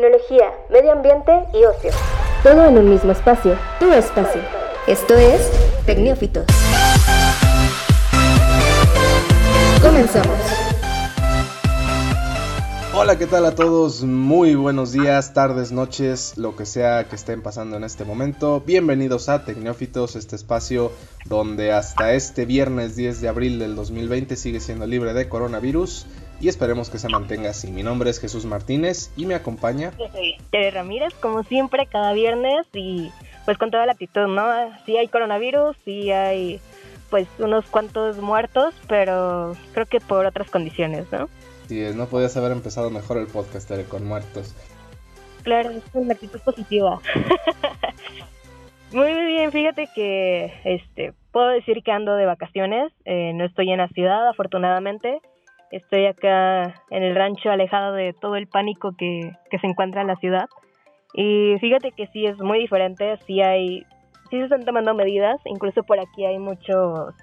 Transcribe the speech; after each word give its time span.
tecnología, 0.00 0.50
medio 0.70 0.92
ambiente 0.92 1.30
y 1.52 1.62
ocio. 1.64 1.90
Todo 2.42 2.64
en 2.64 2.78
un 2.78 2.88
mismo 2.88 3.12
espacio, 3.12 3.58
tu 3.78 3.92
espacio. 3.92 4.40
Esto 4.86 5.14
es 5.14 5.50
Tecnófitos. 5.84 6.46
Comenzamos. 9.82 10.38
Hola, 12.94 13.18
¿qué 13.18 13.26
tal 13.26 13.44
a 13.44 13.54
todos? 13.54 14.02
Muy 14.02 14.54
buenos 14.54 14.92
días, 14.92 15.34
tardes, 15.34 15.70
noches, 15.70 16.38
lo 16.38 16.56
que 16.56 16.64
sea 16.64 17.04
que 17.04 17.16
estén 17.16 17.42
pasando 17.42 17.76
en 17.76 17.84
este 17.84 18.06
momento. 18.06 18.62
Bienvenidos 18.64 19.28
a 19.28 19.44
Tecnófitos, 19.44 20.16
este 20.16 20.34
espacio 20.34 20.92
donde 21.26 21.72
hasta 21.72 22.14
este 22.14 22.46
viernes 22.46 22.96
10 22.96 23.20
de 23.20 23.28
abril 23.28 23.58
del 23.58 23.76
2020 23.76 24.34
sigue 24.36 24.60
siendo 24.60 24.86
libre 24.86 25.12
de 25.12 25.28
coronavirus 25.28 26.06
y 26.40 26.48
esperemos 26.48 26.88
que 26.88 26.98
se 26.98 27.08
mantenga 27.08 27.50
así. 27.50 27.70
Mi 27.70 27.82
nombre 27.82 28.08
es 28.10 28.18
Jesús 28.18 28.46
Martínez 28.46 29.12
y 29.16 29.26
me 29.26 29.34
acompaña. 29.34 29.92
Tere 30.50 30.70
Ramírez, 30.70 31.12
como 31.20 31.42
siempre, 31.44 31.86
cada 31.86 32.12
viernes 32.14 32.66
y 32.72 33.12
pues 33.44 33.58
con 33.58 33.70
toda 33.70 33.84
la 33.86 33.92
actitud, 33.92 34.26
¿no? 34.26 34.44
Sí 34.86 34.96
hay 34.96 35.08
coronavirus, 35.08 35.76
sí 35.84 36.10
hay 36.10 36.60
pues 37.10 37.28
unos 37.38 37.66
cuantos 37.66 38.18
muertos, 38.18 38.74
pero 38.88 39.54
creo 39.74 39.86
que 39.86 40.00
por 40.00 40.24
otras 40.24 40.50
condiciones, 40.50 41.06
¿no? 41.12 41.28
Sí, 41.68 41.84
no 41.94 42.06
podías 42.06 42.36
haber 42.36 42.52
empezado 42.52 42.90
mejor 42.90 43.18
el 43.18 43.26
podcast 43.26 43.68
Tere, 43.68 43.84
con 43.84 44.06
muertos. 44.06 44.54
Claro, 45.42 45.70
es 45.70 45.82
una 45.92 46.14
actitud 46.14 46.40
positiva. 46.40 47.00
muy, 48.92 49.12
muy 49.12 49.26
bien, 49.26 49.52
fíjate 49.52 49.88
que 49.94 50.52
este 50.64 51.12
puedo 51.32 51.48
decir 51.48 51.82
que 51.84 51.92
ando 51.92 52.16
de 52.16 52.26
vacaciones, 52.26 52.92
eh, 53.04 53.32
no 53.34 53.44
estoy 53.44 53.70
en 53.70 53.78
la 53.78 53.88
ciudad, 53.88 54.28
afortunadamente 54.28 55.20
Estoy 55.70 56.06
acá 56.06 56.74
en 56.90 57.02
el 57.02 57.14
rancho 57.14 57.50
alejado 57.50 57.92
de 57.94 58.12
todo 58.12 58.36
el 58.36 58.48
pánico 58.48 58.92
que, 58.96 59.32
se 59.50 59.66
encuentra 59.66 60.00
en 60.00 60.08
la 60.08 60.16
ciudad. 60.16 60.48
Y 61.14 61.56
fíjate 61.60 61.92
que 61.92 62.06
sí 62.08 62.26
es 62.26 62.38
muy 62.38 62.58
diferente, 62.58 63.16
sí 63.26 63.40
hay, 63.40 63.86
sí 64.30 64.38
se 64.38 64.44
están 64.44 64.64
tomando 64.64 64.94
medidas, 64.94 65.40
incluso 65.44 65.82
por 65.82 65.98
aquí 66.00 66.24
hay 66.24 66.38
muchos 66.38 67.14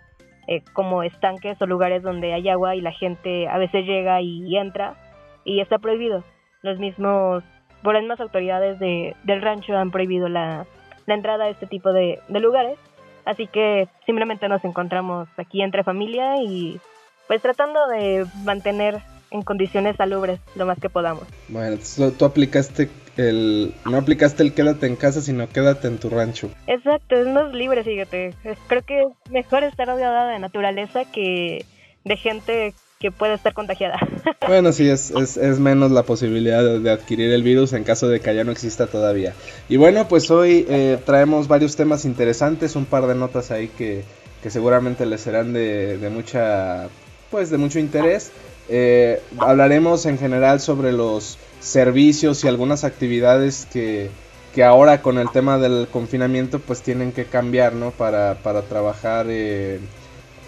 eh, 0.48 0.62
como 0.74 1.04
estanques 1.04 1.62
o 1.62 1.66
lugares 1.66 2.04
donde 2.04 2.34
hay 2.34 2.48
agua 2.50 2.76
y 2.76 2.82
la 2.82 2.92
gente 2.92 3.48
a 3.48 3.58
veces 3.58 3.86
llega 3.86 4.22
y 4.22 4.58
entra 4.58 4.96
y 5.44 5.62
está 5.62 5.80
prohibido. 5.80 6.24
Los 6.62 6.80
mismos, 6.80 7.44
por 7.82 7.94
las 7.94 8.04
mismas 8.04 8.20
autoridades 8.20 8.80
de, 8.80 9.16
del 9.24 9.42
rancho 9.42 9.76
han 9.76 9.92
prohibido 9.92 10.28
la, 10.28 10.66
la 11.06 11.14
entrada 11.14 11.46
a 11.46 11.50
este 11.50 11.66
tipo 11.66 11.92
de, 11.94 12.20
de 12.28 12.40
lugares. 12.40 12.78
Así 13.26 13.48
que 13.48 13.88
simplemente 14.06 14.48
nos 14.48 14.64
encontramos 14.64 15.28
aquí 15.38 15.62
entre 15.62 15.84
familia 15.84 16.38
y 16.42 16.80
pues 17.28 17.42
tratando 17.42 17.88
de 17.88 18.26
mantener 18.44 19.02
en 19.32 19.42
condiciones 19.42 19.96
salubres 19.98 20.40
lo 20.56 20.66
más 20.66 20.80
que 20.80 20.90
podamos. 20.90 21.24
Bueno, 21.50 21.78
tú 22.18 22.26
aplicaste 22.26 22.90
el, 23.18 23.74
no 23.86 23.98
aplicaste 23.98 24.44
el 24.44 24.54
quédate 24.54 24.88
en 24.88 24.96
casa, 24.96 25.22
sino 25.22 25.50
quédate 25.50 25.88
en 25.88 25.98
tu 25.98 26.10
rancho. 26.10 26.50
Exacto, 26.68 27.16
es 27.16 27.28
más 27.28 27.54
libre, 27.54 27.84
fíjate. 27.84 28.34
Creo 28.68 28.82
que 28.84 29.02
es 29.02 29.32
mejor 29.32 29.64
estar 29.64 29.88
rodeada 29.88 30.32
de 30.32 30.40
naturaleza 30.40 31.06
que 31.06 31.66
de 32.06 32.16
gente 32.16 32.74
que 33.00 33.12
puede 33.12 33.34
estar 33.36 33.54
contagiada. 33.54 34.00
Bueno, 34.48 34.72
sí, 34.72 34.88
es, 34.88 35.12
es, 35.12 35.36
es 35.36 35.60
menos 35.60 35.92
la 35.92 36.04
posibilidad 36.04 36.80
de, 36.80 36.90
adquirir 36.90 37.32
el 37.32 37.44
virus 37.44 37.74
en 37.74 37.84
caso 37.84 38.08
de 38.08 38.22
que 38.22 38.34
ya 38.34 38.46
no 38.46 38.52
exista 38.52 38.88
todavía. 38.88 39.34
Y 39.68 39.76
bueno, 39.76 40.08
pues 40.08 40.32
hoy 40.32 40.66
eh, 40.70 40.98
traemos 41.06 41.50
varios 41.50 41.76
temas 41.76 42.06
interesantes, 42.06 42.76
un 42.78 42.86
par 42.86 43.08
de 43.08 43.16
notas 43.16 43.52
ahí 43.52 43.68
que, 43.68 44.04
que 44.42 44.50
seguramente 44.50 45.06
les 45.06 45.20
serán 45.20 45.52
de, 45.52 45.98
de 45.98 46.10
mucha 46.10 46.88
pues 47.30 47.50
de 47.50 47.58
mucho 47.58 47.80
interés. 47.80 48.32
Eh, 48.70 49.22
hablaremos 49.38 50.06
en 50.06 50.18
general 50.18 50.60
sobre 50.60 50.92
los 50.92 51.38
servicios 51.60 52.44
y 52.44 52.48
algunas 52.48 52.84
actividades 52.84 53.68
que, 53.72 54.10
que, 54.54 54.64
ahora 54.64 55.02
con 55.02 55.18
el 55.18 55.30
tema 55.32 55.58
del 55.58 55.88
confinamiento 55.88 56.60
pues 56.60 56.82
tienen 56.82 57.12
que 57.12 57.26
cambiar, 57.26 57.74
¿no? 57.74 57.92
Para, 57.92 58.36
para 58.44 58.64
trabajar 58.64 59.28
eh, 59.30 59.80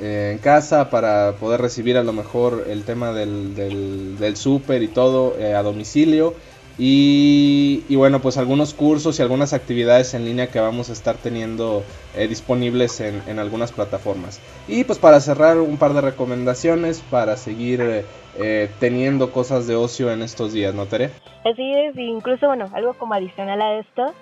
en 0.02 0.38
casa, 0.38 0.90
para 0.90 1.34
poder 1.40 1.62
recibir 1.62 1.98
a 1.98 2.04
lo 2.04 2.14
mejor 2.14 2.66
el 2.70 2.84
tema 2.84 3.14
del, 3.14 3.56
del, 3.56 4.18
del 4.18 4.38
súper 4.38 4.84
y 4.84 4.88
todo 4.88 5.36
eh, 5.40 5.54
a 5.54 5.64
domicilio. 5.64 6.36
Y, 6.82 7.94
bueno, 7.94 8.22
pues 8.22 8.38
algunos 8.38 8.74
cursos 8.74 9.20
y 9.20 9.22
algunas 9.22 9.52
actividades 9.52 10.14
en 10.14 10.24
línea 10.24 10.48
que 10.48 10.62
vamos 10.62 10.90
a 10.90 10.94
estar 10.94 11.18
teniendo 11.18 11.84
eh, 12.16 12.30
disponibles 12.30 13.02
en, 13.02 13.38
algunas 13.38 13.74
plataformas. 13.74 14.40
Y 14.66 14.86
pues 14.86 14.98
para 14.98 15.20
cerrar 15.20 15.58
un 15.58 15.76
par 15.76 15.94
de 15.94 16.00
recomendaciones 16.00 17.02
para 17.02 17.36
seguir 17.36 17.82
eh, 17.82 18.06
eh, 18.38 18.70
teniendo 18.80 19.34
cosas 19.34 19.68
de 19.68 19.76
ocio 19.76 20.10
en 20.10 20.22
estos 20.22 20.54
días, 20.54 20.74
¿no, 20.74 20.86
Tere? 20.86 21.10
Así 21.44 21.74
es, 21.74 21.98
incluso 21.98 22.48
bueno, 22.48 22.70
algo 22.74 22.94
como 22.94 23.14
adicional 23.14 23.62
a 23.62 23.80
esto, 23.80 24.14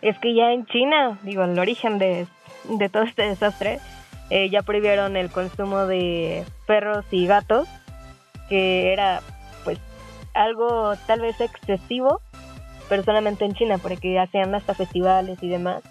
es 0.00 0.18
que 0.18 0.34
ya 0.34 0.52
en 0.52 0.64
China, 0.66 1.18
digo, 1.22 1.44
el 1.44 1.58
origen 1.58 1.98
de, 1.98 2.26
de 2.64 2.88
todo 2.88 3.02
este 3.02 3.28
desastre, 3.28 3.78
ya 4.50 4.62
prohibieron 4.62 5.16
el 5.16 5.30
consumo 5.30 5.86
de 5.86 6.44
perros 6.66 7.04
y 7.12 7.26
gatos, 7.26 7.68
que 8.48 8.92
era 8.92 9.22
algo 10.36 10.94
tal 11.06 11.20
vez 11.20 11.40
excesivo, 11.40 12.20
pero 12.88 13.02
solamente 13.02 13.44
en 13.44 13.54
China, 13.54 13.78
porque 13.78 14.18
hacían 14.18 14.54
hasta 14.54 14.74
festivales 14.74 15.42
y 15.42 15.48
demás. 15.48 15.82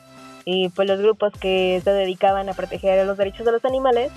Y 0.46 0.70
pues 0.70 0.88
los 0.88 1.00
grupos 1.00 1.34
que 1.34 1.82
se 1.84 1.92
dedicaban 1.92 2.48
a 2.50 2.54
proteger 2.54 3.06
los 3.06 3.18
derechos 3.18 3.46
de 3.46 3.52
los 3.52 3.66
animales 3.66 4.12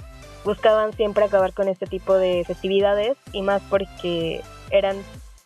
buscaban 0.45 0.93
siempre 0.93 1.25
acabar 1.25 1.53
con 1.53 1.69
este 1.69 1.87
tipo 1.87 2.15
de 2.15 2.45
festividades 2.47 3.17
y 3.33 3.43
más 3.43 3.63
porque 3.69 4.43
eran 4.71 4.97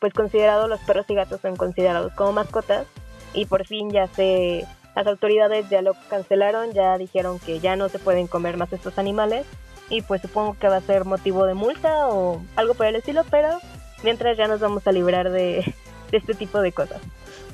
pues 0.00 0.12
considerados 0.12 0.68
los 0.68 0.80
perros 0.80 1.06
y 1.08 1.14
gatos 1.14 1.40
son 1.40 1.56
considerados 1.56 2.12
como 2.14 2.32
mascotas 2.32 2.86
y 3.32 3.46
por 3.46 3.66
fin 3.66 3.90
ya 3.90 4.08
se 4.08 4.66
las 4.94 5.06
autoridades 5.06 5.70
ya 5.70 5.80
lo 5.80 5.94
cancelaron, 6.10 6.72
ya 6.72 6.98
dijeron 6.98 7.38
que 7.38 7.60
ya 7.60 7.76
no 7.76 7.88
se 7.88 7.98
pueden 7.98 8.26
comer 8.26 8.56
más 8.56 8.72
estos 8.72 8.98
animales 8.98 9.46
y 9.88 10.02
pues 10.02 10.20
supongo 10.20 10.56
que 10.58 10.68
va 10.68 10.76
a 10.76 10.80
ser 10.82 11.04
motivo 11.04 11.46
de 11.46 11.54
multa 11.54 12.08
o 12.08 12.42
algo 12.56 12.74
por 12.74 12.86
el 12.86 12.96
estilo, 12.96 13.24
pero 13.30 13.58
mientras 14.02 14.36
ya 14.36 14.48
nos 14.48 14.60
vamos 14.60 14.86
a 14.86 14.92
librar 14.92 15.30
de, 15.30 15.74
este 16.12 16.34
tipo 16.34 16.60
de 16.60 16.72
cosas. 16.72 17.00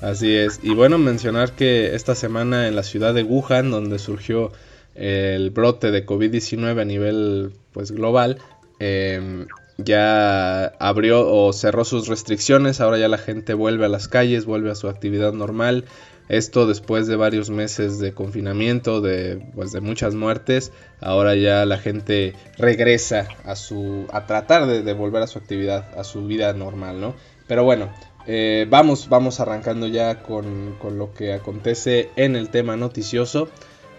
Así 0.00 0.34
es, 0.36 0.60
y 0.62 0.74
bueno, 0.74 0.98
mencionar 0.98 1.52
que 1.52 1.94
esta 1.94 2.14
semana 2.14 2.68
en 2.68 2.76
la 2.76 2.82
ciudad 2.82 3.14
de 3.14 3.22
Wuhan, 3.22 3.70
donde 3.70 3.98
surgió 3.98 4.52
el 4.94 5.50
brote 5.50 5.90
de 5.90 6.04
COVID-19 6.04 6.80
a 6.80 6.84
nivel 6.84 7.52
pues 7.72 7.92
global, 7.92 8.38
em, 8.78 9.46
ya 9.78 10.66
abrió 10.80 11.26
o 11.28 11.52
cerró 11.52 11.84
sus 11.84 12.08
restricciones, 12.08 12.80
ahora 12.80 12.98
ya 12.98 13.08
la 13.08 13.18
gente 13.18 13.54
vuelve 13.54 13.86
a 13.86 13.88
las 13.88 14.08
calles, 14.08 14.44
vuelve 14.44 14.70
a 14.70 14.74
su 14.74 14.88
actividad 14.88 15.32
normal, 15.32 15.84
esto 16.28 16.66
después 16.66 17.06
de 17.06 17.16
varios 17.16 17.48
meses 17.48 17.98
de 17.98 18.12
confinamiento, 18.12 19.00
de, 19.00 19.40
pues, 19.54 19.72
de 19.72 19.80
muchas 19.80 20.14
muertes, 20.14 20.72
ahora 21.00 21.36
ya 21.36 21.64
la 21.64 21.78
gente 21.78 22.34
regresa 22.58 23.28
a, 23.44 23.56
su, 23.56 24.06
a 24.12 24.26
tratar 24.26 24.66
de, 24.66 24.92
volver 24.92 25.22
a 25.22 25.26
su 25.26 25.38
actividad, 25.38 25.98
a 25.98 26.04
su 26.04 26.26
vida 26.26 26.52
normal, 26.52 27.00
¿no? 27.00 27.14
Pero 27.46 27.64
bueno, 27.64 27.88
eh, 28.26 28.66
vamos, 28.68 29.08
vamos 29.08 29.40
arrancando 29.40 29.86
ya 29.86 30.22
con, 30.22 30.74
con, 30.78 30.98
lo 30.98 31.14
que 31.14 31.32
acontece 31.32 32.10
en 32.16 32.36
el 32.36 32.50
tema 32.50 32.76
noticioso. 32.76 33.48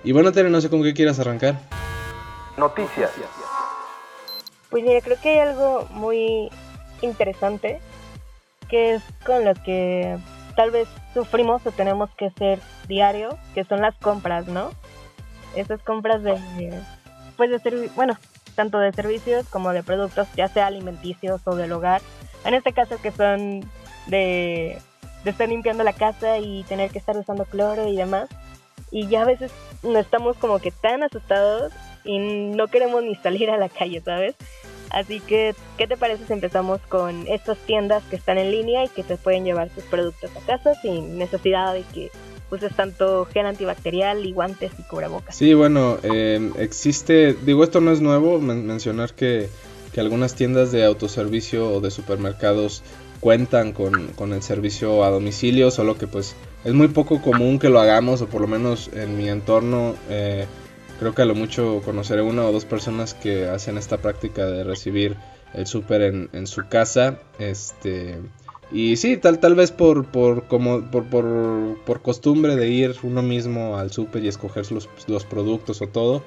Y 0.04 0.12
bueno, 0.12 0.32
Tere, 0.32 0.50
no 0.50 0.62
sé 0.62 0.70
con 0.70 0.84
qué 0.84 0.94
quieras 0.94 1.20
arrancar. 1.20 1.60
Noticias. 2.58 3.10
Pues 4.70 4.84
mira, 4.84 5.02
creo 5.02 5.20
que 5.20 5.30
hay 5.30 5.40
algo 5.40 5.88
muy 5.92 6.50
interesante 7.02 7.80
que 8.70 8.94
es 8.94 9.04
con 9.26 9.44
lo 9.44 9.54
que 9.56 10.18
tal 10.56 10.72
vez 10.72 10.88
sufrimos 11.14 11.66
o 11.66 11.72
tenemos 11.72 12.10
que 12.12 12.28
hacer 12.28 12.60
diario, 12.88 13.38
que 13.56 13.64
son 13.64 13.82
las 13.82 13.96
compras, 13.96 14.48
¿no? 14.48 14.72
Esas 15.56 15.82
compras 15.82 16.22
de, 16.22 16.38
pues 17.36 17.50
de 17.50 17.90
bueno, 17.96 18.18
tanto 18.56 18.78
de 18.78 18.94
servicios 18.94 19.48
como 19.48 19.74
de 19.74 19.84
productos, 19.84 20.28
ya 20.36 20.48
sea 20.48 20.68
alimenticios 20.68 21.42
o 21.46 21.56
del 21.56 21.72
hogar. 21.72 22.02
En 22.46 22.54
este 22.54 22.74
caso 22.74 23.02
que 23.02 23.12
son 23.12 23.62
de, 24.06 24.78
de 25.24 25.30
estar 25.32 25.50
limpiando 25.50 25.84
la 25.84 25.94
casa 25.94 26.38
y 26.38 26.64
tener 26.64 26.92
que 26.92 27.00
estar 27.00 27.18
usando 27.18 27.46
cloro 27.46 27.88
y 27.88 27.96
demás. 27.96 28.30
Y 28.92 29.08
ya 29.08 29.24
a 29.24 29.26
veces 29.26 29.52
no 29.84 29.98
estamos 29.98 30.38
como 30.38 30.60
que 30.60 30.72
tan 30.72 31.04
asustados 31.04 31.74
y 32.04 32.18
no 32.20 32.68
queremos 32.68 33.04
ni 33.04 33.16
salir 33.16 33.50
a 33.50 33.58
la 33.58 33.70
calle, 33.70 34.02
¿sabes? 34.02 34.36
Así 34.90 35.20
que, 35.20 35.54
¿qué 35.78 35.88
te 35.88 35.98
parece 35.98 36.26
si 36.26 36.34
empezamos 36.34 36.82
con 36.90 37.28
estas 37.28 37.58
tiendas 37.60 38.04
que 38.10 38.16
están 38.16 38.38
en 38.38 38.52
línea 38.52 38.86
y 38.86 38.90
que 38.90 39.04
te 39.04 39.18
pueden 39.18 39.46
llevar 39.46 39.70
tus 39.70 39.84
productos 39.84 40.32
a 40.36 40.40
casa 40.46 40.74
sin 40.82 41.18
necesidad 41.18 41.74
de 41.74 41.84
que 41.94 42.10
uses 42.50 42.76
tanto 42.76 43.26
gel 43.26 43.46
antibacterial 43.46 44.26
y 44.26 44.34
guantes 44.34 44.72
y 44.80 44.84
cubrebocas? 44.84 45.36
Sí, 45.36 45.54
bueno, 45.54 45.98
em, 46.02 46.54
existe, 46.58 47.34
digo, 47.34 47.64
esto 47.64 47.82
no 47.82 47.92
es 47.92 48.02
nuevo, 48.02 48.40
mencionar 48.40 49.14
que, 49.14 49.50
que, 49.94 50.00
algunas 50.00 50.34
tiendas 50.34 50.72
de 50.72 50.84
autoservicio 50.84 51.72
o 51.72 51.82
de 51.82 51.92
supermercados 51.92 52.82
cuentan 53.20 53.74
con, 53.74 54.08
con 54.14 54.34
el 54.34 54.42
servicio 54.42 55.04
a 55.04 55.12
domicilio, 55.12 55.70
solo 55.70 55.98
que 55.98 56.08
pues 56.08 56.36
es 56.64 56.74
muy 56.74 56.88
poco 56.88 57.22
común 57.22 57.60
que 57.60 57.70
lo 57.70 57.80
hagamos, 57.80 58.22
o 58.22 58.28
por 58.28 58.42
lo 58.42 58.48
menos 58.48 58.90
en 58.94 59.18
mi 59.18 59.30
entorno. 59.30 59.96
Eh, 60.10 60.48
Creo 61.00 61.16
que 61.16 61.22
a 61.22 61.26
lo 61.26 61.34
mucho 61.34 61.82
conoceré 61.86 62.22
una 62.22 62.46
o 62.46 62.52
dos 62.52 62.66
personas 62.66 63.14
que 63.14 63.48
hacen 63.48 63.78
esta 63.78 63.98
práctica 63.98 64.46
de 64.46 64.66
recibir 64.66 65.16
el 65.54 65.66
súper 65.66 66.02
en, 66.02 66.48
su 66.48 66.68
casa. 66.68 67.20
Este, 67.40 68.20
Y 68.72 68.98
sí, 68.98 69.16
tal, 69.16 69.40
tal 69.40 69.56
vez 69.56 69.72
por, 69.72 70.06
por, 70.06 70.44
como, 70.48 70.82
por, 70.92 71.06
por, 71.06 72.02
costumbre 72.02 72.56
de 72.58 72.68
ir 72.68 72.96
uno 73.04 73.22
mismo 73.22 73.78
al 73.78 73.92
súper 73.92 74.26
y 74.26 74.28
escoger 74.28 74.66
los, 74.72 75.26
productos 75.26 75.82
o 75.82 75.88
todo, 75.88 76.22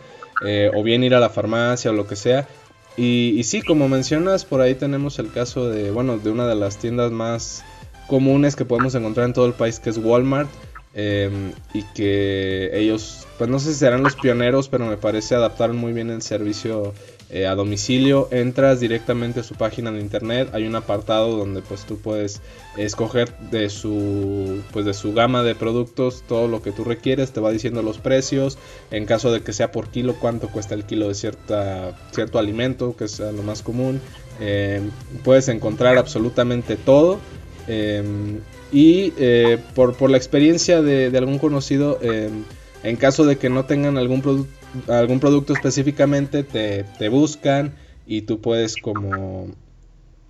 eh, 0.44 0.70
o 0.74 0.82
bien 0.82 1.04
ir 1.04 1.14
a 1.14 1.20
la 1.20 1.28
farmacia 1.28 1.90
o 1.90 1.94
lo 1.94 2.06
que 2.06 2.16
sea. 2.16 2.48
Y, 2.96 3.34
y, 3.38 3.44
sí, 3.44 3.62
como 3.62 3.88
mencionas, 3.88 4.44
por 4.46 4.60
ahí 4.62 4.74
tenemos 4.74 5.19
el 5.19 5.30
caso 5.30 5.69
de, 5.69 5.90
bueno, 5.90 6.19
de 6.19 6.30
una 6.30 6.46
de 6.46 6.54
las 6.54 6.78
tiendas 6.78 7.12
más 7.12 7.62
comunes 8.06 8.56
que 8.56 8.64
podemos 8.64 8.94
encontrar 8.94 9.26
en 9.26 9.32
todo 9.34 9.46
el 9.46 9.54
país, 9.54 9.80
que 9.80 9.90
es 9.90 9.98
Walmart. 9.98 10.50
Em, 10.94 11.52
y 11.72 11.84
que 11.94 12.70
ellos, 12.74 13.26
pues 13.38 13.48
no 13.48 13.58
sé 13.58 13.72
si 13.72 13.78
serán 13.78 14.02
los 14.02 14.14
pioneros, 14.16 14.68
pero 14.68 14.86
me 14.86 14.98
parece 14.98 15.34
adaptaron 15.34 15.76
muy 15.76 15.94
bien 15.94 16.10
el 16.10 16.20
servicio 16.20 16.92
eh, 17.30 17.46
a 17.46 17.54
domicilio. 17.54 18.28
Entras 18.30 18.78
directamente 18.78 19.40
a 19.40 19.42
su 19.42 19.54
página 19.54 19.90
de 19.90 20.00
internet, 20.00 20.50
hay 20.52 20.66
un 20.66 20.74
apartado 20.74 21.34
donde 21.34 21.62
pues 21.62 21.86
tú 21.86 21.96
puedes 21.96 22.42
escoger 22.76 23.34
de 23.50 23.70
su, 23.70 24.62
pues 24.70 24.84
de 24.84 24.92
su 24.92 25.14
gama 25.14 25.42
de 25.42 25.54
productos 25.54 26.24
todo 26.28 26.46
lo 26.46 26.60
que 26.60 26.72
tú 26.72 26.84
requieres, 26.84 27.32
te 27.32 27.40
va 27.40 27.50
diciendo 27.50 27.82
los 27.82 27.96
precios, 27.96 28.58
en 28.90 29.06
caso 29.06 29.32
de 29.32 29.40
que 29.40 29.54
sea 29.54 29.72
por 29.72 29.88
kilo, 29.88 30.16
cuánto 30.20 30.48
cuesta 30.48 30.74
el 30.74 30.84
kilo 30.84 31.08
de 31.08 31.14
cierta, 31.14 31.98
cierto 32.12 32.38
alimento, 32.38 32.94
que 32.96 33.04
es 33.04 33.18
lo 33.18 33.42
más 33.42 33.62
común. 33.62 33.98
Em, 34.38 34.90
puedes 35.24 35.48
encontrar 35.48 35.96
absolutamente 35.96 36.76
todo. 36.76 37.18
Em, 37.66 38.40
y 38.72 39.12
eh, 39.18 39.58
por, 39.74 39.94
por, 39.96 40.10
la 40.10 40.16
experiencia 40.16 40.82
de, 40.82 41.16
algún 41.16 41.38
conocido, 41.38 41.98
em, 42.02 42.44
en 42.82 42.96
caso 42.96 43.24
de 43.24 43.36
que 43.36 43.48
no 43.48 43.64
tengan 43.66 43.98
algún, 43.98 44.48
algún 44.88 45.20
producto 45.20 45.52
específicamente, 45.52 46.42
te, 46.42 46.84
te, 46.98 47.08
buscan 47.08 47.74
y 48.06 48.22
tú 48.22 48.40
puedes 48.40 48.76
como... 48.76 49.48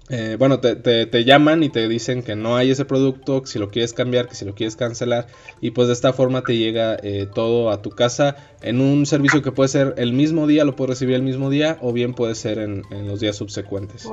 Eh, 0.08 0.37
bueno, 0.38 0.61
te, 0.61 0.76
te, 0.76 1.25
llaman 1.25 1.62
y 1.62 1.70
te 1.70 1.88
dicen 1.88 2.23
que 2.23 2.37
no 2.37 2.56
hay 2.56 2.70
ese 2.70 2.84
producto, 2.84 3.40
que 3.40 3.46
si 3.46 3.58
lo 3.58 3.70
quieres 3.70 3.94
cambiar, 3.94 4.29
que 4.29 4.34
si 4.34 4.44
lo 4.44 4.55
quieres 4.55 4.76
cancelar. 4.76 5.26
Y 5.62 5.70
pues 5.70 5.87
de 5.87 5.94
esta 5.94 6.12
forma 6.12 6.43
te 6.43 6.58
llega 6.58 6.99
eh, 7.02 7.26
todo 7.32 7.70
a 7.70 7.81
tu 7.81 7.90
casa 7.90 8.37
en 8.61 8.82
un 8.82 9.06
servicio 9.06 9.40
que 9.40 9.52
puede 9.52 9.69
ser 9.69 9.94
el 9.96 10.12
mismo 10.12 10.46
día, 10.46 10.64
lo 10.64 10.76
puedes 10.76 10.90
recibir 10.90 11.14
el 11.14 11.23
mismo 11.23 11.49
día 11.49 11.79
o 11.81 11.94
bien 11.94 12.12
puede 12.12 12.34
ser 12.34 12.58
en, 12.58 12.82
en 12.90 13.08
los 13.08 13.20
días 13.20 13.37
subsecuentes. 13.37 14.06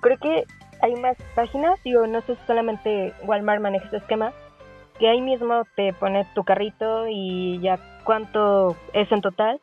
Creo 0.00 0.18
que 0.18 0.44
hay 0.82 0.94
más 0.96 1.16
páginas, 1.34 1.78
digo, 1.84 2.06
no 2.06 2.20
sé 2.22 2.36
si 2.36 2.40
solamente 2.46 3.12
Walmart 3.24 3.60
maneja 3.60 3.84
este 3.86 3.98
esquema, 3.98 4.32
que 4.98 5.08
ahí 5.08 5.20
mismo 5.20 5.64
te 5.76 5.92
pones 5.92 6.32
tu 6.34 6.44
carrito 6.44 7.06
y 7.08 7.58
ya 7.60 7.78
cuánto 8.04 8.76
es 8.92 9.10
en 9.10 9.20
total 9.20 9.60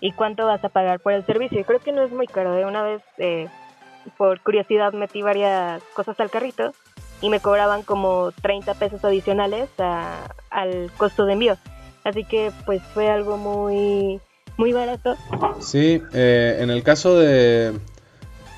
y 0.00 0.12
cuánto 0.12 0.46
vas 0.46 0.62
a 0.64 0.68
pagar 0.68 1.00
por 1.00 1.12
el 1.12 1.24
servicio. 1.24 1.60
Y 1.60 1.64
creo 1.64 1.80
que 1.80 1.92
no 1.92 2.02
es 2.02 2.12
muy 2.12 2.26
caro. 2.26 2.52
De 2.52 2.62
¿eh? 2.62 2.66
una 2.66 2.82
vez, 2.82 3.02
eh, 3.18 3.48
por 4.18 4.40
curiosidad, 4.40 4.92
metí 4.92 5.22
varias 5.22 5.82
cosas 5.94 6.20
al 6.20 6.30
carrito 6.30 6.72
y 7.22 7.30
me 7.30 7.40
cobraban 7.40 7.82
como 7.82 8.30
30 8.42 8.74
pesos 8.74 9.04
adicionales 9.04 9.70
al 10.50 10.90
costo 10.98 11.24
de 11.24 11.32
envío. 11.32 11.56
Así 12.04 12.24
que 12.24 12.52
pues 12.66 12.82
fue 12.92 13.10
algo 13.10 13.38
muy, 13.38 14.20
muy 14.58 14.72
barato. 14.74 15.16
Sí, 15.60 16.02
eh, 16.12 16.58
en 16.60 16.68
el 16.68 16.82
caso 16.82 17.18
de, 17.18 17.72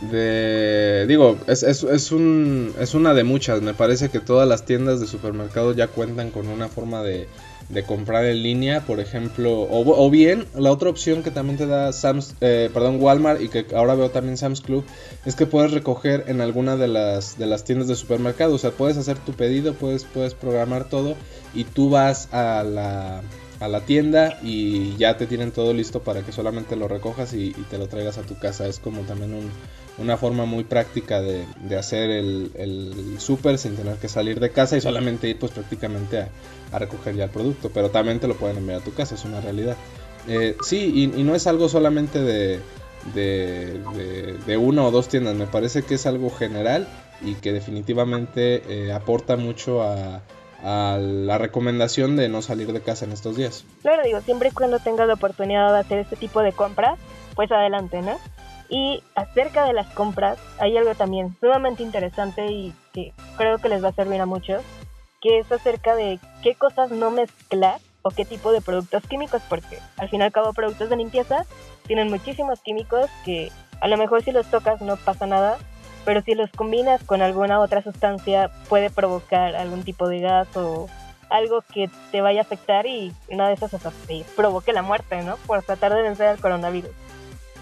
de 0.00 1.06
digo 1.08 1.38
es, 1.46 1.62
es, 1.62 1.82
es, 1.82 2.12
un, 2.12 2.74
es 2.78 2.94
una 2.94 3.14
de 3.14 3.24
muchas. 3.24 3.62
Me 3.62 3.74
parece 3.74 4.10
que 4.10 4.20
todas 4.20 4.48
las 4.48 4.64
tiendas 4.64 5.00
de 5.00 5.06
supermercados 5.06 5.76
ya 5.76 5.88
cuentan 5.88 6.30
con 6.30 6.48
una 6.48 6.68
forma 6.68 7.02
de, 7.02 7.28
de 7.68 7.82
comprar 7.82 8.24
en 8.24 8.42
línea 8.42 8.82
por 8.82 9.00
ejemplo 9.00 9.66
o, 9.68 10.10
bien 10.10 10.46
la 10.54 10.70
otra 10.70 10.88
opción 10.88 11.22
que 11.22 11.32
también 11.32 11.58
te 11.58 11.66
da 11.66 11.92
Sam's 11.92 12.34
eh, 12.40 12.70
perdón 12.72 13.00
Walmart 13.00 13.40
y 13.40 13.48
que 13.48 13.66
ahora 13.74 13.94
veo 13.96 14.10
también 14.10 14.36
Sam's 14.36 14.60
Club 14.60 14.84
es 15.24 15.34
que 15.34 15.46
puedes 15.46 15.72
recoger 15.72 16.24
en 16.28 16.40
alguna 16.40 16.76
de 16.76 16.86
las 16.86 17.38
de 17.38 17.46
las 17.46 17.64
tiendas 17.64 17.88
de 17.88 17.96
supermercado 17.96 18.54
o 18.54 18.58
sea 18.58 18.70
puedes 18.70 18.96
hacer 18.96 19.18
tu 19.18 19.32
pedido 19.32 19.74
puedes 19.74 20.04
puedes 20.04 20.34
programar 20.34 20.88
todo 20.88 21.16
y 21.54 21.64
tú 21.64 21.90
vas 21.90 22.32
a 22.32 22.62
la 22.62 23.22
a 23.60 23.68
la 23.68 23.80
tienda 23.80 24.38
y 24.42 24.96
ya 24.96 25.16
te 25.16 25.26
tienen 25.26 25.50
todo 25.50 25.72
listo 25.72 26.00
para 26.00 26.22
que 26.22 26.32
solamente 26.32 26.76
lo 26.76 26.88
recojas 26.88 27.32
y, 27.32 27.52
te 27.70 27.78
lo 27.78 27.88
traigas 27.88 28.18
a 28.18 28.22
tu 28.22 28.38
casa. 28.38 28.66
Es 28.66 28.78
como 28.78 29.02
también 29.02 29.32
un, 29.32 29.50
una 29.98 30.16
forma 30.16 30.44
muy 30.44 30.64
práctica 30.64 31.22
de, 31.22 31.46
hacer 31.76 32.10
el, 32.10 32.50
el 32.54 33.18
sin 33.18 33.76
tener 33.76 33.96
que 33.96 34.08
salir 34.08 34.40
de 34.40 34.50
casa 34.50 34.76
y 34.76 34.80
solamente 34.80 35.28
ir 35.28 35.38
pues 35.38 35.52
prácticamente 35.52 36.26
a, 36.72 36.78
recoger 36.78 37.14
ya 37.16 37.24
el 37.24 37.30
producto, 37.30 37.70
pero 37.72 37.90
también 37.90 38.20
te 38.20 38.28
lo 38.28 38.36
pueden 38.36 38.58
enviar 38.58 38.80
a 38.80 38.84
tu 38.84 38.92
casa, 38.92 39.14
es 39.14 39.24
una 39.24 39.40
realidad. 39.40 39.76
Eh, 40.28 40.56
sí, 40.62 41.10
y, 41.16 41.22
no 41.22 41.34
es 41.34 41.46
algo 41.46 41.68
solamente 41.68 42.20
de, 42.20 42.60
de, 43.14 44.56
una 44.56 44.84
o 44.84 44.90
dos 44.90 45.08
tiendas, 45.08 45.34
me 45.34 45.46
parece 45.46 45.82
que 45.82 45.94
es 45.94 46.06
algo 46.06 46.30
general 46.30 46.86
y 47.22 47.34
que 47.34 47.52
definitivamente 47.52 48.62
eh, 48.68 48.92
aporta 48.92 49.36
mucho 49.36 49.82
a, 49.82 50.20
a 50.62 50.98
la 51.00 51.38
recomendación 51.38 52.16
de 52.16 52.28
no 52.28 52.42
salir 52.42 52.72
de 52.72 52.80
casa 52.80 53.04
en 53.04 53.12
estos 53.12 53.36
días. 53.36 53.64
Claro, 53.82 54.02
digo, 54.04 54.20
siempre 54.20 54.48
y 54.48 54.52
cuando 54.52 54.78
tengas 54.78 55.06
la 55.06 55.14
oportunidad 55.14 55.72
de 55.72 55.80
hacer 55.80 55.98
este 55.98 56.16
tipo 56.16 56.42
de 56.42 56.52
compras, 56.52 56.98
pues 57.34 57.50
adelante, 57.52 58.02
¿no? 58.02 58.16
Y 58.68 59.02
acerca 59.14 59.64
de 59.64 59.72
las 59.72 59.86
compras, 59.94 60.38
hay 60.58 60.76
algo 60.76 60.94
también 60.94 61.36
sumamente 61.40 61.82
interesante 61.82 62.46
y 62.46 62.74
que 62.92 63.12
creo 63.36 63.58
que 63.58 63.68
les 63.68 63.84
va 63.84 63.90
a 63.90 63.94
servir 63.94 64.20
a 64.20 64.26
muchos, 64.26 64.62
que 65.20 65.38
es 65.38 65.50
acerca 65.52 65.94
de 65.94 66.18
qué 66.42 66.54
cosas 66.54 66.90
no 66.90 67.10
mezclar 67.10 67.78
o 68.02 68.10
qué 68.10 68.24
tipo 68.24 68.52
de 68.52 68.60
productos 68.60 69.04
químicos, 69.06 69.42
porque 69.48 69.78
al 69.98 70.08
fin 70.08 70.20
y 70.20 70.24
al 70.24 70.32
cabo 70.32 70.52
productos 70.52 70.88
de 70.88 70.96
limpieza 70.96 71.44
tienen 71.86 72.08
muchísimos 72.08 72.60
químicos 72.60 73.06
que 73.24 73.50
a 73.80 73.88
lo 73.88 73.96
mejor 73.96 74.22
si 74.22 74.32
los 74.32 74.46
tocas 74.46 74.80
no 74.80 74.96
pasa 74.96 75.26
nada, 75.26 75.58
pero 76.06 76.22
si 76.22 76.34
los 76.34 76.50
combinas 76.52 77.04
con 77.04 77.20
alguna 77.20 77.60
otra 77.60 77.82
sustancia 77.82 78.50
puede 78.70 78.88
provocar 78.88 79.54
algún 79.54 79.82
tipo 79.82 80.08
de 80.08 80.20
gas 80.20 80.56
o 80.56 80.88
algo 81.28 81.60
que 81.60 81.90
te 82.10 82.22
vaya 82.22 82.40
a 82.40 82.44
afectar 82.44 82.86
y 82.86 83.12
una 83.28 83.48
de 83.48 83.54
esas 83.54 83.74
hasta 83.74 83.90
provoque 84.34 84.72
la 84.72 84.80
muerte, 84.80 85.20
¿no? 85.22 85.36
Por 85.46 85.62
tratar 85.62 85.92
de 85.92 86.00
vencer 86.00 86.28
al 86.28 86.38
coronavirus. 86.38 86.92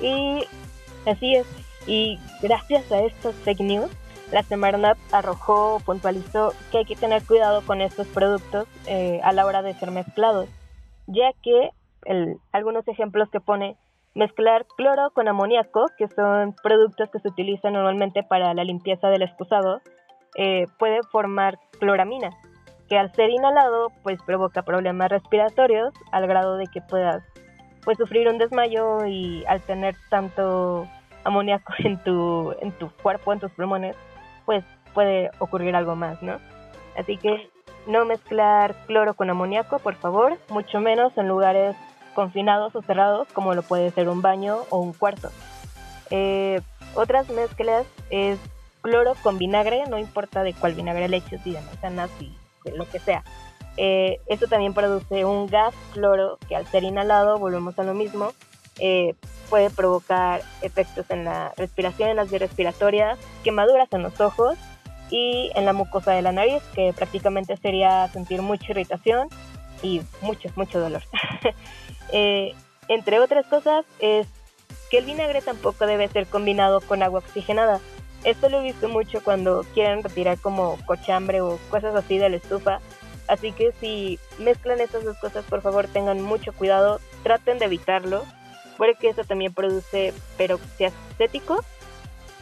Y 0.00 0.46
Así 1.06 1.35
es. 1.35 1.46
Y 1.87 2.19
gracias 2.43 2.91
a 2.91 3.00
estos 3.00 3.35
fake 3.37 3.61
news, 3.61 3.91
la 4.32 4.43
Semarnat 4.43 4.97
arrojó, 5.12 5.81
puntualizó 5.85 6.55
que 6.70 6.79
hay 6.79 6.85
que 6.85 6.97
tener 6.97 7.23
cuidado 7.25 7.62
con 7.62 7.81
estos 7.82 8.06
productos 8.06 8.67
eh, 8.87 9.20
a 9.23 9.32
la 9.32 9.44
hora 9.44 9.62
de 9.62 9.75
ser 9.75 9.90
mezclados, 9.90 10.49
ya 11.06 11.32
que 11.43 11.70
algunos 12.52 12.87
ejemplos 12.88 13.31
que 13.31 13.40
pone 13.40 13.76
mezclar 14.14 14.66
cloro 14.76 15.11
con 15.11 15.28
amoníaco, 15.28 15.87
que 15.99 16.08
son 16.08 16.55
productos 16.62 17.11
que 17.11 17.19
se 17.19 17.28
utilizan 17.28 17.72
normalmente 17.72 18.22
para 18.22 18.55
la 18.55 18.64
limpieza 18.64 19.08
del 19.08 19.22
excusado, 19.22 19.81
eh, 20.37 20.66
puede 20.78 21.00
formar 21.11 21.58
cloramina, 21.78 22.31
que 22.88 22.99
al 22.99 23.12
ser 23.14 23.31
inhalado 23.31 23.88
pues 24.02 24.21
provoca 24.23 24.62
problemas 24.62 25.11
respiratorios 25.11 25.92
al 26.12 26.26
grado 26.26 26.56
de 26.56 26.66
que 26.66 26.80
puedas 26.80 27.23
pues 27.85 27.99
sufrir 27.99 28.28
un 28.28 28.38
desmayo 28.38 29.04
y 29.06 29.44
al 29.47 29.61
tener 29.61 29.94
tanto 30.09 30.88
amoníaco 31.25 31.73
en 31.78 32.02
tu, 32.02 32.54
en 32.61 32.73
tu 32.73 32.90
cuerpo, 33.02 33.33
en 33.33 33.40
tus 33.40 33.50
pulmones, 33.52 33.97
pues 34.44 34.64
puede 34.92 35.30
ocurrir 35.38 35.75
algo 35.75 35.97
más, 35.97 36.23
¿no? 36.23 36.38
Así 36.97 37.16
que 37.16 37.50
no 37.87 38.04
mezclar 38.04 38.75
cloro 38.87 39.14
con 39.14 39.28
amoníaco, 39.28 39.78
por 39.80 39.94
favor, 39.97 40.38
mucho 40.49 40.80
menos 40.80 41.16
en 41.18 41.28
lugares 41.28 41.76
confinados 42.14 42.75
o 42.75 42.83
cerrados 42.83 43.28
como 43.33 43.54
lo 43.54 43.62
puede 43.62 43.90
ser 43.90 44.09
un 44.09 44.23
baño 44.23 44.59
o 44.71 44.78
un 44.78 44.92
cuarto. 44.92 45.30
Eh, 46.11 46.61
otras 46.94 47.28
mezclas 47.28 47.87
es 48.11 48.38
cloro 48.83 49.14
con 49.23 49.38
vinagre, 49.38 49.85
no 49.88 49.99
importa 49.99 50.42
de 50.42 50.52
cuál 50.52 50.75
vinagre 50.75 51.09
le 51.09 51.18
eches, 51.18 51.40
si 51.42 51.52
de 51.52 51.61
manzana, 51.61 52.09
si 52.18 52.33
de 52.64 52.76
lo 52.76 52.88
que 52.88 52.99
sea. 52.99 53.25
Eh, 53.76 54.21
eso 54.26 54.47
también 54.47 54.75
produce 54.75 55.25
un 55.25 55.47
gas 55.47 55.75
cloro 55.92 56.38
que 56.49 56.54
al 56.54 56.66
ser 56.66 56.85
inhalado, 56.85 57.38
volvemos 57.38 57.78
a 57.78 57.83
lo 57.83 57.94
mismo, 57.94 58.33
eh, 58.78 59.14
puede 59.50 59.71
provocar 59.71 60.42
efectos 60.62 61.06
en 61.11 61.25
la 61.25 61.52
respiración, 61.56 62.11
en 62.11 62.16
las 62.16 62.30
vías 62.30 62.42
respiratorias, 62.42 63.18
quemaduras 63.42 63.92
en 63.92 64.02
los 64.02 64.21
ojos 64.21 64.56
y 65.11 65.50
en 65.54 65.64
la 65.64 65.73
mucosa 65.73 66.12
de 66.12 66.23
la 66.23 66.33
nariz, 66.33 66.62
que 66.75 66.92
prácticamente 66.92 67.56
sería 67.56 68.09
sentir 68.09 68.42
mucha 68.42 68.71
irritación 68.71 69.28
y 69.83 70.02
mucho, 70.23 70.49
mucho 70.56 70.80
dolor. 70.80 71.02
Eh, 72.14 72.54
entre 72.87 73.18
otras 73.18 73.44
cosas, 73.47 73.85
es 73.99 74.28
que 74.88 74.99
el 74.99 75.04
vinagre 75.04 75.42
tampoco 75.42 75.85
debe 75.87 76.06
ser 76.09 76.26
combinado 76.26 76.80
con 76.80 77.02
agua 77.02 77.18
oxigenada. 77.18 77.80
Esto 78.23 78.49
lo 78.49 78.61
he 78.61 78.62
visto 78.62 78.88
mucho 78.88 79.23
cuando 79.23 79.66
quieren 79.75 80.02
retirar 80.02 80.38
como 80.38 80.78
cochambre 80.87 81.40
o 81.40 81.59
cosas 81.71 81.94
así 81.97 82.16
de 82.16 82.30
la 82.30 82.37
estufa. 82.37 82.78
Así 83.26 83.50
que 83.52 83.73
si 83.80 84.21
mezclan 84.38 84.80
estas 84.80 85.04
dos 85.04 85.18
cosas, 85.18 85.44
por 85.44 85.61
favor 85.61 85.88
tengan 85.88 86.23
mucho 86.23 86.52
cuidado, 86.52 87.00
traten 87.25 87.59
de 87.59 87.64
evitarlo 87.64 88.25
porque 88.76 89.09
eso 89.09 89.25
también 89.25 89.52
produce 89.52 90.14
peroxiacético, 90.37 91.64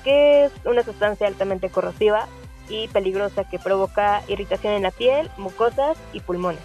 que 0.05 0.45
es 0.45 0.53
una 0.65 0.83
sustancia 0.83 1.27
altamente 1.27 1.71
corrosiva 1.71 2.27
y 2.69 2.89
peligrosa 2.89 3.45
que 3.45 3.59
provoca 3.59 4.23
irritación 4.29 4.75
en 4.75 4.83
la 4.83 4.91
piel, 4.91 5.31
mucosas 5.39 5.97
y 6.13 6.21
pulmones. 6.21 6.63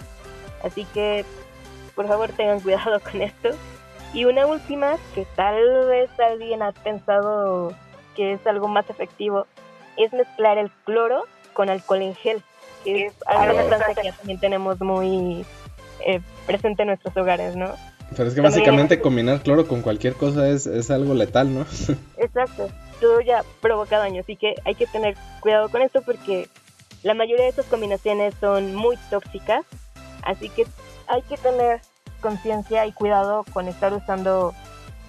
Así 0.64 0.86
que 0.94 1.26
por 1.98 2.08
favor 2.08 2.32
tengan 2.32 2.62
cuidado 2.62 3.00
con 3.12 3.22
esto. 3.22 3.50
Y 4.14 4.24
una 4.24 4.46
última 4.46 4.96
que 5.14 5.26
tal 5.36 5.88
vez 5.88 6.10
alguien 6.18 6.62
ha 6.62 6.72
pensado 6.72 7.74
que 8.16 8.34
es 8.34 8.48
algo 8.48 8.70
más 8.70 8.90
efectivo 8.90 9.46
es 9.98 10.14
mezclar 10.14 10.58
el 10.58 10.72
cloro 10.86 11.24
con 11.54 11.70
alcohol 11.70 12.04
en 12.04 12.16
gel, 12.16 12.42
que 12.84 13.08
es 13.08 13.14
una 13.28 13.62
sustancia 13.62 14.02
que 14.02 14.12
también 14.12 14.40
tenemos 14.40 14.80
muy 14.80 15.46
eh, 16.06 16.22
presente 16.46 16.84
en 16.84 16.90
nuestros 16.90 17.18
hogares, 17.18 17.56
¿no? 17.56 17.74
Pero 18.16 18.30
es 18.30 18.36
que 18.36 18.42
básicamente 18.42 19.02
combinar 19.02 19.42
cloro 19.42 19.68
con 19.68 19.82
cualquier 19.82 20.14
cosa 20.14 20.48
es, 20.48 20.66
es 20.68 20.90
algo 20.92 21.14
letal, 21.14 21.54
¿no? 21.54 21.66
Exacto, 22.18 22.70
todo 23.02 23.20
ya 23.22 23.44
provoca 23.60 23.98
daño, 23.98 24.22
así 24.22 24.36
que 24.36 24.56
hay 24.64 24.76
que 24.76 24.86
tener 24.86 25.16
cuidado 25.42 25.70
con 25.70 25.82
esto 25.82 26.02
porque 26.04 26.48
la 27.04 27.16
mayoría 27.16 27.44
de 27.44 27.50
estas 27.50 27.66
combinaciones 27.66 28.36
son 28.40 28.74
muy 28.76 28.98
tóxicas, 29.10 29.66
así 30.24 30.50
que 30.50 30.66
hay 31.08 31.22
que 31.24 31.38
tener 31.38 31.82
conciencia 32.22 32.86
y 32.86 32.92
cuidado 32.92 33.46
con 33.54 33.68
estar 33.68 33.94
usando 33.94 34.54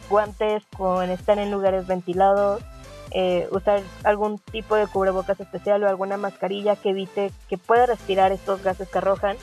guantes, 0.08 0.62
con 0.76 1.10
estar 1.10 1.38
en 1.38 1.50
lugares 1.50 1.86
ventilados, 1.86 2.62
eh, 3.10 3.48
usar 3.50 3.82
algún 4.04 4.38
tipo 4.38 4.76
de 4.76 4.86
cubrebocas 4.86 5.40
especial 5.40 5.82
o 5.82 5.88
alguna 5.88 6.16
mascarilla 6.16 6.76
que 6.76 6.90
evite 6.90 7.32
que 7.48 7.56
pueda 7.56 7.86
respirar 7.86 8.32
estos 8.32 8.62
gases 8.62 8.88
que 8.88 8.98
arrojan 8.98 9.36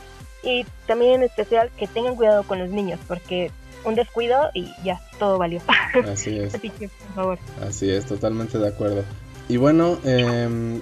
y 0.43 0.65
también 0.85 1.13
en 1.15 1.23
especial 1.23 1.71
que 1.77 1.87
tengan 1.87 2.15
cuidado 2.15 2.43
con 2.43 2.59
los 2.59 2.69
niños 2.69 2.99
porque 3.07 3.51
un 3.83 3.95
descuido 3.95 4.49
y 4.53 4.71
ya 4.83 5.01
todo 5.19 5.37
valió. 5.37 5.61
Así 6.11 6.37
es. 6.37 6.55
Así 6.55 6.69
que, 6.69 6.89
por 6.89 7.15
favor. 7.15 7.39
Así 7.67 7.89
es, 7.89 8.05
totalmente 8.05 8.57
de 8.57 8.67
acuerdo. 8.67 9.03
Y 9.47 9.57
bueno, 9.57 9.99
eh, 10.03 10.79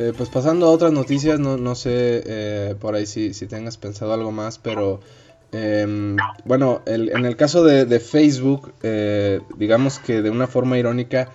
eh, 0.00 0.14
pues 0.16 0.30
pasando 0.30 0.64
a 0.64 0.70
otras 0.70 0.92
noticias, 0.92 1.38
no, 1.38 1.58
no 1.58 1.74
sé 1.74 2.22
eh, 2.24 2.74
por 2.80 2.94
ahí 2.94 3.04
si, 3.04 3.34
si 3.34 3.46
tengas 3.46 3.76
pensado 3.76 4.14
algo 4.14 4.32
más, 4.32 4.58
pero 4.58 5.00
em, 5.52 6.16
bueno, 6.46 6.80
en 6.86 7.26
el 7.26 7.36
caso 7.36 7.64
de, 7.64 8.00
Facebook, 8.00 8.72
eh, 8.82 9.42
digamos 9.58 9.98
que 9.98 10.22
de 10.22 10.30
una 10.30 10.46
forma 10.46 10.78
irónica, 10.78 11.28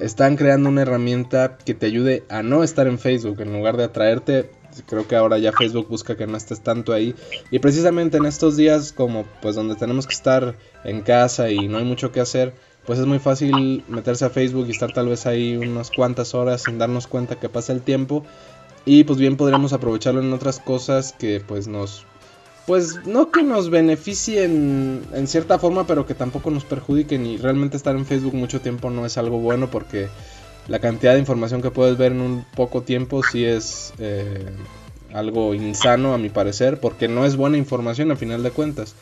están 0.00 0.36
creando 0.36 0.70
una 0.70 0.82
herramienta 0.82 1.56
que 1.64 1.72
te 1.72 1.86
ayude 1.86 2.24
a 2.28 2.42
no 2.42 2.64
estar 2.64 2.88
en 2.88 2.98
Facebook 2.98 3.40
en 3.42 3.52
lugar 3.52 3.76
de 3.76 3.84
atraerte. 3.84 4.50
Creo 4.88 5.06
que 5.06 5.14
ahora 5.14 5.38
ya 5.38 5.52
Facebook 5.52 5.86
busca 5.88 6.16
que 6.16 6.26
no 6.26 6.36
estés 6.36 6.62
tanto 6.62 6.92
ahí. 6.92 7.14
Y 7.52 7.60
precisamente 7.60 8.16
en 8.16 8.26
estos 8.26 8.56
días 8.56 8.92
como 8.92 9.24
pues 9.40 9.54
donde 9.54 9.76
tenemos 9.76 10.08
que 10.08 10.14
estar 10.14 10.56
en 10.82 11.02
casa 11.02 11.50
y 11.50 11.68
no 11.68 11.78
hay 11.78 11.84
mucho 11.84 12.10
que 12.10 12.18
hacer, 12.18 12.54
pues 12.90 12.98
es 12.98 13.06
muy 13.06 13.20
fácil 13.20 13.84
meterse 13.86 14.24
a 14.24 14.30
Facebook 14.30 14.66
y 14.66 14.72
estar 14.72 14.92
tal 14.92 15.06
vez 15.06 15.24
ahí 15.24 15.56
unas 15.56 15.92
cuantas 15.92 16.34
horas 16.34 16.62
sin 16.62 16.76
darnos 16.76 17.06
cuenta 17.06 17.38
que 17.38 17.48
pasa 17.48 17.72
el 17.72 17.82
tiempo. 17.82 18.24
Y 18.84 19.04
pues 19.04 19.16
bien 19.16 19.36
podremos 19.36 19.72
aprovecharlo 19.72 20.20
en 20.20 20.32
otras 20.32 20.58
cosas 20.58 21.14
que 21.16 21.38
pues 21.38 21.68
nos 21.68 22.04
pues 22.66 23.06
no 23.06 23.30
que 23.30 23.44
nos 23.44 23.70
beneficien 23.70 25.02
en 25.12 25.28
cierta 25.28 25.60
forma 25.60 25.86
pero 25.86 26.04
que 26.04 26.14
tampoco 26.14 26.50
nos 26.50 26.64
perjudiquen. 26.64 27.26
Y 27.26 27.36
realmente 27.36 27.76
estar 27.76 27.94
en 27.94 28.04
Facebook 28.04 28.34
mucho 28.34 28.60
tiempo 28.60 28.90
no 28.90 29.06
es 29.06 29.16
algo 29.18 29.38
bueno 29.38 29.70
porque 29.70 30.08
la 30.66 30.80
cantidad 30.80 31.12
de 31.12 31.20
información 31.20 31.62
que 31.62 31.70
puedes 31.70 31.96
ver 31.96 32.10
en 32.10 32.20
un 32.20 32.44
poco 32.56 32.82
tiempo 32.82 33.22
sí 33.22 33.44
es 33.44 33.94
eh, 34.00 34.46
algo 35.12 35.54
insano 35.54 36.12
a 36.12 36.18
mi 36.18 36.28
parecer 36.28 36.80
porque 36.80 37.06
no 37.06 37.24
es 37.24 37.36
buena 37.36 37.56
información 37.56 38.10
a 38.10 38.16
final 38.16 38.42
de 38.42 38.50
cuentas 38.50 38.96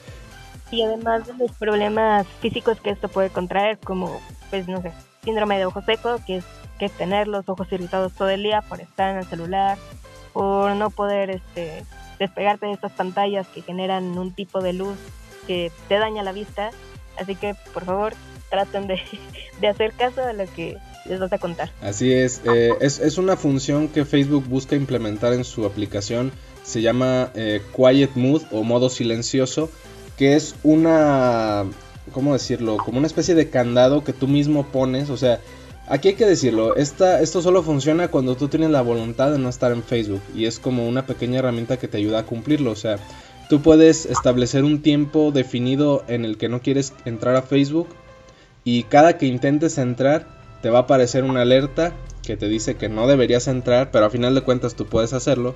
y 0.71 0.83
además 0.83 1.27
de 1.27 1.35
los 1.35 1.53
problemas 1.53 2.27
físicos 2.41 2.81
que 2.81 2.91
esto 2.91 3.09
puede 3.09 3.31
contraer, 3.31 3.79
como, 3.79 4.21
pues 4.51 4.69
no 4.69 4.83
sé, 4.83 4.93
síndrome 5.25 5.59
de 5.59 5.67
ojo 5.67 5.83
seco, 5.83 6.19
que 6.27 6.37
es 6.37 6.45
que 6.79 6.89
tener 6.89 7.27
los 7.29 7.49
ojos 7.49 7.67
irritados 7.73 8.13
todo 8.13 8.31
el 8.31 8.43
día 8.43 8.63
por 8.63 8.81
estar 8.81 9.11
en 9.11 9.19
el 9.19 9.27
celular, 9.27 9.79
por 10.33 10.75
no 10.77 10.91
poder 10.91 11.31
este, 11.31 11.85
despegarte 12.19 12.67
de 12.67 12.73
estas 12.73 12.93
pantallas 12.93 13.47
que 13.49 13.63
generan 13.63 14.17
un 14.19 14.33
tipo 14.33 14.61
de 14.61 14.73
luz 14.73 14.97
que 15.47 15.73
te 15.89 15.99
daña 15.99 16.23
la 16.23 16.33
vista. 16.33 16.71
Así 17.19 17.35
que, 17.35 17.57
por 17.75 17.85
favor, 17.85 18.15
traten 18.51 18.87
de, 18.87 19.01
hacer 19.69 19.93
caso 19.93 20.23
a 20.23 20.33
lo 20.33 20.47
que 20.55 20.77
les 21.07 21.19
vas 21.19 21.33
a 21.33 21.39
contar. 21.39 21.71
Así 21.83 22.13
es, 22.13 22.43
eh, 22.45 22.75
es, 22.81 23.01
es, 23.01 23.19
una 23.19 23.37
función 23.37 23.89
que 23.89 24.05
Facebook 24.05 24.47
busca 24.47 24.77
implementar 24.77 25.33
en 25.33 25.45
su 25.45 25.65
aplicación, 25.65 26.31
se 26.63 26.83
llama 26.83 27.31
eh, 27.35 27.63
Quiet 27.75 28.15
Mood 28.15 28.43
o 28.53 28.63
modo 28.63 28.91
silencioso 28.91 29.71
que 30.19 30.35
es 30.35 30.57
una, 30.65 31.65
¿cómo 32.13 32.33
decirlo? 32.33 32.77
Como 32.77 32.99
una 32.99 33.07
especie 33.07 33.37
de 33.37 33.49
candado 33.49 34.03
que 34.03 34.13
tú 34.13 34.27
mismo 34.27 34.67
pones, 34.67 35.11
o 35.11 35.17
sea, 35.17 35.41
aquí 35.87 36.09
hay 36.09 36.15
que 36.15 36.27
decirlo, 36.27 36.75
esta, 36.77 37.23
esto 37.23 37.41
solo 37.41 37.63
funciona 37.63 38.09
cuando 38.09 38.37
tú 38.37 38.49
tienes 38.49 38.71
la 38.71 38.83
voluntad 38.83 39.31
de 39.31 39.39
no 39.39 39.49
estar 39.49 39.71
en 39.71 39.85
Facebook 39.85 40.21
y 40.35 40.47
es 40.47 40.59
como 40.59 40.89
una 40.89 41.07
pequeña 41.07 41.39
herramienta 41.39 41.77
que 41.77 41.87
te 41.87 41.99
ayuda 41.99 42.19
a 42.19 42.27
cumplirlo, 42.27 42.73
o 42.73 42.77
sea, 42.77 42.99
tú 43.49 43.63
puedes 43.63 44.07
establecer 44.07 44.65
un 44.65 44.83
tiempo 44.83 45.31
definido 45.31 46.05
en 46.09 46.25
el 46.25 46.37
que 46.37 46.49
no 46.49 46.61
quieres 46.61 46.93
entrar 47.05 47.37
a 47.37 47.43
Facebook 47.43 47.89
y 48.65 48.83
cada 48.83 49.17
que 49.19 49.27
intentes 49.27 49.79
entrar 49.79 50.27
te 50.63 50.71
va 50.71 50.81
a 50.81 50.83
aparecer 50.83 51.23
una 51.23 51.43
alerta 51.43 51.93
que 52.25 52.37
te 52.37 52.49
dice 52.49 52.75
que 52.75 52.89
no 52.89 53.07
deberías 53.07 53.47
entrar, 53.47 53.91
pero 53.93 54.05
a 54.05 54.11
final 54.11 54.35
de 54.35 54.43
cuentas 54.43 54.75
tú 54.75 54.85
puedes 54.87 55.13
hacerlo 55.13 55.55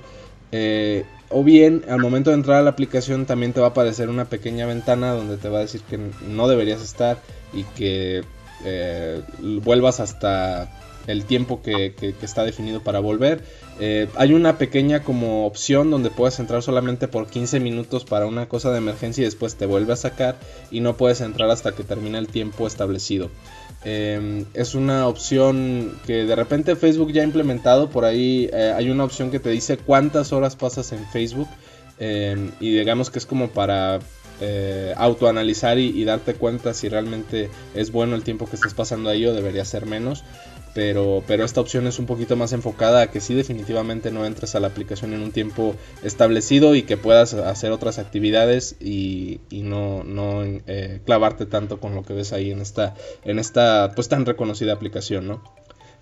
eh, 0.55 1.03
o 1.29 1.43
bien 1.43 1.83
al 1.89 1.99
momento 1.99 2.29
de 2.29 2.35
entrar 2.35 2.57
a 2.59 2.61
la 2.61 2.69
aplicación 2.69 3.25
también 3.25 3.53
te 3.53 3.59
va 3.59 3.67
a 3.67 3.69
aparecer 3.71 4.07
una 4.07 4.25
pequeña 4.25 4.67
ventana 4.67 5.11
donde 5.13 5.37
te 5.37 5.49
va 5.49 5.57
a 5.57 5.61
decir 5.61 5.81
que 5.81 5.99
no 6.27 6.47
deberías 6.47 6.79
estar 6.79 7.17
y 7.53 7.63
que 7.63 8.23
eh, 8.63 9.21
vuelvas 9.63 9.99
hasta 9.99 10.69
el 11.07 11.25
tiempo 11.25 11.63
que, 11.63 11.95
está 12.21 12.43
definido 12.43 12.83
para 12.83 12.99
volver. 12.99 13.43
Eh, 13.79 14.07
hay 14.15 14.33
una 14.33 14.59
pequeña 14.59 15.01
como 15.01 15.47
opción 15.47 15.89
donde 15.89 16.11
puedes 16.11 16.39
entrar 16.39 16.61
solamente 16.61 17.07
por 17.07 17.25
15 17.25 17.59
minutos 17.59 18.05
para 18.05 18.27
una 18.27 18.47
cosa 18.47 18.71
de 18.71 18.77
emergencia 18.77 19.23
y 19.23 19.25
después 19.25 19.55
te 19.55 19.65
vuelve 19.65 19.93
a 19.93 19.95
sacar 19.95 20.35
y 20.69 20.81
no 20.81 20.95
puedes 20.95 21.21
entrar 21.21 21.49
hasta 21.49 21.71
que 21.71 21.83
termine 21.83 22.19
el 22.19 22.27
tiempo 22.27 22.67
establecido. 22.67 23.31
Em, 23.85 24.45
es 24.53 24.75
una 24.75 25.07
opción 25.07 25.97
que 26.05 26.23
de 26.23 26.35
repente 26.35 26.75
Facebook 26.75 27.11
ya 27.11 27.21
ha 27.21 27.25
implementado. 27.25 27.89
Por 27.89 28.05
ahí 28.05 28.49
eh, 28.53 28.73
hay 28.75 28.89
una 28.89 29.03
opción 29.03 29.29
que 29.29 29.39
te 29.39 29.49
dice 29.49 29.77
cuántas 29.77 30.31
horas 30.31 30.55
pasas 30.55 30.91
en 30.93 31.05
Facebook. 31.07 31.47
Em, 31.99 32.51
y 32.59 32.75
digamos 32.75 33.09
que 33.09 33.19
es 33.19 33.25
como 33.25 33.49
para 33.49 33.99
eh, 34.41 34.93
autoanalizar 34.97 35.77
y, 35.77 35.89
y, 35.89 36.05
darte 36.05 36.33
cuenta 36.33 36.73
si 36.73 36.89
realmente 36.89 37.49
es 37.75 37.91
bueno 37.91 38.15
el 38.15 38.23
tiempo 38.23 38.49
que 38.49 38.55
estás 38.55 38.73
pasando 38.73 39.09
ahí 39.09 39.25
o 39.25 39.33
debería 39.33 39.63
ser 39.63 39.85
menos 39.85 40.23
pero, 40.73 41.23
pero 41.27 41.45
esta 41.45 41.61
opción 41.61 41.87
es 41.87 41.99
un 41.99 42.05
poquito 42.05 42.35
más 42.35 42.53
enfocada 42.53 43.01
a 43.01 43.11
que 43.11 43.21
sí 43.21 43.33
definitivamente 43.33 44.11
no 44.11 44.25
entres 44.25 44.55
a 44.55 44.59
la 44.59 44.67
aplicación 44.67 45.13
en 45.13 45.21
un 45.21 45.31
tiempo 45.31 45.75
establecido 46.03 46.75
y 46.75 46.83
que 46.83 46.97
puedas 46.97 47.33
hacer 47.33 47.71
otras 47.71 47.99
actividades 47.99 48.75
y, 48.79 49.39
no, 49.51 50.03
no 50.03 50.43
eh, 50.43 50.99
clavarte 51.05 51.45
tanto 51.45 51.79
con 51.79 51.95
lo 51.95 52.03
que 52.03 52.13
ves 52.13 52.33
ahí 52.33 52.51
en 52.51 52.61
esta, 52.61 52.95
en 53.23 53.39
esta 53.39 53.91
pues 53.95 54.09
tan 54.09 54.25
reconocida 54.25 54.73
aplicación, 54.73 55.27
¿no? 55.27 55.43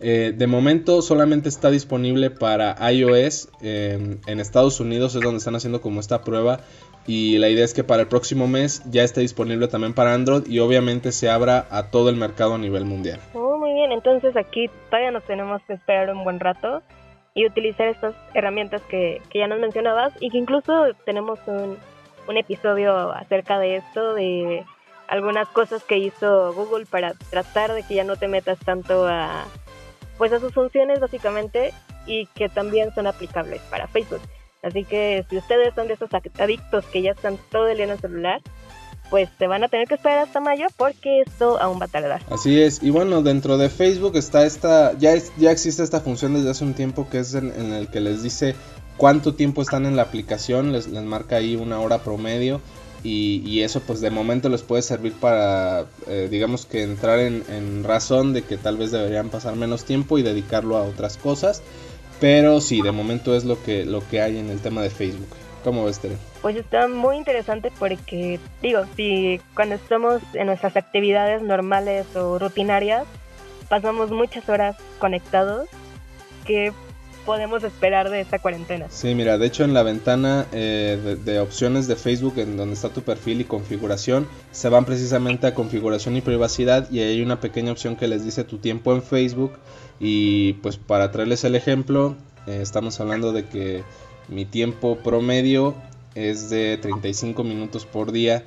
Eh, 0.04 0.34
de 0.36 0.48
momento 0.48 1.04
solamente 1.04 1.48
está 1.48 1.70
disponible 1.70 2.32
para 2.32 2.75
iOS. 2.92 3.50
en 3.62 4.20
Estados 4.25 4.80
Unidos 4.80 5.13
es 5.13 5.22
donde 5.22 5.38
están 5.38 5.56
haciendo 5.56 5.80
como 5.80 6.00
esta 6.00 6.24
prueba. 6.24 6.62
Y 7.08 7.38
la 7.39 7.50
idea 7.50 7.65
es 7.65 7.74
que 7.74 7.84
para 7.84 8.03
el 8.03 8.08
próximo 8.08 8.48
mes 8.48 8.84
ya 8.89 9.03
esté 9.03 9.22
disponible 9.22 9.67
también 9.67 9.93
para 9.93 10.13
Android 10.13 10.46
y 10.48 10.60
obviamente 10.60 11.12
se 11.12 11.29
abra 11.29 11.65
a 11.72 11.89
todo 11.89 12.10
el 12.10 12.15
mercado 12.15 12.55
a 12.55 12.58
nivel 12.58 12.86
mundial. 12.86 13.20
Oh, 13.34 13.58
muy 13.58 13.74
bien, 13.74 13.91
entonces 13.91 14.38
aquí 14.38 14.70
todavía 14.89 15.12
nos 15.12 15.24
tenemos 15.24 15.62
que 15.63 15.74
esperar 15.74 16.13
un 16.13 16.24
buen 16.24 16.39
rato 16.39 16.81
y 17.34 17.46
utilizar 17.46 17.88
estas 17.88 18.13
herramientas 18.34 18.81
que, 18.89 19.22
que 19.29 19.39
ya 19.39 19.48
nos 19.48 19.60
mencionabas 19.60 20.13
y 20.20 20.29
que 20.29 20.38
incluso 20.38 20.93
tenemos 21.05 21.39
un, 21.48 21.77
un 22.27 22.38
episodio 22.38 23.12
acerca 23.12 23.58
de 23.58 23.77
esto, 23.77 24.13
de 24.13 24.63
algunas 25.08 25.48
cosas 25.50 25.84
que 25.84 25.98
hizo 25.98 26.53
Google 26.53 26.86
para 26.86 27.13
tratar 27.29 27.74
de 27.74 27.84
que 27.84 27.96
ya 27.96 28.03
no 28.03 28.15
te 28.15 28.27
metas 28.27 28.60
tanto 28.60 29.08
a 29.08 29.46
pues 30.17 30.31
a 30.34 30.39
sus 30.39 30.53
funciones 30.53 31.00
básicamente 31.00 31.74
y 32.05 32.27
que 32.27 32.48
también 32.48 32.93
son 32.93 33.08
aplicables 33.08 33.62
para 33.63 33.88
Facebook. 33.88 34.22
Así 34.62 34.84
que 34.84 35.25
si 35.30 35.38
ustedes 35.38 35.74
son 35.74 35.88
de 35.88 35.96
esos 35.96 36.10
adictos 36.39 36.86
que 36.86 37.01
ya 37.01 37.12
están 37.12 37.38
todo 37.50 37.68
el 37.68 37.77
día 37.77 37.86
en 37.86 37.91
el 37.91 38.00
celular, 38.00 38.41
pues 39.10 39.30
se 39.38 39.48
van 39.48 39.63
a 39.63 39.68
tener 39.68 39.88
que 39.88 39.96
esperar 39.96 40.20
hasta 40.20 40.39
mayo 40.39 40.68
porque 40.77 41.22
esto 41.22 41.60
aún 41.62 41.80
va 41.82 41.86
a 41.86 41.89
tardar. 41.89 42.22
Así 42.30 42.62
es, 42.62 42.82
y 42.82 42.91
bueno, 42.91 43.22
dentro 43.22 43.58
de 43.58 43.70
Facebook 43.70 44.15
está 44.15 44.46
esta, 44.46 44.98
ya, 44.98 45.15
ya 45.38 45.51
existe 45.51 45.84
esta 45.84 46.00
función 46.00 46.34
desde 46.34 46.51
hace 46.51 46.63
un 46.63 46.74
tiempo 46.74 47.10
que 47.10 47.20
es 47.20 47.34
en, 47.34 47.74
el 47.74 47.89
que 47.89 48.00
les 48.00 48.24
dice 48.24 48.56
cuánto 48.98 49.34
tiempo 49.36 49.62
están 49.62 49.86
en 49.86 49.96
la 49.96 50.03
aplicación, 50.03 50.72
les, 50.72 50.88
les 50.88 51.03
marca 51.03 51.38
ahí 51.38 51.56
una 51.56 51.80
hora 51.80 52.03
promedio 52.03 52.62
y, 53.03 53.62
eso 53.62 53.82
pues 53.82 54.00
de 54.01 54.12
momento 54.12 54.50
les 54.50 54.62
puede 54.62 54.82
servir 54.84 55.13
para, 55.13 55.86
eh, 56.08 56.27
digamos 56.30 56.65
que 56.65 56.84
entrar 56.84 57.20
en, 57.20 57.84
razón 57.84 58.34
de 58.34 58.44
que 58.44 58.58
tal 58.58 58.77
vez 58.77 58.91
deberían 58.91 59.30
pasar 59.30 59.56
menos 59.56 59.86
tiempo 59.86 60.18
y 60.18 60.24
dedicarlo 60.24 60.77
a 60.77 60.84
otras 60.84 61.18
cosas. 61.18 61.63
Pero 62.22 62.62
sí, 62.62 62.82
de 62.82 62.92
momento 62.92 63.36
es 63.36 63.44
lo 63.44 63.62
que, 63.62 63.84
lo 63.84 64.08
que 64.08 64.22
hay 64.22 64.38
en 64.38 64.50
el 64.50 64.62
tema 64.62 64.84
de 64.84 64.92
Facebook. 64.92 65.28
¿Cómo 65.63 65.86
ves, 65.86 66.00
Tere? 66.00 66.18
Pues 66.44 66.56
está 66.56 66.88
muy 66.88 67.18
interesante 67.18 67.72
porque, 67.78 68.40
digo, 68.62 68.84
si 68.96 69.42
cuando 69.56 69.75
estamos 69.75 70.22
en 70.34 70.46
nuestras 70.46 70.78
actividades 70.78 71.42
normales 71.42 72.16
o 72.16 72.38
rutinarias, 72.38 73.06
pasamos 73.70 74.12
muchas 74.12 74.48
horas 74.50 74.78
conectados, 75.00 75.68
que 76.46 76.72
podemos 77.25 77.63
esperar 77.63 78.10
de 78.10 78.22
esta 78.22 78.40
cuarentena. 78.40 78.88
Sí, 78.90 79.13
mira, 79.16 79.38
de 79.38 79.48
hecho 79.48 79.63
en 79.63 79.74
la 79.74 79.84
ventana 79.84 80.46
eh, 80.51 81.18
de, 81.24 81.40
opciones 81.40 81.88
de 81.88 81.96
Facebook, 81.96 82.34
en 82.38 82.58
donde 82.58 82.74
está 82.74 82.90
tu 82.90 83.01
perfil 83.01 83.42
y 83.42 83.44
configuración, 83.46 84.28
se 84.51 84.70
van 84.70 84.86
precisamente 84.86 85.48
a 85.48 85.54
configuración 85.54 86.16
y 86.18 86.22
privacidad 86.22 86.90
y 86.92 87.00
hay 87.00 87.22
una 87.22 87.40
pequeña 87.40 87.72
opción 87.72 87.96
que 87.96 88.08
les 88.08 88.24
dice 88.24 88.44
tu 88.44 88.58
tiempo 88.58 88.94
en 88.94 89.04
Facebook 89.04 89.54
y 90.01 90.53
pues 90.53 90.77
para 90.77 91.12
traerles 91.12 91.43
el 91.46 91.55
ejemplo, 91.55 92.15
Eh, 92.48 92.60
estamos 92.60 93.00
hablando 93.00 93.34
de 93.34 93.46
que 93.46 93.84
mi 94.27 94.46
tiempo 94.46 94.98
promedio 94.98 95.75
es 96.15 96.50
de 96.50 96.77
35 96.77 97.43
minutos 97.43 97.86
por 97.86 98.12
día 98.12 98.43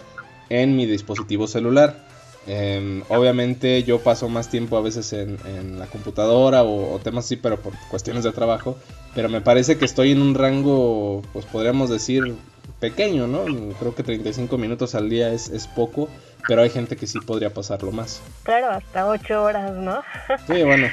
en 0.49 0.76
mi 0.76 0.84
dispositivo 0.84 1.46
celular. 1.46 2.04
Em, 2.46 3.02
obviamente 3.08 3.84
yo 3.84 4.00
paso 4.00 4.28
más 4.28 4.50
tiempo 4.50 4.76
a 4.76 4.82
veces 4.82 5.12
en, 5.12 5.78
la 5.78 5.87
computadora 5.87 6.64
o, 6.64 6.99
temas 6.99 7.26
así, 7.26 7.37
pero 7.37 7.58
por 7.58 7.73
cuestiones 7.88 8.25
de 8.25 8.32
trabajo. 8.32 8.76
Pero 9.14 9.28
me 9.28 9.40
parece 9.40 9.78
que 9.78 9.84
estoy 9.84 10.11
en 10.11 10.20
un 10.20 10.34
rango, 10.34 11.23
pues 11.32 11.46
podríamos 11.46 11.88
decir, 11.88 12.34
pequeño, 12.80 13.26
¿no? 13.26 13.44
Creo 13.78 13.94
que 13.94 14.02
35 14.02 14.58
minutos 14.58 14.94
al 14.94 15.08
día 15.08 15.32
es, 15.32 15.49
es 15.49 15.68
poco, 15.68 16.08
pero 16.49 16.62
hay 16.62 16.70
gente 16.70 16.96
que 16.96 17.06
sí 17.06 17.20
podría 17.20 17.54
pasarlo 17.54 17.92
más. 17.92 18.20
Claro, 18.42 18.70
hasta 18.70 19.06
8 19.06 19.42
horas, 19.42 19.73
¿no? 19.73 20.02
sí, 20.46 20.62
bueno, 20.64 20.88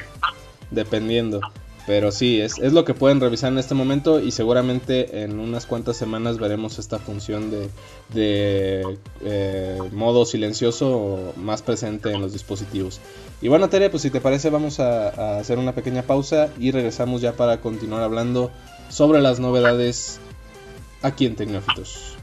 dependiendo. 0.72 1.42
Pero 1.88 2.12
sí, 2.12 2.40
es, 2.40 2.60
es, 2.60 2.74
lo 2.74 2.86
que 2.86 2.94
pueden 2.94 3.20
revisar 3.20 3.52
en 3.52 3.58
este 3.58 3.74
momento 3.74 4.20
y 4.20 4.32
seguramente 4.32 5.24
en 5.24 5.40
unas 5.40 5.66
cuantas 5.66 5.98
semanas 5.98 6.38
veremos 6.38 6.78
esta 6.78 7.00
función 7.00 7.50
de, 7.50 7.70
de 8.14 8.98
eh, 9.22 9.80
modo 9.92 10.26
silencioso 10.26 11.34
más 11.38 11.64
presente 11.64 12.12
en 12.12 12.22
los 12.22 12.34
dispositivos. 12.34 13.02
Y 13.42 13.48
bueno, 13.48 13.68
Tere, 13.70 13.90
pues 13.90 14.04
si 14.04 14.12
te 14.12 14.22
parece 14.22 14.52
vamos 14.52 14.80
a, 14.80 15.10
a 15.10 15.40
hacer 15.40 15.58
una 15.58 15.74
pequeña 15.74 16.04
pausa 16.04 16.50
y 16.60 16.70
regresamos 16.72 17.22
ya 17.22 17.34
para 17.34 17.62
continuar 17.62 18.04
hablando 18.04 18.52
sobre 18.90 19.20
las 19.20 19.40
novedades 19.40 20.20
aquí 21.02 21.26
en 21.26 21.36
Tecnófitos. 21.36 22.16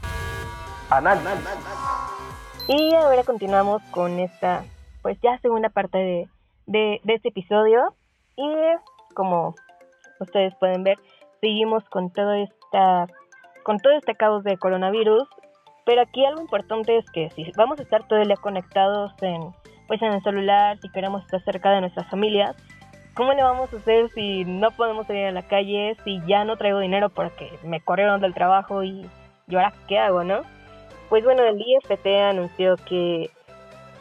Y 2.67 2.93
ahora 2.95 3.23
continuamos 3.23 3.81
con 3.91 4.19
esta, 4.19 4.63
pues 5.01 5.17
ya 5.21 5.37
segunda 5.39 5.69
parte 5.69 5.97
de, 5.97 6.29
de, 6.65 7.01
de 7.03 7.13
este 7.15 7.29
episodio. 7.29 7.93
Y 8.39 9.13
como 9.15 9.53
ustedes 10.21 10.55
pueden 10.55 10.83
ver, 10.83 10.97
seguimos 11.41 11.83
con 11.89 12.11
todo 12.11 12.33
esta 12.33 13.07
con 13.63 13.77
todo 13.79 13.93
este 13.93 14.15
caos 14.15 14.43
de 14.45 14.57
coronavirus, 14.57 15.27
pero 15.85 16.01
aquí 16.01 16.25
algo 16.25 16.41
importante 16.41 16.97
es 16.97 17.05
que 17.11 17.29
si 17.31 17.51
vamos 17.57 17.79
a 17.79 17.83
estar 17.83 18.07
todo 18.07 18.19
el 18.19 18.27
día 18.27 18.37
conectados 18.37 19.11
en 19.21 19.53
pues 19.87 20.01
en 20.01 20.13
el 20.13 20.21
celular, 20.21 20.77
si 20.79 20.89
queremos 20.89 21.23
estar 21.23 21.43
cerca 21.43 21.71
de 21.71 21.81
nuestras 21.81 22.09
familias, 22.09 22.55
¿cómo 23.15 23.33
le 23.33 23.43
vamos 23.43 23.73
a 23.73 23.77
hacer 23.77 24.09
si 24.11 24.45
no 24.45 24.71
podemos 24.71 25.07
salir 25.07 25.25
a 25.25 25.31
la 25.31 25.41
calle, 25.41 25.97
si 26.05 26.21
ya 26.25 26.45
no 26.45 26.55
traigo 26.55 26.79
dinero 26.79 27.09
porque 27.09 27.51
me 27.63 27.81
corrieron 27.81 28.21
del 28.21 28.33
trabajo 28.33 28.83
y 28.83 29.01
yo 29.47 29.59
ahora 29.59 29.73
qué 29.87 29.99
hago, 29.99 30.23
no? 30.23 30.43
Pues 31.09 31.25
bueno, 31.25 31.43
el 31.43 31.59
IFT 31.59 32.05
anunció 32.29 32.77
que 32.77 33.31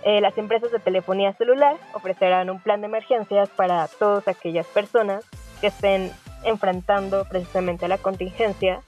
eh, 0.05 0.21
las 0.21 0.37
empresas 0.38 0.71
de 0.71 0.78
telefonía 0.78 1.33
celular 1.35 1.76
ofrecerán 1.93 2.50
un 2.50 2.61
plan 2.61 2.81
de 2.81 2.87
emergencias 2.87 3.49
para 3.50 3.88
todas 3.88 4.28
aquellas 4.28 4.67
personas 4.67 5.25
que 5.61 5.69
estén 5.69 6.12
enfrentando 6.45 7.25
precisamente 7.25 7.88
la 7.88 7.99
contingencia 7.99 8.81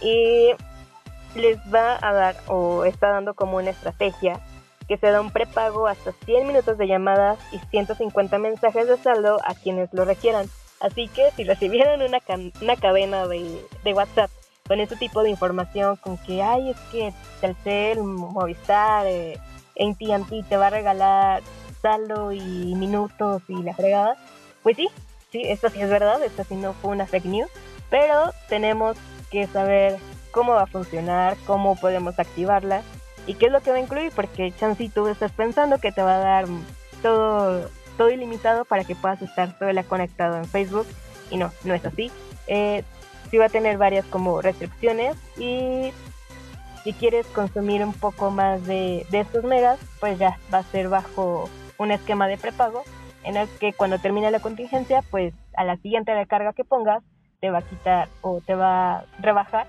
y 0.00 0.50
les 1.34 1.58
va 1.72 1.98
a 2.00 2.12
dar 2.12 2.36
o 2.48 2.84
está 2.84 3.10
dando 3.10 3.34
como 3.34 3.58
una 3.58 3.70
estrategia 3.70 4.40
que 4.88 4.96
se 4.96 5.10
da 5.10 5.20
un 5.20 5.30
prepago 5.30 5.88
hasta 5.88 6.12
100 6.12 6.46
minutos 6.46 6.78
de 6.78 6.86
llamadas 6.86 7.38
y 7.52 7.58
150 7.58 8.38
mensajes 8.38 8.86
de 8.86 8.96
saldo 8.96 9.38
a 9.44 9.54
quienes 9.54 9.92
lo 9.92 10.04
requieran. 10.04 10.46
Así 10.80 11.08
que 11.08 11.30
si 11.32 11.44
recibieron 11.44 12.02
una, 12.02 12.18
una 12.60 12.76
cadena 12.76 13.26
de, 13.26 13.60
de 13.82 13.92
WhatsApp 13.92 14.30
con 14.68 14.80
este 14.80 14.96
tipo 14.96 15.22
de 15.22 15.30
información, 15.30 15.96
con 15.96 16.18
que, 16.18 16.42
ay, 16.42 16.70
es 16.70 16.80
que 16.92 17.12
Telcel, 17.40 18.02
Movistar, 18.02 19.06
eh, 19.06 19.38
AT&T 19.78 20.44
te 20.48 20.56
va 20.56 20.68
a 20.68 20.70
regalar 20.70 21.42
saldo 21.82 22.32
y 22.32 22.74
minutos 22.74 23.42
y 23.48 23.62
la 23.62 23.74
fregada, 23.74 24.16
pues 24.62 24.76
sí, 24.76 24.88
sí, 25.30 25.42
esto 25.44 25.70
sí 25.70 25.80
es 25.80 25.88
verdad, 25.88 26.22
esto 26.22 26.44
sí 26.44 26.56
no 26.56 26.72
fue 26.74 26.90
una 26.90 27.06
fake 27.06 27.26
news, 27.26 27.50
pero 27.90 28.32
tenemos 28.48 28.96
que 29.30 29.46
saber 29.46 29.98
cómo 30.30 30.52
va 30.52 30.62
a 30.62 30.66
funcionar, 30.66 31.36
cómo 31.46 31.76
podemos 31.76 32.18
activarla 32.18 32.82
y 33.26 33.34
qué 33.34 33.46
es 33.46 33.52
lo 33.52 33.60
que 33.60 33.70
va 33.70 33.76
a 33.76 33.80
incluir, 33.80 34.12
porque 34.14 34.52
chance 34.52 34.90
tú 34.94 35.06
estás 35.08 35.32
pensando 35.32 35.78
que 35.78 35.92
te 35.92 36.02
va 36.02 36.16
a 36.16 36.20
dar 36.20 36.46
todo, 37.02 37.70
todo 37.96 38.10
ilimitado 38.10 38.64
para 38.64 38.84
que 38.84 38.94
puedas 38.94 39.20
estar 39.22 39.58
todo 39.58 39.68
el 39.68 39.84
conectado 39.84 40.36
en 40.36 40.46
Facebook 40.46 40.86
y 41.30 41.36
no, 41.36 41.52
no 41.64 41.74
es 41.74 41.84
así. 41.84 42.10
Eh, 42.46 42.84
sí 43.30 43.38
va 43.38 43.46
a 43.46 43.48
tener 43.48 43.78
varias 43.78 44.04
como 44.06 44.40
restricciones 44.40 45.16
y 45.36 45.92
si 46.86 46.92
quieres 46.92 47.26
consumir 47.26 47.82
un 47.82 47.92
poco 47.92 48.30
más 48.30 48.64
de, 48.64 49.04
estos 49.10 49.42
megas, 49.42 49.76
pues 49.98 50.20
ya 50.20 50.38
va 50.54 50.58
a 50.58 50.62
ser 50.62 50.88
bajo 50.88 51.50
un 51.78 51.90
esquema 51.90 52.28
de 52.28 52.38
prepago 52.38 52.84
en 53.24 53.36
el 53.36 53.48
que 53.58 53.72
cuando 53.72 53.98
termine 53.98 54.30
la 54.30 54.38
contingencia, 54.38 55.02
pues 55.10 55.34
a 55.56 55.64
la 55.64 55.78
siguiente 55.78 56.14
recarga 56.14 56.52
que 56.52 56.62
pongas, 56.62 57.02
te 57.40 57.50
va 57.50 57.58
a 57.58 57.62
quitar 57.62 58.08
o 58.20 58.40
te 58.40 58.54
va 58.54 58.98
a 58.98 59.04
rebajar 59.18 59.66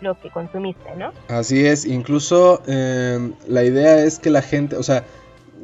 lo 0.00 0.20
que 0.20 0.28
consumiste, 0.28 0.96
¿no? 0.96 1.12
Así 1.28 1.64
es, 1.64 1.84
incluso 1.84 2.60
eh, 2.66 3.30
la 3.46 3.62
idea 3.62 3.98
es 3.98 4.18
que 4.18 4.30
la 4.30 4.42
gente, 4.42 4.74
o 4.74 4.82
sea, 4.82 5.04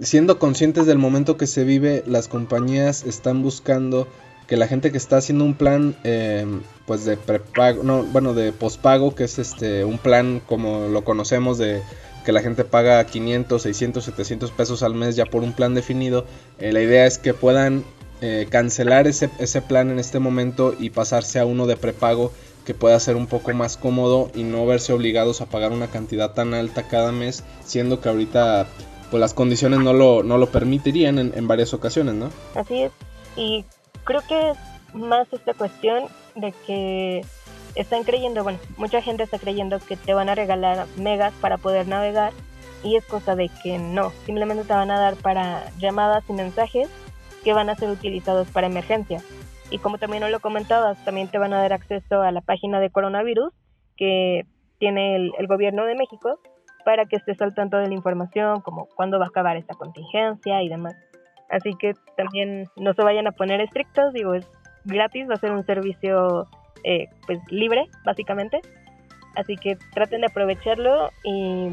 siendo 0.03 0.39
conscientes 0.39 0.87
del 0.87 0.99
momento 0.99 1.37
que 1.37 1.49
se 1.49 1.65
vive, 1.65 2.05
las 2.07 2.29
compañías 2.29 3.03
están 3.03 3.43
buscando 3.43 4.07
que 4.47 4.57
la 4.57 4.67
gente 4.67 4.91
que 4.91 4.99
está 4.99 5.17
haciendo 5.17 5.45
un 5.45 5.55
plan 5.55 5.97
eh, 6.05 6.47
pues 6.87 7.05
de 7.05 7.17
prepago, 7.17 7.83
no, 7.83 8.03
bueno, 8.03 8.35
de 8.35 8.53
pospago, 8.53 9.15
que 9.15 9.25
es 9.25 9.39
este 9.39 9.85
un 9.85 9.99
plan 9.99 10.43
como 10.47 10.89
lo 10.89 11.05
conocemos 11.05 11.59
de 11.59 11.83
que 12.25 12.33
la 12.33 12.41
gente 12.41 12.65
paga 12.65 13.05
500, 13.05 13.61
600, 13.63 14.05
700 14.05 14.51
pesos 14.53 14.83
al 14.83 14.95
mes 14.95 15.17
ya 15.17 15.27
por 15.27 15.43
un 15.43 15.53
plan 15.53 15.75
definido. 15.75 16.25
Eh, 16.59 16.73
la 16.73 16.81
idea 16.81 17.07
es 17.07 17.19
que 17.19 17.35
puedan 17.35 17.85
eh, 18.21 18.47
cancelar 18.49 19.07
ese, 19.07 19.31
ese 19.39 19.63
plan 19.63 19.91
en 19.91 19.99
este 19.99 20.19
momento 20.19 20.75
y 20.79 20.91
pasarse 20.91 21.41
a 21.41 21.47
uno 21.47 21.67
de 21.67 21.77
prepago 21.77 22.33
que 22.65 22.75
pueda 22.75 22.99
ser 23.01 23.17
un 23.17 23.27
poco 23.27 23.53
más 23.53 23.77
cómodo 23.77 24.31
y 24.35 24.45
no 24.45 24.65
verse 24.67 24.93
obligados 24.93 25.41
a 25.41 25.47
pagar 25.47 25.73
una 25.73 25.89
cantidad 25.89 26.33
tan 26.33 26.55
alta 26.55 26.85
cada 26.85 27.11
mes, 27.11 27.43
siendo 27.65 28.01
que 28.01 28.09
ahorita 28.09 28.69
pues 29.11 29.21
las 29.21 29.35
condiciones 29.35 29.81
no 29.81 29.93
lo, 29.93 30.23
no 30.23 30.39
lo 30.39 30.51
permitirían 30.51 31.19
en, 31.19 31.33
en 31.35 31.49
varias 31.49 31.75
ocasiones, 31.75 32.15
¿no? 32.15 32.31
Así 32.55 32.83
es. 32.83 32.93
Creo 34.05 34.21
que 34.27 34.51
es 34.51 34.59
más 34.95 35.33
esta 35.33 35.55
cuestión 35.55 36.05
de 36.35 36.53
que 36.67 37.23
están 37.75 38.05
creyendo, 38.05 38.43
bueno, 38.43 38.59
mucha 38.77 39.01
gente 39.01 39.23
está 39.23 39.39
creyendo 39.39 39.79
que 39.81 39.97
te 39.97 40.15
van 40.15 40.29
a 40.29 40.35
regalar 40.35 40.87
megas 40.97 41.33
para 41.41 41.59
poder 41.59 41.89
navegar 41.89 42.33
y 42.85 42.97
es 42.97 43.05
cosa 43.05 43.37
de 43.37 43.49
que 43.63 43.79
no, 43.79 44.11
simplemente 44.27 44.65
te 44.65 44.73
van 44.73 44.91
a 44.91 44.99
dar 44.99 45.15
para 45.17 45.71
llamadas 45.79 46.25
y 46.29 46.33
mensajes 46.33 46.89
que 47.45 47.53
van 47.53 47.71
a 47.71 47.75
ser 47.75 47.91
utilizados 47.91 48.49
para 48.49 48.67
emergencia. 48.67 49.21
Y 49.71 49.79
como 49.79 49.99
también 49.99 50.31
lo 50.31 50.41
comentabas, 50.41 51.03
también 51.05 51.29
te 51.29 51.39
van 51.39 51.53
a 51.55 51.63
dar 51.63 51.73
acceso 51.73 52.21
a 52.21 52.31
la 52.31 52.41
página 52.43 52.79
de 52.79 52.91
coronavirus 52.91 53.53
que 53.97 54.43
tiene 54.79 55.17
el, 55.17 55.33
el 55.39 55.47
gobierno 55.47 55.87
de 55.87 55.95
México 55.95 56.39
para 56.85 57.07
que 57.07 57.17
estés 57.17 57.41
al 57.41 57.55
tanto 57.55 57.79
de 57.79 57.89
la 57.89 57.95
información, 57.95 58.61
como 58.61 58.87
cuándo 58.95 59.19
va 59.19 59.27
a 59.27 59.29
acabar 59.29 59.57
esta 59.57 59.75
contingencia 59.75 60.63
y 60.63 60.69
demás. 60.69 60.95
Así 61.53 61.75
que 61.79 61.95
también 62.17 62.67
no 62.77 62.95
se 62.95 63.03
vayan 63.03 63.27
a 63.27 63.33
poner 63.33 63.61
estrictos, 63.61 64.13
digo, 64.15 64.35
es 64.35 64.47
gratis, 64.85 65.29
va 65.29 65.35
a 65.35 65.39
ser 65.39 65.53
un 65.53 65.65
servicio 65.65 66.49
eh, 66.83 67.09
pues 67.27 67.39
libre, 67.51 67.89
básicamente. 68.05 68.61
Así 69.37 69.57
que 69.57 69.77
traten 69.95 70.23
de 70.23 70.29
aprovecharlo 70.29 71.11
y 71.23 71.69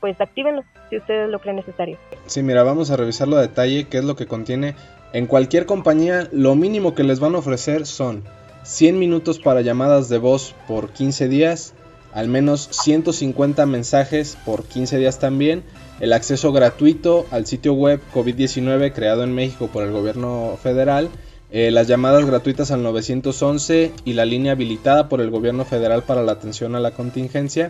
pues 0.00 0.20
actívenlo 0.20 0.62
si 0.88 0.98
ustedes 0.98 1.28
lo 1.28 1.40
creen 1.40 1.56
necesario. 1.56 1.98
Sí, 2.26 2.44
mira, 2.44 2.62
vamos 2.62 2.92
a 2.92 2.96
revisarlo 2.96 3.36
a 3.36 3.40
detalle, 3.40 3.88
qué 3.88 3.98
es 3.98 4.04
lo 4.04 4.14
que 4.14 4.26
contiene. 4.26 4.76
En 5.12 5.26
cualquier 5.26 5.66
compañía, 5.66 6.28
lo 6.30 6.54
mínimo 6.54 6.94
que 6.94 7.02
les 7.02 7.18
van 7.18 7.34
a 7.34 7.38
ofrecer 7.38 7.86
son 7.86 8.22
100 8.62 8.98
minutos 9.00 9.40
para 9.40 9.62
llamadas 9.62 10.08
de 10.08 10.18
voz 10.18 10.54
por 10.68 10.90
15 10.90 11.28
días, 11.28 11.74
al 12.12 12.28
menos 12.28 12.68
150 12.70 13.66
mensajes 13.66 14.36
por 14.44 14.64
15 14.64 14.98
días 14.98 15.18
también 15.18 15.64
el 16.00 16.12
acceso 16.12 16.52
gratuito 16.52 17.26
al 17.30 17.46
sitio 17.46 17.74
web 17.74 18.00
COVID-19 18.14 18.92
creado 18.92 19.24
en 19.24 19.34
México 19.34 19.68
por 19.72 19.82
el 19.82 19.90
gobierno 19.90 20.56
federal, 20.62 21.10
eh, 21.50 21.70
las 21.70 21.88
llamadas 21.88 22.24
gratuitas 22.24 22.70
al 22.70 22.82
911 22.82 23.92
y 24.04 24.12
la 24.12 24.24
línea 24.24 24.52
habilitada 24.52 25.08
por 25.08 25.20
el 25.20 25.30
gobierno 25.30 25.64
federal 25.64 26.04
para 26.04 26.22
la 26.22 26.32
atención 26.32 26.76
a 26.76 26.80
la 26.80 26.92
contingencia. 26.92 27.68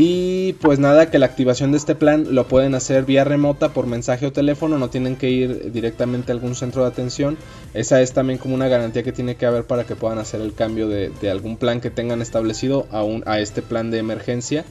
Y 0.00 0.52
pues 0.60 0.78
nada, 0.78 1.10
que 1.10 1.18
la 1.18 1.26
activación 1.26 1.72
de 1.72 1.76
este 1.76 1.96
plan 1.96 2.28
lo 2.30 2.46
pueden 2.46 2.76
hacer 2.76 3.04
vía 3.04 3.24
remota 3.24 3.70
por 3.70 3.88
mensaje 3.88 4.26
o 4.26 4.32
teléfono, 4.32 4.78
no 4.78 4.90
tienen 4.90 5.16
que 5.16 5.28
ir 5.28 5.72
directamente 5.72 6.30
a 6.30 6.36
algún 6.36 6.54
centro 6.54 6.82
de 6.82 6.88
atención. 6.88 7.36
Esa 7.74 8.00
es 8.00 8.12
también 8.12 8.38
como 8.38 8.54
una 8.54 8.68
garantía 8.68 9.02
que 9.02 9.10
tiene 9.10 9.34
que 9.34 9.44
haber 9.44 9.64
para 9.64 9.82
que 9.82 9.96
puedan 9.96 10.20
hacer 10.20 10.40
el 10.40 10.54
cambio 10.54 10.88
de, 10.88 11.10
algún 11.28 11.56
plan 11.56 11.80
que 11.80 11.90
tengan 11.90 12.22
establecido 12.22 12.86
a, 12.92 13.02
a 13.26 13.40
este 13.40 13.60
plan 13.60 13.90
de 13.90 13.98
emergencia. 13.98 14.64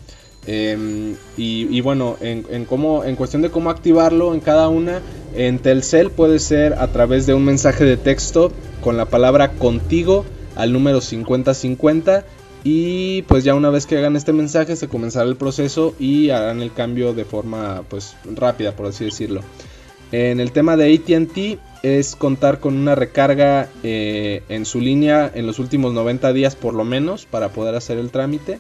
Em, 0.46 1.18
y, 1.36 1.82
bueno, 1.82 2.16
en, 2.22 2.46
en 2.50 3.16
cuestión 3.18 3.42
de 3.42 3.50
cómo 3.50 3.70
activarlo 3.70 4.34
en 4.34 4.40
cada 4.40 4.70
una, 4.70 5.02
en 5.36 5.60
Telcel 5.60 6.10
puede 6.10 6.40
ser 6.40 6.76
a 6.76 6.88
través 6.88 7.26
de 7.26 7.34
un 7.34 7.44
mensaje 7.44 7.84
de 7.84 7.98
texto 7.98 8.54
con 8.80 8.96
la 8.96 9.08
palabra 9.08 9.52
contigo 9.52 10.24
al 10.56 10.72
número 10.72 11.02
5050 11.02 12.24
y 12.70 13.22
pues 13.22 13.46
ya 13.46 13.56
una 13.56 13.70
vez 13.70 13.86
que 13.86 13.98
hagan 13.98 14.18
este 14.18 14.34
mensaje 14.34 14.76
se 14.76 14.90
comenzará 14.90 15.30
el 15.30 15.38
proceso 15.38 15.96
y 16.00 16.32
harán 16.32 16.62
el 16.62 16.74
cambio 16.74 17.14
de 17.14 17.24
forma 17.24 17.84
pues 17.88 18.18
rápida 18.36 18.76
por 18.76 18.88
así 18.88 19.06
decirlo. 19.06 19.40
En 20.12 20.42
el 20.42 20.52
tema 20.52 20.76
de 20.76 20.94
ATT 20.94 21.62
es 21.82 22.18
contar 22.18 22.60
con 22.60 22.76
una 22.76 22.94
recarga 22.94 23.70
eh, 23.84 24.44
en 24.50 24.66
su 24.66 24.82
línea 24.82 25.32
en 25.34 25.48
los 25.48 25.60
últimos 25.60 25.94
90 25.94 26.34
días 26.34 26.58
por 26.58 26.74
lo 26.74 26.84
menos 26.84 27.26
para 27.26 27.54
poder 27.54 27.74
hacer 27.74 28.00
el 28.00 28.12
trámite. 28.12 28.60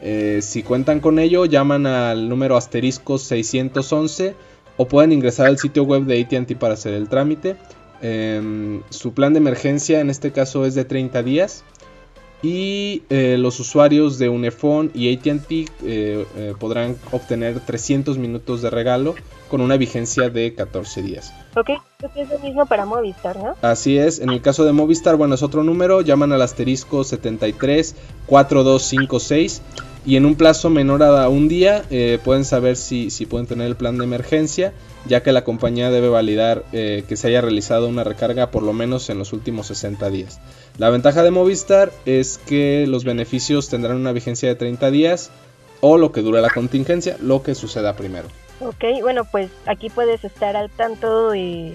Eh, 0.00 0.38
si 0.40 0.62
cuentan 0.62 1.00
con 1.00 1.18
ello, 1.18 1.44
llaman 1.44 1.84
al 1.88 2.28
número 2.28 2.56
asterisco 2.56 3.18
611 3.18 4.36
o 4.76 4.86
pueden 4.86 5.10
ingresar 5.10 5.48
al 5.48 5.58
sitio 5.58 5.82
web 5.82 6.04
de 6.04 6.20
ATT 6.20 6.56
para 6.60 6.74
hacer 6.74 6.94
el 6.94 7.08
trámite. 7.08 7.56
Em, 8.02 8.82
su 8.90 9.14
plan 9.14 9.32
de 9.32 9.40
emergencia 9.40 9.98
en 9.98 10.10
este 10.10 10.30
caso 10.30 10.64
es 10.64 10.76
de 10.76 10.84
30 10.84 11.24
días. 11.24 11.64
Y 12.42 13.02
eh, 13.10 13.36
los 13.38 13.58
usuarios 13.58 14.18
de 14.18 14.28
Unifone 14.28 14.90
y 14.94 15.12
ATT 15.14 15.50
eh, 15.50 15.66
eh, 15.82 16.54
podrán 16.58 16.96
obtener 17.10 17.58
300 17.60 18.16
minutos 18.16 18.62
de 18.62 18.70
regalo 18.70 19.16
con 19.48 19.60
una 19.60 19.76
vigencia 19.76 20.30
de 20.30 20.54
14 20.54 21.02
días. 21.02 21.32
Ok, 21.56 21.70
es 22.14 22.28
lo 22.28 22.38
mismo 22.38 22.66
para 22.66 22.84
Movistar, 22.84 23.36
¿no? 23.36 23.56
Así 23.62 23.98
es, 23.98 24.20
en 24.20 24.30
el 24.30 24.40
caso 24.40 24.64
de 24.64 24.72
Movistar, 24.72 25.16
bueno, 25.16 25.34
es 25.34 25.42
otro 25.42 25.64
número, 25.64 26.00
llaman 26.00 26.32
al 26.32 26.42
asterisco 26.42 27.02
73 27.02 27.96
4256 28.26 29.62
y 30.08 30.16
en 30.16 30.24
un 30.24 30.34
plazo 30.34 30.70
menor 30.70 31.02
a 31.02 31.28
un 31.28 31.48
día 31.48 31.84
pueden 32.24 32.44
saber 32.44 32.76
si, 32.76 33.10
si 33.10 33.26
pueden 33.26 33.46
tener 33.46 33.66
el 33.66 33.76
plan 33.76 33.98
de 33.98 34.04
emergencia 34.04 34.72
ya 35.08 35.22
que 35.22 35.32
la 35.32 35.44
compañía 35.44 35.90
debe 35.90 36.08
validar 36.08 36.64
eh, 36.72 37.04
que 37.08 37.16
se 37.16 37.28
haya 37.28 37.40
realizado 37.40 37.88
una 37.88 38.04
recarga 38.04 38.50
por 38.50 38.62
lo 38.62 38.72
menos 38.72 39.10
en 39.10 39.18
los 39.18 39.32
últimos 39.32 39.66
60 39.68 40.10
días. 40.10 40.40
La 40.76 40.90
ventaja 40.90 41.22
de 41.22 41.30
Movistar 41.30 41.90
es 42.06 42.38
que 42.38 42.86
los 42.86 43.04
beneficios 43.04 43.68
tendrán 43.68 43.96
una 43.96 44.12
vigencia 44.12 44.48
de 44.48 44.54
30 44.54 44.90
días 44.90 45.30
o 45.80 45.96
lo 45.96 46.12
que 46.12 46.22
dure 46.22 46.40
la 46.40 46.50
contingencia, 46.50 47.16
lo 47.20 47.42
que 47.42 47.54
suceda 47.54 47.94
primero. 47.94 48.28
Ok, 48.60 48.84
bueno, 49.02 49.24
pues 49.24 49.50
aquí 49.66 49.90
puedes 49.90 50.24
estar 50.24 50.56
al 50.56 50.70
tanto 50.70 51.30
de 51.30 51.74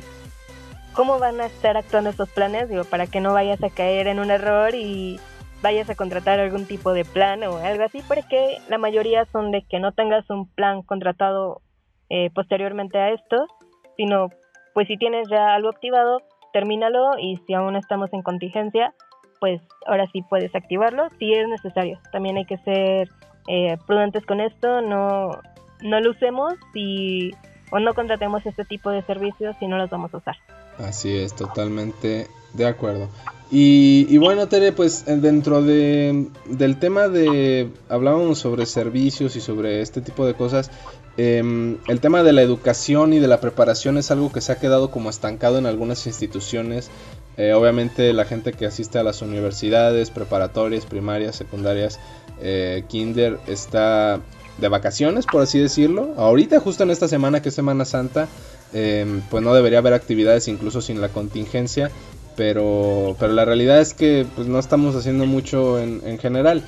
cómo 0.93 1.19
van 1.19 1.39
a 1.41 1.45
estar 1.45 1.77
actuando 1.77 2.09
estos 2.09 2.29
planes, 2.29 2.69
digo, 2.69 2.83
para 2.83 3.07
que 3.07 3.21
no 3.21 3.33
vayas 3.33 3.63
a 3.63 3.69
caer 3.69 4.07
en 4.07 4.19
un 4.19 4.29
error 4.29 4.75
y 4.75 5.19
vayas 5.63 5.89
a 5.89 5.95
contratar 5.95 6.39
algún 6.39 6.65
tipo 6.65 6.93
de 6.93 7.05
plan 7.05 7.41
o 7.43 7.57
algo 7.57 7.85
así, 7.85 8.03
porque 8.07 8.57
la 8.69 8.77
mayoría 8.77 9.25
son 9.31 9.49
de 9.49 9.63
que 9.63 9.79
no 9.79 9.93
tengas 9.93 10.29
un 10.29 10.47
plan 10.47 10.83
contratado 10.83 11.61
eh, 12.09 12.29
posteriormente 12.35 12.99
a 12.99 13.11
esto, 13.11 13.47
sino 13.95 14.29
pues 14.73 14.87
si 14.87 14.97
tienes 14.97 15.27
ya 15.29 15.55
algo 15.55 15.69
activado, 15.69 16.21
termínalo 16.51 17.17
y 17.17 17.37
si 17.47 17.53
aún 17.53 17.77
estamos 17.77 18.11
en 18.11 18.21
contingencia, 18.21 18.93
pues 19.39 19.61
ahora 19.87 20.05
sí 20.11 20.21
puedes 20.29 20.53
activarlo 20.53 21.07
si 21.17 21.33
es 21.33 21.47
necesario. 21.47 21.97
También 22.11 22.35
hay 22.37 22.45
que 22.45 22.57
ser 22.57 23.09
eh, 23.47 23.77
prudentes 23.87 24.25
con 24.25 24.41
esto, 24.41 24.81
no, 24.81 25.39
no 25.81 25.99
lo 26.01 26.11
usemos 26.11 26.55
y, 26.75 27.31
o 27.71 27.79
no 27.79 27.93
contratemos 27.93 28.45
este 28.45 28.65
tipo 28.65 28.89
de 28.89 29.01
servicios 29.03 29.55
si 29.59 29.67
no 29.67 29.77
los 29.77 29.89
vamos 29.89 30.13
a 30.13 30.17
usar. 30.17 30.35
Así 30.77 31.15
es, 31.15 31.33
totalmente 31.33 32.27
de 32.53 32.65
acuerdo. 32.65 33.09
Y, 33.55 34.17
bueno, 34.17 34.47
Tere, 34.47 34.71
pues 34.71 35.03
eh, 35.05 35.17
dentro 35.17 35.61
de, 35.61 36.27
del 36.45 36.79
tema 36.79 37.07
de, 37.07 37.69
hablábamos 37.87 38.39
sobre 38.39 38.65
servicios 38.65 39.35
y 39.35 39.41
sobre 39.41 39.81
este 39.81 40.01
tipo 40.01 40.25
de 40.25 40.33
cosas, 40.33 40.71
Em, 41.15 41.77
el 41.87 41.99
tema 41.99 42.23
de 42.23 42.33
la 42.33 42.41
educación 42.41 43.13
y 43.13 43.19
de 43.19 43.27
la 43.27 43.39
preparación 43.39 43.97
es 43.97 44.09
algo 44.09 44.31
que 44.31 44.41
se 44.41 44.51
ha 44.51 44.59
quedado 44.59 44.89
como 44.89 45.09
estancado 45.09 45.59
en 45.59 45.67
algunas 45.67 46.07
instituciones. 46.07 46.89
Eh, 47.37 47.53
obviamente 47.53 48.13
la 48.13 48.25
gente 48.25 48.53
que 48.53 48.65
asiste 48.65 48.97
a 48.97 49.03
las 49.03 49.21
universidades, 49.21 50.09
preparatorias, 50.09 50.85
primarias, 50.85 51.35
secundarias, 51.35 51.99
eh, 52.41 52.83
kinder, 52.87 53.39
está 53.47 54.21
de 54.57 54.67
vacaciones, 54.67 55.25
por 55.25 55.43
así 55.43 55.59
decirlo. 55.59 56.13
Ahorita, 56.17 56.59
justo 56.59 56.83
en 56.83 56.91
esta 56.91 57.07
semana 57.07 57.41
que 57.41 57.49
es 57.49 57.55
Semana 57.55 57.85
Santa, 57.85 58.27
em, 58.71 59.21
pues 59.29 59.43
no 59.43 59.53
debería 59.53 59.79
haber 59.79 59.93
actividades 59.93 60.47
incluso 60.47 60.81
sin 60.81 60.99
la 60.99 61.09
contingencia. 61.09 61.91
Pero, 62.35 63.15
pero 63.19 63.33
la 63.33 63.45
realidad 63.45 63.79
es 63.79 63.93
que 63.93 64.25
pues, 64.35 64.47
no 64.47 64.59
estamos 64.59 64.95
haciendo 64.95 65.25
mucho 65.25 65.79
en, 65.79 66.01
en 66.05 66.17
general. 66.17 66.63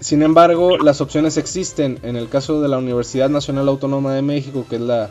Sin 0.00 0.22
embargo, 0.22 0.76
las 0.76 1.00
opciones 1.00 1.36
existen. 1.36 1.98
En 2.02 2.16
el 2.16 2.28
caso 2.28 2.60
de 2.60 2.68
la 2.68 2.78
Universidad 2.78 3.30
Nacional 3.30 3.68
Autónoma 3.68 4.14
de 4.14 4.22
México, 4.22 4.66
que 4.68 4.76
es 4.76 4.82
la, 4.82 5.10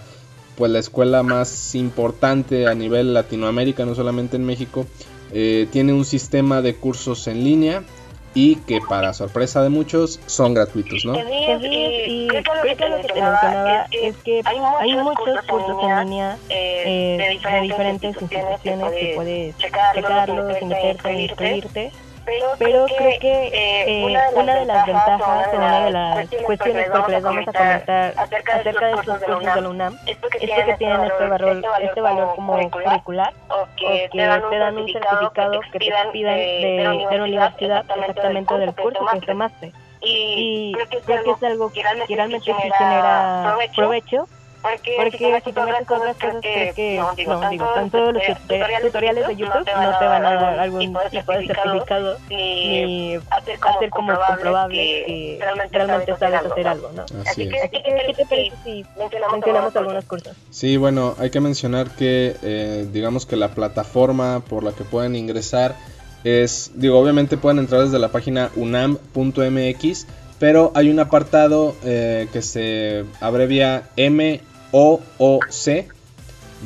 pues, 0.55 0.71
la 0.71 0.79
escuela 0.79 1.23
más 1.23 1.73
importante 1.75 2.67
a 2.67 2.75
nivel 2.75 3.13
Latinoamérica, 3.13 3.85
no 3.85 3.95
solamente 3.95 4.35
en 4.35 4.45
México, 4.45 4.85
eh, 5.31 5.67
tiene 5.71 5.93
un 5.93 6.05
sistema 6.05 6.61
de 6.61 6.75
cursos 6.75 7.27
en 7.27 7.43
línea 7.43 7.83
y 8.33 8.55
que 8.55 8.79
para 8.81 9.13
sorpresa 9.13 9.61
de 9.61 9.69
muchos 9.69 10.19
son 10.25 10.53
gratuitos, 10.53 11.05
¿no? 11.05 11.15
Sí, 11.15 11.21
y 12.07 12.27
creo 12.27 12.43
que 12.43 12.55
lo 12.55 12.61
que 12.63 12.75
te 12.75 12.89
mencionaba 12.89 13.87
es 13.91 14.17
que 14.17 14.41
hay 14.45 14.95
muchos 14.95 15.41
cursos 15.47 15.77
en 15.83 15.99
línea 15.99 16.37
eh, 16.49 17.39
de 17.43 17.61
diferentes 17.61 18.21
instituciones 18.21 18.91
que 18.91 19.13
puedes 19.15 19.57
checarlos, 19.57 20.61
meterte, 20.63 21.13
inscribirte 21.13 21.91
pero, 22.25 22.85
creo 22.85 23.19
que 23.19 23.49
eh, 23.53 24.29
una 24.35 24.55
de 24.59 24.65
las 24.65 24.85
ventajas 24.85 25.47
o 25.53 25.57
una 25.57 25.85
de 25.85 25.91
las 25.91 26.27
cuestiones 26.45 26.89
por 26.89 27.09
les 27.09 27.23
vamos 27.23 27.47
a 27.47 27.53
comentar 27.53 28.13
acerca 28.17 28.63
de 28.63 28.69
estos 28.69 29.19
cursos 29.19 29.55
de 29.55 29.61
la 29.61 29.69
UNAM 29.69 29.97
es 30.05 30.17
porque 30.17 30.39
tienen 30.77 31.03
este 31.03 31.27
valor, 31.27 31.61
este 31.81 32.01
valor 32.01 32.35
como 32.35 32.69
curricular 32.69 33.33
o 33.49 33.67
que 33.75 34.09
te 34.11 34.57
dan 34.57 34.77
un 34.77 34.87
certificado 34.87 35.59
que 35.71 35.79
te 35.79 35.79
pidan 35.79 36.11
de, 36.11 37.07
de 37.09 37.17
la 37.17 37.23
universidad 37.23 37.85
exactamente 37.97 38.57
del 38.57 38.73
curso 38.73 39.05
que 39.11 39.21
tomaste. 39.21 39.73
Y 40.05 40.73
creo 40.73 41.23
que 41.23 41.31
es 41.31 41.43
algo 41.43 41.71
que 41.71 41.81
realmente 41.81 42.53
genera 42.53 43.55
provecho 43.75 44.27
porque, 44.63 44.93
porque 44.95 45.17
si, 45.17 45.25
te 45.25 45.31
metes 45.31 45.57
otras 45.57 45.85
cosas, 45.85 46.15
creo 46.17 46.39
que, 46.39 46.95
no, 46.97 47.13
digo, 47.15 47.33
no, 47.35 47.49
digo 47.49 47.65
tanto 47.75 48.13
los 48.13 48.23
tutoriales, 48.81 49.27
de 49.27 49.35
YouTube 49.35 49.53
no 49.55 49.63
te 49.65 50.05
van 50.05 50.25
a 50.25 50.33
dar 50.35 50.59
algún 50.59 50.79
tipo 50.79 50.99
de 51.01 51.09
certificado 51.09 52.17
ni 52.29 53.15
hacer 53.29 53.59
como, 53.89 54.17
comprobable 54.25 55.03
que 55.05 55.39
realmente 55.41 56.15
sabes 56.17 56.45
hacer 56.49 56.67
algo, 56.67 56.91
¿no? 56.95 57.03
Así, 57.27 57.49
que, 57.49 57.69
¿qué 57.71 57.79
te 57.79 58.25
parece 58.25 58.51
si 58.63 58.85
mencionamos 58.97 59.75
algunos 59.75 60.05
cursos? 60.05 60.33
Sí, 60.49 60.77
bueno, 60.77 61.15
hay 61.19 61.29
que 61.29 61.41
mencionar 61.41 61.89
que, 61.91 62.37
eh, 62.41 62.87
digamos 62.89 63.25
que 63.25 63.35
la 63.35 63.49
plataforma 63.49 64.41
por 64.47 64.63
la 64.63 64.71
que 64.71 64.85
pueden 64.85 65.17
ingresar 65.17 65.75
es, 66.23 66.71
digo, 66.75 66.97
obviamente 66.97 67.35
pueden 67.35 67.59
entrar 67.59 67.81
desde 67.81 67.99
la 67.99 68.13
página 68.13 68.49
unam.mx, 68.55 70.07
pero 70.39 70.71
hay 70.73 70.89
un 70.89 71.01
apartado 71.01 71.75
eh, 71.83 72.29
que 72.31 72.41
se 72.41 73.03
abrevia 73.19 73.89
M 73.97 74.39
OOC, 74.73 75.85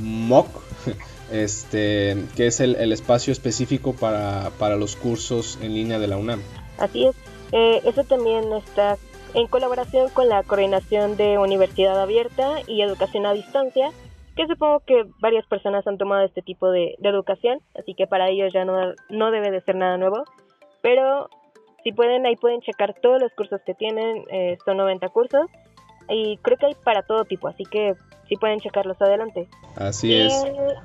MOOC, 0.02 0.48
este, 1.32 2.16
que 2.38 2.48
es 2.48 2.62
el, 2.62 2.92
espacio 2.94 3.34
específico 3.34 3.94
para, 3.94 4.76
los 4.78 4.96
cursos 4.96 5.60
en 5.62 5.74
línea 5.74 6.00
de 6.00 6.08
la 6.08 6.16
UNAM. 6.16 6.42
Así 6.80 7.06
es, 7.06 7.16
eh, 7.52 7.82
eso 7.84 8.06
también 8.06 8.54
está 8.54 8.98
en 9.34 9.48
colaboración 9.48 10.10
con 10.12 10.30
la 10.30 10.42
Coordinación 10.44 11.18
de 11.18 11.38
Universidad 11.38 12.02
Abierta 12.02 12.62
y 12.66 12.82
Educación 12.82 13.26
a 13.26 13.34
Distancia, 13.34 13.92
que 14.38 14.48
supongo 14.48 14.80
que 14.82 15.04
varias 15.20 15.46
personas 15.48 15.86
han 15.86 15.98
tomado 15.98 16.26
este 16.26 16.42
tipo 16.42 16.72
de, 16.72 16.96
educación, 17.04 17.60
así 17.78 17.94
que 17.94 18.08
para 18.08 18.30
ellos 18.30 18.54
ya 18.54 18.64
no, 18.64 18.94
no 19.10 19.32
debe 19.32 19.52
de 19.52 19.62
ser 19.62 19.76
nada 19.76 19.98
nuevo, 19.98 20.24
pero 20.82 21.30
si 21.84 21.92
pueden, 21.92 22.26
ahí 22.26 22.38
pueden 22.38 22.62
checar 22.62 22.96
todos 23.02 23.22
los 23.22 23.34
cursos 23.34 23.60
que 23.66 23.74
tienen, 23.74 24.24
eh, 24.32 24.58
son 24.64 24.78
90 24.78 25.10
cursos, 25.10 25.48
y 26.10 26.38
creo 26.38 26.58
que 26.58 26.68
hay 26.68 26.76
para 26.84 27.04
todo 27.04 27.26
tipo, 27.26 27.48
así 27.48 27.64
que 27.66 27.96
si 28.28 28.36
pueden 28.36 28.60
checarlos 28.60 29.02
adelante. 29.02 29.48
Así 29.76 30.14
es. 30.14 30.34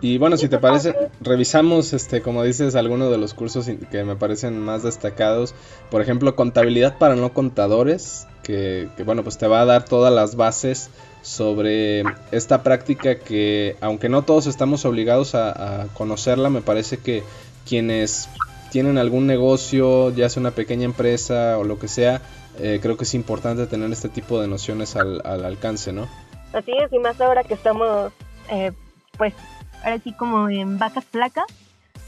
Y 0.01 0.19
bueno, 0.19 0.37
si 0.37 0.49
te 0.49 0.59
parece, 0.59 0.95
revisamos, 1.21 1.93
este, 1.93 2.23
como 2.23 2.43
dices, 2.43 2.77
algunos 2.77 3.11
de 3.11 3.19
los 3.19 3.35
cursos 3.35 3.69
que 3.91 4.05
me 4.05 4.17
parecen 4.17 4.61
más 4.61 4.83
destacados. 4.83 5.55
Por 5.91 6.03
ejemplo, 6.03 6.37
contabilidad 6.37 6.99
para 6.99 7.17
no 7.17 7.33
contadores, 7.33 8.29
que, 8.43 8.89
bueno, 9.05 9.23
pues 9.23 9.39
te 9.39 9.47
va 9.47 9.63
a 9.63 9.65
dar 9.65 9.85
todas 9.85 10.13
las 10.13 10.37
bases 10.37 10.91
sobre 11.23 12.03
esta 12.31 12.63
práctica 12.63 13.19
que, 13.19 13.77
aunque 13.81 14.09
no 14.09 14.23
todos 14.23 14.47
estamos 14.47 14.85
obligados 14.85 15.35
a, 15.35 15.87
conocerla, 15.95 16.51
me 16.51 16.61
parece 16.61 16.99
que 16.99 17.23
quienes 17.69 18.29
tienen 18.71 18.99
algún 18.99 19.27
negocio, 19.27 20.11
ya 20.11 20.29
sea 20.29 20.41
una 20.41 20.53
pequeña 20.53 20.85
empresa 20.85 21.59
o 21.59 21.65
lo 21.65 21.79
que 21.79 21.89
sea, 21.89 22.23
eh, 22.63 22.79
creo 22.81 22.97
que 22.97 23.05
es 23.05 23.15
importante 23.15 23.67
tener 23.67 23.91
este 23.91 24.09
tipo 24.09 24.41
de 24.41 24.47
nociones 24.47 24.97
al, 24.97 25.21
al 25.25 25.45
alcance, 25.45 25.93
¿no? 25.93 26.09
Así 26.53 26.71
es, 26.73 26.93
y 26.93 26.99
más 26.99 27.21
ahora 27.21 27.45
que 27.45 27.55
estamos, 27.55 28.13
eh, 28.51 28.73
pues, 29.19 29.35
ahora 29.83 29.99
sí 29.99 30.13
como 30.13 30.49
en 30.49 30.79
vacas 30.79 31.05
flacas, 31.05 31.47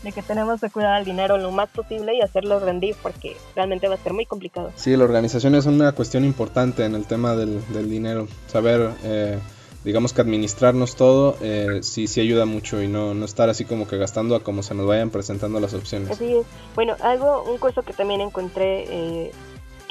de 0.04 0.12
que 0.12 0.22
tenemos 0.22 0.60
que 0.60 0.70
cuidar 0.70 1.00
el 1.00 1.04
dinero 1.04 1.38
lo 1.38 1.50
más 1.50 1.70
posible 1.70 2.14
y 2.14 2.20
hacerlo 2.20 2.60
rendir, 2.60 2.94
porque 3.02 3.36
realmente 3.56 3.88
va 3.88 3.94
a 3.94 3.98
ser 3.98 4.12
muy 4.12 4.26
complicado. 4.26 4.70
Sí, 4.76 4.96
la 4.96 5.04
organización 5.04 5.54
es 5.54 5.66
una 5.66 5.92
cuestión 5.92 6.24
importante 6.24 6.84
en 6.84 6.94
el 6.94 7.06
tema 7.06 7.34
del, 7.34 7.62
dinero. 7.88 8.28
Saber, 8.46 8.90
eh, 9.02 9.38
digamos 9.82 10.12
que 10.12 10.20
administrarnos 10.20 10.94
todo, 10.94 11.36
eh, 11.40 11.80
sí, 11.82 12.06
sí 12.06 12.20
ayuda 12.20 12.44
mucho 12.44 12.82
y 12.82 12.86
no, 12.86 13.14
no 13.14 13.24
estar 13.24 13.48
así 13.48 13.64
como 13.64 13.88
que 13.88 13.96
gastando 13.96 14.36
a 14.36 14.40
como 14.40 14.62
se 14.62 14.74
nos 14.74 14.86
vayan 14.86 15.08
presentando 15.08 15.58
las 15.58 15.72
opciones. 15.72 16.10
Así 16.10 16.36
es. 16.36 16.46
Bueno, 16.74 16.96
algo, 17.00 17.42
un 17.50 17.56
curso 17.56 17.82
que 17.82 17.94
también 17.94 18.20
encontré 18.20 18.84
eh, 18.88 19.32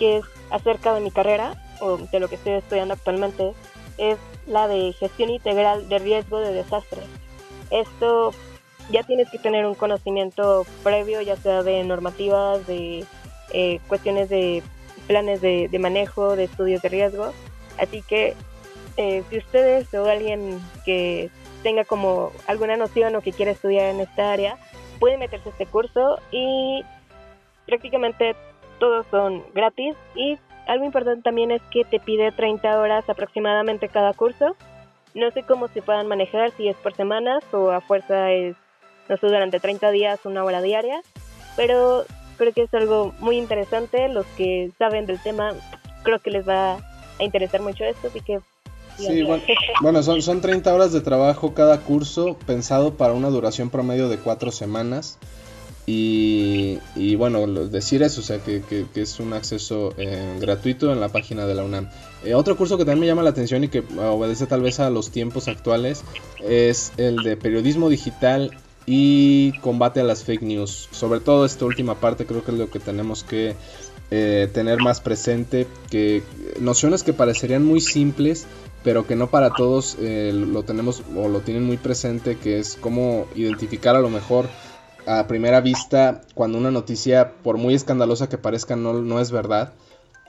que 0.04 0.18
es 0.18 0.26
acerca 0.50 0.94
de 0.94 1.00
mi 1.00 1.12
carrera 1.12 1.56
o 1.80 1.96
de 1.96 2.20
lo 2.20 2.28
que 2.28 2.36
estoy 2.36 2.56
estudiando 2.56 2.94
actualmente 2.94 3.54
es 3.98 4.18
la 4.48 4.68
de 4.68 4.92
gestión 4.92 5.30
integral 5.30 5.88
de 5.88 5.98
riesgo 5.98 6.40
de 6.40 6.52
desastres. 6.52 7.06
Esto 7.72 8.34
ya 8.90 9.04
tienes 9.04 9.30
que 9.30 9.40
tener 9.40 9.66
un 9.66 9.76
conocimiento 9.76 10.66
previo, 10.84 11.22
ya 11.22 11.38
sea 11.38 11.64
de 11.64 11.86
normativas, 11.86 12.68
de 12.68 13.06
eh, 13.54 13.80
cuestiones 13.88 14.28
de 14.28 14.62
planes 15.08 15.40
de, 15.40 15.70
manejo, 15.80 16.36
de 16.36 16.44
estudios 16.44 16.82
de 16.82 16.90
riesgo. 16.90 17.32
Así 17.78 18.02
que 18.02 18.36
eh, 18.98 19.24
si 19.30 19.38
ustedes 19.38 19.94
o 19.94 20.10
alguien 20.10 20.60
que 20.84 21.30
tenga 21.64 21.86
como 21.86 22.34
alguna 22.46 22.76
noción 22.76 23.16
o 23.16 23.22
que 23.22 23.32
quiera 23.32 23.54
estudiar 23.54 23.86
en 23.86 24.02
esta 24.02 24.34
área, 24.34 24.58
puede 25.00 25.18
meterse 25.18 25.48
a 25.48 25.52
este 25.54 25.66
curso 25.66 26.20
y 26.30 26.84
prácticamente 27.66 28.36
todos 28.84 29.06
son 29.10 29.42
gratis 29.56 29.96
y 30.14 30.38
algo 30.68 30.84
importante 30.84 31.22
también 31.22 31.52
es 31.52 31.62
que 31.72 31.86
te 31.86 32.02
pide 32.02 32.34
30 32.34 32.82
horas 32.82 33.10
aproximadamente 33.10 33.88
cada 33.88 34.12
curso. 34.12 34.58
No 35.14 35.32
sé 35.32 35.44
cómo 35.44 35.70
se 35.70 35.82
puedan 35.82 36.08
manejar, 36.08 36.52
si 36.58 36.68
es 36.68 36.76
por 36.76 36.94
semanas 36.94 37.46
o 37.54 37.72
a 37.72 37.80
fuerza 37.80 38.30
es, 38.32 38.58
no 39.08 39.16
sé, 39.16 39.28
durante 39.28 39.62
30 39.62 39.90
días, 39.92 40.20
una 40.26 40.44
hora 40.44 40.62
diaria, 40.62 41.02
pero 41.56 42.04
creo 42.36 42.52
que 42.52 42.64
es 42.64 42.74
algo 42.74 43.14
muy 43.20 43.38
interesante. 43.38 44.10
Los 44.10 44.26
que 44.36 44.72
saben 44.78 45.06
del 45.06 45.22
tema, 45.24 45.54
creo 46.04 46.20
que 46.20 46.32
les 46.32 46.46
va 46.46 46.74
a 46.74 47.24
interesar 47.24 47.62
mucho 47.62 47.86
esto, 47.86 48.08
así 48.08 48.20
que... 48.20 48.42
Sí, 48.98 49.24
bueno, 49.82 50.04
son, 50.04 50.22
son 50.22 50.42
30 50.42 50.74
horas 50.74 50.92
de 50.92 51.00
trabajo 51.00 51.54
cada 51.54 51.80
curso, 51.80 52.38
pensado 52.46 52.96
para 52.96 53.14
una 53.14 53.30
duración 53.30 53.70
promedio 53.70 54.10
de 54.10 54.18
4 54.18 54.52
semanas. 54.52 55.20
Y, 55.86 57.16
bueno, 57.16 57.46
decir 57.48 58.04
eso, 58.04 58.22
o 58.22 58.24
sea, 58.24 58.40
que, 58.40 58.86
es 58.96 59.20
un 59.20 59.34
acceso 59.34 59.94
eh, 59.98 60.38
gratuito 60.40 60.94
en 60.94 61.02
la 61.02 61.10
página 61.10 61.46
de 61.46 61.56
la 61.56 61.64
UNAM. 61.64 61.90
Eh, 62.24 62.34
otro 62.36 62.56
curso 62.56 62.78
que 62.78 62.86
también 62.86 63.02
me 63.02 63.08
llama 63.08 63.24
la 63.24 63.32
atención 63.32 63.64
y 63.64 63.68
que 63.68 63.84
obedece 64.00 64.46
tal 64.46 64.62
vez 64.62 64.80
a 64.80 64.90
los 64.90 65.12
tiempos 65.12 65.48
actuales 65.48 66.04
es 66.42 66.94
el 66.98 67.18
de 67.18 67.36
periodismo 67.36 67.90
digital 67.90 68.52
y 68.86 69.58
combate 69.60 70.00
a 70.00 70.04
las 70.04 70.24
fake 70.24 70.44
news. 70.44 70.88
Sobre 70.92 71.20
todo 71.20 71.46
esta 71.46 71.66
última 71.66 71.96
parte 71.96 72.26
creo 72.26 72.46
que 72.46 72.52
es 72.52 72.58
lo 72.58 72.70
que 72.70 72.80
tenemos 72.80 73.26
que 73.26 73.56
eh, 74.10 74.50
tener 74.54 74.80
más 74.80 75.02
presente, 75.02 75.68
que 75.90 76.24
nociones 76.62 77.04
que 77.04 77.12
parecerían 77.12 77.66
muy 77.66 77.82
simples, 77.82 78.46
pero 78.86 79.06
que 79.06 79.16
no 79.16 79.30
para 79.30 79.50
todos 79.50 79.98
lo 80.00 80.64
tenemos 80.64 81.04
o 81.16 81.28
lo 81.30 81.40
tienen 81.40 81.64
muy 81.64 81.78
presente, 81.78 82.38
que 82.38 82.60
es 82.60 82.78
cómo 82.80 83.28
identificar 83.36 83.96
a 83.96 84.02
lo 84.02 84.10
mejor 84.10 84.48
a 85.06 85.28
primera 85.28 85.62
vista 85.62 86.22
cuando 86.34 86.58
una 86.58 86.72
noticia, 86.72 87.34
por 87.44 87.58
muy 87.58 87.74
escandalosa 87.74 88.30
que 88.30 88.38
parezca, 88.38 88.76
no, 88.76 88.94
no 88.94 89.20
es 89.20 89.32
verdad. 89.32 89.74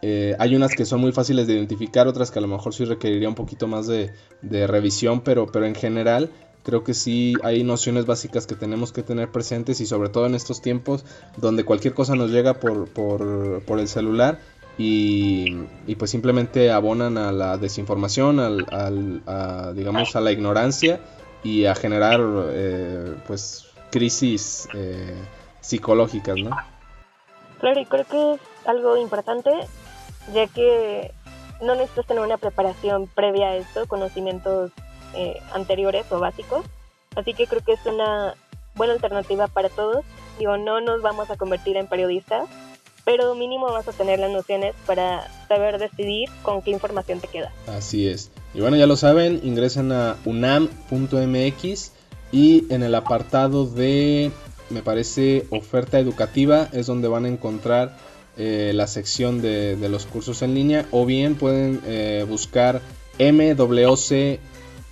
Eh, 0.02 0.36
hay 0.38 0.54
unas 0.54 0.74
que 0.74 0.84
son 0.84 1.00
muy 1.00 1.12
fáciles 1.12 1.46
de 1.46 1.54
identificar, 1.54 2.06
otras 2.08 2.30
que 2.30 2.38
a 2.38 2.42
lo 2.42 2.48
mejor 2.48 2.74
sí 2.74 2.84
requeriría 2.84 3.28
un 3.28 3.34
poquito 3.34 3.66
más 3.66 3.86
de, 3.86 4.12
de 4.42 4.66
revisión, 4.66 5.22
pero, 5.22 5.46
pero 5.46 5.66
en 5.66 5.74
general 5.74 6.30
Creo 6.64 6.82
que 6.82 6.94
sí 6.94 7.34
hay 7.42 7.62
nociones 7.62 8.06
básicas 8.06 8.46
que 8.46 8.54
tenemos 8.54 8.90
que 8.90 9.02
tener 9.02 9.30
presentes 9.30 9.82
y 9.82 9.86
sobre 9.86 10.08
todo 10.08 10.24
en 10.24 10.34
estos 10.34 10.62
tiempos 10.62 11.04
donde 11.36 11.64
cualquier 11.64 11.92
cosa 11.92 12.16
nos 12.16 12.30
llega 12.30 12.54
por, 12.54 12.88
por, 12.88 13.78
el 13.78 13.86
celular 13.86 14.40
y, 14.78 15.56
pues 15.98 16.10
simplemente 16.10 16.72
abonan 16.72 17.18
a 17.18 17.32
la 17.32 17.58
desinformación, 17.58 18.40
al, 18.40 18.64
al, 18.70 19.22
a, 19.26 19.72
digamos 19.76 20.16
a 20.16 20.22
la 20.22 20.32
ignorancia 20.32 21.00
y 21.42 21.66
a 21.66 21.74
generar 21.74 22.20
eh, 22.22 23.14
pues 23.26 23.63
crisis 23.94 24.68
eh, 24.74 25.14
psicológicas, 25.60 26.36
¿no? 26.36 26.50
Claro, 27.60 27.80
y 27.80 27.86
creo 27.86 28.04
que 28.04 28.34
es 28.34 28.40
algo 28.66 28.96
importante 28.96 29.52
ya 30.34 30.48
que 30.48 31.12
no 31.62 31.76
necesitas 31.76 32.06
tener 32.06 32.24
una 32.24 32.36
preparación 32.36 33.06
previa 33.06 33.50
a 33.50 33.56
esto, 33.56 33.86
conocimientos 33.86 34.72
eh, 35.14 35.40
anteriores 35.52 36.10
o 36.10 36.18
básicos. 36.18 36.66
Así 37.14 37.34
que 37.34 37.46
creo 37.46 37.62
que 37.62 37.74
es 37.74 37.86
una 37.86 38.34
buena 38.74 38.94
alternativa 38.94 39.46
para 39.46 39.68
todos. 39.68 40.04
Digo, 40.40 40.56
no 40.56 40.80
nos 40.80 41.00
vamos 41.00 41.30
a 41.30 41.36
convertir 41.36 41.76
en 41.76 41.86
periodistas, 41.86 42.48
pero 43.04 43.36
mínimo 43.36 43.66
vas 43.66 43.86
a 43.86 43.92
tener 43.92 44.18
las 44.18 44.32
nociones 44.32 44.74
para 44.86 45.30
saber 45.46 45.78
decidir 45.78 46.28
con 46.42 46.62
qué 46.62 46.72
información 46.72 47.20
te 47.20 47.28
queda. 47.28 47.52
Así 47.68 48.08
es. 48.08 48.32
Y 48.54 48.60
bueno, 48.60 48.76
ya 48.76 48.88
lo 48.88 48.96
saben, 48.96 49.40
ingresan 49.44 49.92
a 49.92 50.16
unam.mx 50.24 51.92
y 52.34 52.66
en 52.68 52.82
el 52.82 52.96
apartado 52.96 53.64
de, 53.64 54.32
me 54.68 54.82
parece, 54.82 55.46
oferta 55.50 56.00
educativa 56.00 56.68
es 56.72 56.86
donde 56.86 57.06
van 57.06 57.26
a 57.26 57.28
encontrar 57.28 57.96
eh, 58.36 58.72
la 58.74 58.88
sección 58.88 59.40
de, 59.40 59.76
los 59.88 60.04
cursos 60.04 60.42
en 60.42 60.52
línea. 60.52 60.84
O 60.90 61.06
bien 61.06 61.36
pueden 61.36 61.80
eh, 61.86 62.26
buscar 62.28 62.82
MWC 63.20 64.40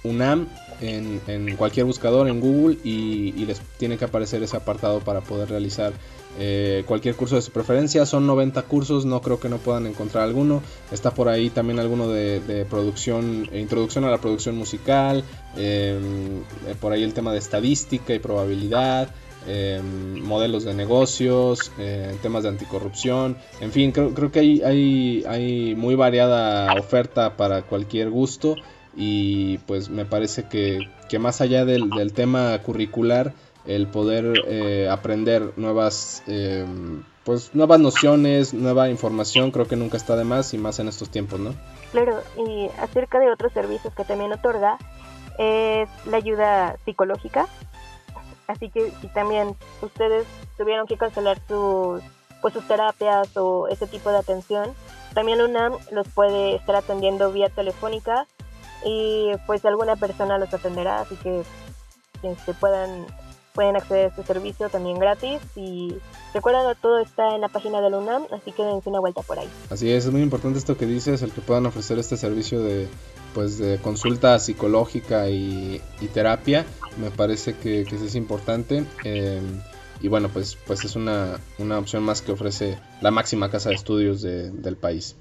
UNAM 0.05 0.47
en, 0.81 1.57
cualquier 1.57 1.85
buscador 1.85 2.29
en 2.29 2.39
Google 2.39 2.79
y, 2.85 3.33
les 3.45 3.61
tiene 3.77 3.99
que 3.99 4.05
aparecer 4.05 4.41
ese 4.45 4.57
apartado 4.57 5.01
para 5.01 5.21
poder 5.21 5.49
realizar 5.49 5.93
eh, 6.39 6.85
cualquier 6.87 7.15
curso 7.15 7.37
de 7.37 7.43
su 7.43 7.51
preferencia. 7.53 8.07
Son 8.07 8.27
90 8.27 8.63
cursos, 8.63 9.05
no 9.05 9.21
creo 9.21 9.39
que 9.39 9.49
no 9.49 9.59
puedan 9.59 9.87
encontrar 9.87 10.25
alguno. 10.25 10.63
Está 10.91 11.13
por 11.13 11.29
ahí 11.29 11.51
también 11.51 11.79
alguno 11.79 12.09
de, 12.09 12.67
producción, 12.69 13.49
eh, 13.53 13.61
introducción 13.61 14.05
a 14.05 14.11
la 14.11 14.19
producción 14.19 14.57
musical, 14.57 15.25
em, 15.57 16.39
eh, 16.67 16.75
por 16.81 16.93
ahí 16.93 17.03
el 17.03 17.15
tema 17.15 17.33
de 17.33 17.39
estadística 17.39 18.15
y 18.15 18.19
probabilidad. 18.19 19.09
Em, 19.45 20.23
modelos 20.23 20.63
de 20.63 20.73
negocios, 20.73 21.73
temas 22.23 22.45
de 22.45 22.51
anticorrupción, 22.51 23.37
en 23.61 23.73
fin, 23.73 23.91
creo, 23.91 24.15
creo 24.15 24.31
que 24.31 24.39
hay, 24.39 24.63
hay, 24.63 25.25
hay 25.27 25.75
muy 25.75 25.97
variada 25.97 26.73
oferta 26.75 27.37
para 27.37 27.63
cualquier 27.63 28.09
gusto 28.09 28.55
y 28.97 29.59
pues 29.59 29.89
me 29.89 30.05
parece 30.05 30.45
que, 30.45 30.79
más 31.19 31.41
allá 31.41 31.65
del, 31.65 32.13
tema 32.13 32.59
curricular, 32.63 33.33
el 33.67 33.87
poder 33.87 34.33
eh, 34.47 34.89
aprender 34.91 35.53
nuevas, 35.57 36.23
eh, 36.27 36.67
pues 37.25 37.55
nuevas 37.55 37.81
nociones, 37.81 38.55
nueva 38.55 38.89
información, 38.89 39.51
creo 39.51 39.67
que 39.69 39.77
nunca 39.77 39.97
está 39.97 40.17
de 40.17 40.25
más 40.25 40.53
y 40.55 40.59
más 40.59 40.79
en 40.79 40.89
estos 40.89 41.11
tiempos, 41.11 41.41
¿no? 41.41 41.55
Claro, 41.93 42.21
y 42.47 42.69
acerca 42.81 43.19
de 43.19 43.31
otros 43.31 43.53
servicios 43.53 43.95
que 43.95 44.05
también 44.05 44.33
otorga, 44.33 44.79
es 45.39 45.89
la 46.07 46.17
ayuda 46.17 46.77
psicológica. 46.85 47.47
Así 48.47 48.69
que 48.71 48.93
si 49.01 49.07
también 49.09 49.57
ustedes 49.81 50.27
tuvieron 50.59 50.87
que 50.87 50.97
cancelar 50.97 51.41
sus, 51.49 52.03
pues, 52.41 52.53
sus 52.53 52.67
terapias 52.67 53.37
o 53.37 53.69
ese 53.69 53.87
tipo 53.87 54.11
de 54.11 54.19
atención, 54.19 54.75
también 55.15 55.41
UNAM 55.41 55.75
los 55.91 56.09
puede 56.09 56.57
estar 56.57 56.77
atendiendo 56.77 57.33
vía 57.33 57.49
telefónica 57.49 58.27
y 58.85 59.31
pues 59.47 59.65
alguna 59.65 59.97
persona 59.97 60.39
los 60.39 60.53
atenderá, 60.53 61.01
así 61.01 61.17
que 61.17 61.43
este, 62.23 62.55
puedan, 62.55 63.07
pueden 63.55 63.77
acceder 63.77 64.07
a 64.07 64.09
este 64.09 64.25
servicio 64.25 64.69
también 64.69 64.99
gratis 64.99 65.41
y 65.57 65.95
recuerden 66.35 66.63
todo 66.81 66.99
está 67.01 67.35
en 67.35 67.41
la 67.41 67.49
página 67.49 67.81
del 67.81 67.95
UNAM, 67.95 68.27
así 68.33 68.53
que 68.53 68.63
dense 68.63 68.89
una 68.89 69.01
vuelta 69.01 69.23
por 69.23 69.39
ahí. 69.39 69.49
Así 69.71 69.91
es, 69.91 70.07
es 70.07 70.13
muy 70.13 70.23
importante 70.23 70.59
esto 70.59 70.77
que 70.77 70.87
dices, 70.87 71.23
el 71.23 71.33
que 71.33 71.41
puedan 71.41 71.67
ofrecer 71.67 71.99
este 71.99 72.17
servicio 72.17 72.63
de 72.63 72.89
pues 73.35 73.59
de 73.59 73.79
consulta 73.79 74.39
psicológica 74.39 75.29
y, 75.31 75.81
terapia, 76.13 76.67
me 76.99 77.11
parece 77.11 77.57
que, 77.57 77.85
que 77.89 77.97
es 77.97 78.15
importante. 78.15 78.85
Em, 79.05 79.61
y 80.03 80.09
bueno, 80.09 80.29
pues, 80.29 80.59
pues 80.67 80.85
es 80.85 80.97
una, 80.97 81.39
una 81.59 81.79
opción 81.79 82.03
más 82.03 82.23
que 82.23 82.33
ofrece 82.33 82.79
la 83.01 83.11
máxima 83.11 83.51
casa 83.51 83.71
de 83.71 83.77
estudios 83.77 84.21
del 84.21 84.77
país. 84.77 85.17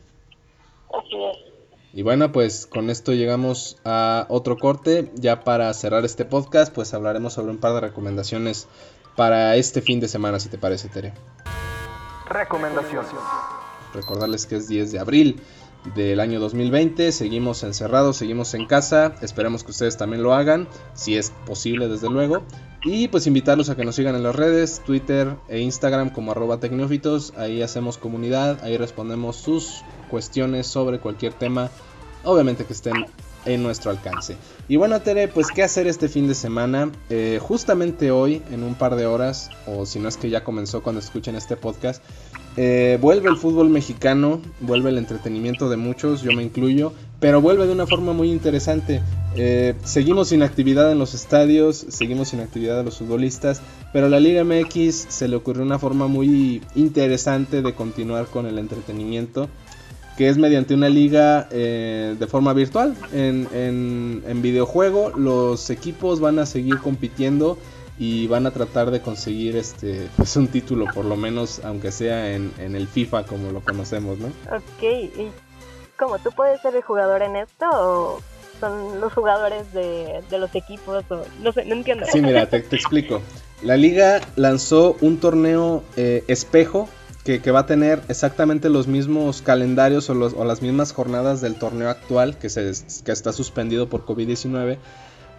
Así 0.89 1.24
es. 1.24 1.51
Y 1.94 2.04
bueno, 2.04 2.32
pues 2.32 2.68
con 2.68 2.90
esto 2.90 3.14
llegamos 3.14 3.78
a 3.84 4.26
otro 4.30 4.58
corte. 4.58 5.12
Ya 5.16 5.44
para 5.44 5.74
cerrar 5.74 6.06
este 6.06 6.24
podcast, 6.24 6.74
pues 6.74 6.94
hablaremos 6.94 7.34
sobre 7.34 7.52
un 7.52 7.58
par 7.58 7.74
de 7.74 7.82
recomendaciones 7.82 8.68
para 9.16 9.56
este 9.58 9.82
fin 9.82 10.00
de 10.00 10.08
semana, 10.08 10.40
si 10.40 10.48
te 10.48 10.58
parece, 10.58 10.88
Tere. 10.88 11.14
Recomendaciones. 12.28 13.12
Recordarles 13.94 14.46
que 14.46 14.56
es 14.56 14.70
10 14.70 14.94
de 14.94 15.00
abril 15.00 15.42
del 15.96 16.20
año 16.20 16.39
2020. 16.39 17.12
Seguimos 17.12 17.63
encerrados, 17.63 18.17
seguimos 18.17 18.54
en 18.54 18.65
casa. 18.65 19.15
Esperemos 19.22 19.63
que 19.63 19.72
ustedes 19.72 19.98
también 19.98 20.24
lo 20.24 20.34
hagan, 20.34 20.67
si 20.94 21.17
es 21.17 21.32
posible, 21.46 21.88
desde 21.88 22.10
luego. 22.10 22.44
Y 22.84 23.08
pues 23.10 23.28
invitarlos 23.28 23.70
a 23.70 23.76
que 23.76 23.86
nos 23.86 23.96
sigan 23.96 24.15
en 24.15 24.24
las 24.24 24.36
redes, 24.36 24.82
Twitter 24.86 25.36
e 25.48 25.60
Instagram 25.60 26.10
como 26.10 26.32
arroba 26.32 26.60
tecnófitos. 26.60 27.34
Ahí 27.38 27.62
hacemos 27.62 27.98
comunidad, 27.98 28.63
ahí 28.63 28.78
respondemos 28.78 29.36
sus 29.36 29.84
cuestiones 30.10 30.67
sobre 30.67 31.00
cualquier 31.00 31.34
tema, 31.34 31.70
obviamente 32.24 32.65
que 32.65 32.74
estén 32.74 33.06
en 33.46 33.64
nuestro 33.64 33.92
alcance. 33.92 34.36
Y 34.68 34.78
bueno, 34.78 35.02
Tere, 35.02 35.28
pues 35.28 35.48
qué 35.54 35.64
hacer 35.64 35.88
este 35.88 36.08
fin 36.08 36.28
de 36.28 36.36
semana. 36.36 36.92
Eh, 37.10 37.40
justamente 37.42 38.12
hoy, 38.12 38.42
en 38.52 38.64
un 38.64 38.76
par 38.76 38.96
de 38.96 39.06
horas, 39.06 39.50
o 39.66 39.86
si 39.86 40.00
no 40.00 40.08
es 40.08 40.18
que 40.18 40.30
ya 40.30 40.44
comenzó 40.44 40.82
cuando 40.84 41.00
escuchen 41.00 41.36
este 41.36 41.58
podcast, 41.58 42.04
eh, 42.58 42.98
vuelve 43.02 43.30
el 43.30 43.38
fútbol 43.38 43.70
mexicano, 43.70 44.42
vuelve 44.60 44.90
el 44.90 44.98
entretenimiento 44.98 45.70
de 45.70 45.78
muchos, 45.78 46.22
yo 46.22 46.34
me 46.34 46.44
incluyo, 46.44 46.94
pero 47.20 47.40
vuelve 47.40 47.66
de 47.66 47.72
una 47.72 47.88
forma 47.88 48.14
muy 48.14 48.32
interesante. 48.32 49.02
Eh, 49.36 49.76
seguimos 49.84 50.30
sin 50.30 50.44
actividad 50.44 50.92
en 50.92 51.00
los 51.00 51.14
estadios, 51.14 51.86
seguimos 51.88 52.30
sin 52.30 52.42
actividad 52.42 52.78
de 52.78 52.84
los 52.84 52.98
futbolistas, 52.98 53.62
pero 53.94 54.08
a 54.08 54.10
la 54.10 54.20
Liga 54.20 54.44
MX 54.44 55.06
se 55.08 55.28
le 55.30 55.38
ocurrió 55.38 55.64
una 55.64 55.80
forma 55.80 56.08
muy 56.08 56.62
interesante 56.76 57.62
de 57.62 57.74
continuar 57.74 58.26
con 58.26 58.46
el 58.46 58.58
entretenimiento, 58.58 59.48
que 60.17 60.30
es 60.30 60.38
mediante 60.38 60.74
una 60.74 60.89
liga 60.89 61.47
eh, 61.52 62.15
de 62.19 62.28
forma 62.28 62.54
virtual. 62.54 62.95
En, 63.13 63.47
en 63.54 64.41
videojuego 64.41 65.12
los 65.12 65.69
equipos 65.69 66.19
van 66.19 66.39
a 66.39 66.45
seguir 66.45 66.80
compitiendo 66.80 67.58
y 68.02 68.26
van 68.26 68.47
a 68.47 68.52
tratar 68.52 68.89
de 68.89 69.00
conseguir 69.02 69.56
este 69.56 70.10
pues 70.17 70.36
un 70.36 70.47
título 70.47 70.86
por 70.91 71.06
lo 71.06 71.15
menos 71.15 71.62
aunque 71.63 71.91
sea 71.91 72.34
en, 72.34 72.52
en 72.58 72.76
el 72.76 72.88
FIFA 72.88 73.26
como 73.28 73.52
lo 73.52 73.62
conocemos, 73.62 74.17
¿no? 74.17 74.28
Ok, 74.50 74.82
¿y 74.82 75.30
cómo 75.97 76.17
tú 76.17 76.32
puedes 76.36 76.60
ser 76.62 76.76
el 76.76 76.82
jugador 76.82 77.21
en 77.21 77.36
esto 77.36 77.65
o 77.71 78.21
son 78.60 79.00
los 79.00 79.13
jugadores 79.13 79.71
de, 79.74 80.21
de 80.30 80.39
los 80.39 80.54
equipos 80.56 81.04
o 81.10 81.24
no 81.43 81.52
sé, 81.52 81.65
no 81.65 81.76
entiendo. 81.76 82.06
Sí, 82.12 82.21
mira, 82.21 82.47
te, 82.47 82.62
te 82.62 82.76
explico. 82.76 83.21
La 83.62 83.78
liga 83.78 84.19
lanzó 84.36 84.97
un 85.02 85.19
torneo 85.19 85.84
eh, 85.95 86.24
espejo 86.28 86.89
que, 87.24 87.52
va 87.52 87.60
a 87.60 87.66
tener 87.66 88.02
exactamente 88.10 88.70
los 88.70 88.88
mismos 88.88 89.42
calendarios 89.42 90.10
o, 90.10 90.44
las 90.44 90.62
mismas 90.62 90.92
jornadas 90.92 91.42
del 91.42 91.56
torneo 91.56 91.90
actual 91.90 92.38
que, 92.38 92.50
se, 92.50 92.72
que 93.04 93.12
está 93.12 93.32
suspendido 93.32 93.90
por 93.90 94.06
COVID-19 94.06 94.78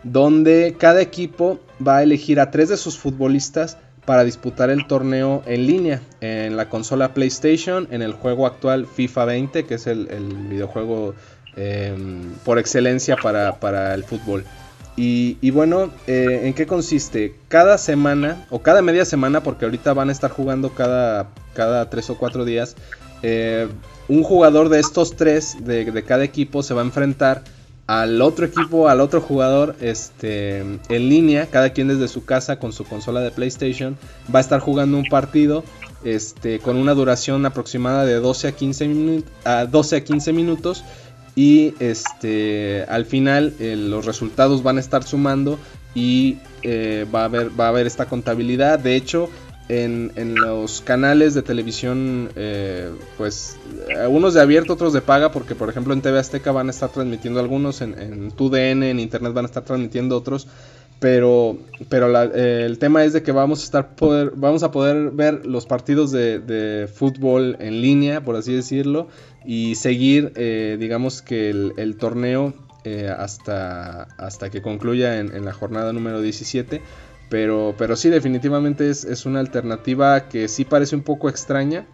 donde 0.02 0.76
cada 0.78 1.00
equipo 1.00 1.60
va 1.86 1.98
a 1.98 2.02
elegir 2.02 2.40
a 2.40 2.50
tres 2.50 2.68
de 2.68 2.76
sus 2.76 2.98
futbolistas 2.98 3.78
para 4.04 4.24
disputar 4.24 4.70
el 4.70 4.86
torneo 4.86 5.42
en 5.46 5.66
línea 5.66 6.02
en 6.20 6.56
la 6.56 6.68
consola 6.68 7.14
PlayStation, 7.14 7.86
en 7.90 8.02
el 8.02 8.12
juego 8.12 8.46
actual 8.46 8.86
FIFA 8.86 9.24
20, 9.26 9.64
que 9.64 9.74
es 9.74 9.86
el, 9.86 10.06
videojuego 10.48 11.14
eh, 11.56 11.94
por 12.44 12.58
excelencia 12.58 13.16
para, 13.16 13.60
para 13.60 13.94
el 13.94 14.02
fútbol. 14.02 14.44
Y, 14.94 15.50
bueno, 15.50 15.90
eh, 16.06 16.42
¿en 16.44 16.54
qué 16.54 16.66
consiste? 16.66 17.34
Cada 17.48 17.78
semana, 17.78 18.46
o 18.50 18.60
cada 18.60 18.82
media 18.82 19.04
semana, 19.04 19.42
porque 19.42 19.64
ahorita 19.64 19.94
van 19.94 20.10
a 20.10 20.12
estar 20.12 20.30
jugando 20.30 20.70
cada, 20.70 21.28
cada 21.54 21.88
tres 21.88 22.10
o 22.10 22.18
cuatro 22.18 22.44
días, 22.44 22.76
eh, 23.22 23.68
un 24.08 24.22
jugador 24.22 24.68
de 24.68 24.80
estos 24.80 25.16
tres, 25.16 25.64
de, 25.64 25.90
de 25.90 26.02
cada 26.02 26.24
equipo, 26.24 26.62
se 26.62 26.74
va 26.74 26.82
a 26.82 26.84
enfrentar 26.84 27.42
al 27.86 28.22
otro 28.22 28.46
equipo, 28.46 28.88
al 28.88 29.00
otro 29.00 29.20
jugador, 29.20 29.76
este, 29.80 30.58
en 30.60 31.08
línea, 31.08 31.46
cada 31.46 31.70
quien 31.70 31.88
desde 31.88 32.08
su 32.08 32.24
casa 32.24 32.58
con 32.58 32.72
su 32.72 32.84
consola 32.84 33.20
de 33.20 33.30
PlayStation, 33.30 33.96
va 34.32 34.38
a 34.38 34.42
estar 34.42 34.60
jugando 34.60 34.98
un 34.98 35.06
partido, 35.06 35.64
este, 36.04 36.58
con 36.58 36.76
una 36.76 36.94
duración 36.94 37.44
aproximada 37.46 38.04
de 38.04 38.14
12 38.14 38.48
a 38.48 38.52
15, 38.52 39.24
a 39.44 39.66
12 39.66 39.96
a 39.96 40.04
15 40.04 40.32
minutos 40.32 40.84
y 41.34 41.74
este, 41.80 42.84
al 42.88 43.06
final 43.06 43.54
eh, 43.58 43.76
los 43.76 44.04
resultados 44.04 44.62
van 44.62 44.76
a 44.76 44.80
estar 44.80 45.02
sumando 45.02 45.58
y 45.94 46.38
eh, 46.62 47.06
va, 47.14 47.22
a 47.22 47.24
haber, 47.24 47.58
va 47.58 47.66
a 47.66 47.68
haber 47.68 47.86
esta 47.86 48.06
contabilidad. 48.06 48.78
De 48.78 48.96
hecho, 48.96 49.30
en, 49.68 50.12
en, 50.16 50.34
los 50.34 50.82
canales 50.82 51.32
de 51.32 51.42
televisión, 51.42 52.30
eh, 52.36 52.90
pues 53.16 53.56
algunos 53.98 54.34
de 54.34 54.42
abierto, 54.42 54.74
otros 54.74 54.92
de 54.92 55.00
paga, 55.00 55.32
porque 55.32 55.54
por 55.54 55.70
ejemplo 55.70 55.94
en 55.94 56.02
TV 56.02 56.18
Azteca 56.18 56.52
van 56.52 56.68
a 56.68 56.70
estar 56.70 56.90
transmitiendo 56.90 57.40
algunos, 57.40 57.80
en, 57.80 57.98
en 57.98 58.30
TUDN, 58.30 58.82
en 58.82 59.00
Internet 59.00 59.32
van 59.32 59.46
a 59.46 59.48
estar 59.48 59.64
transmitiendo 59.64 60.16
otros, 60.16 60.48
pero, 60.98 61.56
pero 61.88 62.06
el 62.22 62.78
tema 62.78 63.04
es 63.04 63.12
de 63.12 63.22
que 63.22 63.32
vamos 63.32 63.62
a, 63.62 63.64
estar 63.64 63.96
poder, 63.96 64.32
vamos 64.36 64.62
a 64.62 64.70
poder 64.70 65.10
ver 65.10 65.46
los 65.46 65.66
partidos 65.66 66.12
de, 66.12 66.38
de 66.38 66.86
fútbol 66.86 67.56
en 67.58 67.80
línea, 67.80 68.22
por 68.22 68.36
así 68.36 68.52
decirlo, 68.52 69.08
y 69.44 69.74
seguir, 69.74 70.32
eh, 70.36 70.76
digamos 70.78 71.22
que 71.22 71.50
el, 71.50 71.96
torneo 71.96 72.54
eh, 72.84 73.12
hasta, 73.16 74.04
hasta 74.18 74.50
que 74.50 74.62
concluya 74.62 75.18
en, 75.18 75.34
en 75.34 75.44
la 75.44 75.52
jornada 75.52 75.92
número 75.92 76.20
17. 76.20 76.80
Pero, 77.28 77.74
pero 77.78 77.96
sí, 77.96 78.10
definitivamente 78.10 78.90
es, 78.90 79.04
es, 79.04 79.24
una 79.24 79.40
alternativa 79.40 80.28
que 80.28 80.48
sí 80.48 80.66
parece 80.66 80.94
un 80.94 81.02
poco 81.02 81.30
extraña 81.30 81.86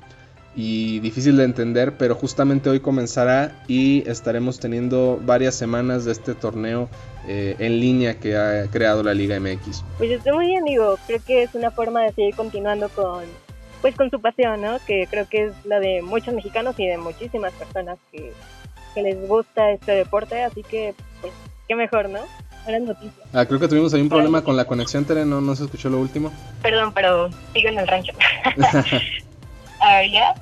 y 0.57 0.99
difícil 0.99 1.37
de 1.37 1.45
entender, 1.45 1.97
pero 1.97 2.17
justamente 2.17 2.69
hoy 2.69 2.81
comenzará 2.81 3.63
y 3.69 4.03
estaremos 4.09 4.59
teniendo 4.59 5.21
varias 5.25 5.55
semanas 5.55 6.05
de 6.05 6.11
este 6.11 6.35
torneo 6.35 6.89
eh, 7.29 7.55
en 7.61 7.79
línea 7.79 8.19
que 8.19 8.37
ha 8.37 8.67
creado 8.69 9.05
la 9.05 9.15
Liga 9.15 9.39
MX. 9.39 9.85
Pues 9.99 10.11
estoy 10.11 10.33
muy 10.33 10.47
bien, 10.47 10.65
digo, 10.65 10.99
creo 11.07 11.21
que 11.25 11.45
es 11.45 11.55
una 11.55 11.71
forma 11.71 12.03
de 12.03 12.13
seguir 12.13 12.35
continuando 12.35 12.89
con, 12.89 13.23
pues 13.81 13.97
con 13.97 14.11
su 14.11 14.21
pasión, 14.21 14.61
¿no? 14.61 14.79
Que 14.87 15.07
creo 15.11 15.29
que 15.29 15.47
es 15.47 15.53
la 15.65 15.81
de 15.81 16.03
muchos 16.03 16.35
mexicanos 16.35 16.79
y 16.79 16.87
de 16.87 16.99
muchísimas 16.99 17.53
personas 17.55 17.99
que, 18.13 18.33
que 18.95 19.03
les 19.03 19.29
gusta 19.29 19.71
este 19.71 19.93
deporte, 19.93 20.43
así 20.43 20.63
que, 20.63 20.95
pues, 21.21 21.33
qué 21.67 21.75
mejor, 21.75 22.09
¿no? 22.09 22.21
noticias. 22.69 23.15
Ah, 23.33 23.47
creo 23.47 23.59
que 23.59 23.69
tuvimos 23.69 23.95
ahí 23.95 24.03
un 24.03 24.11
problema 24.11 24.43
con 24.43 24.57
la 24.57 24.67
conexión, 24.67 25.07
Tere, 25.07 25.25
no, 25.25 25.41
no 25.41 25.57
se 25.57 25.65
escuchó 25.65 25.89
lo 25.89 25.99
último. 25.99 26.31
Perdón, 26.63 26.93
pero 26.93 27.31
sigo 27.55 27.69
en 27.69 27.79
el 27.79 27.89
rancho. 27.89 28.13
A 29.81 29.97
ver, 29.97 30.11
¿ya? 30.11 30.35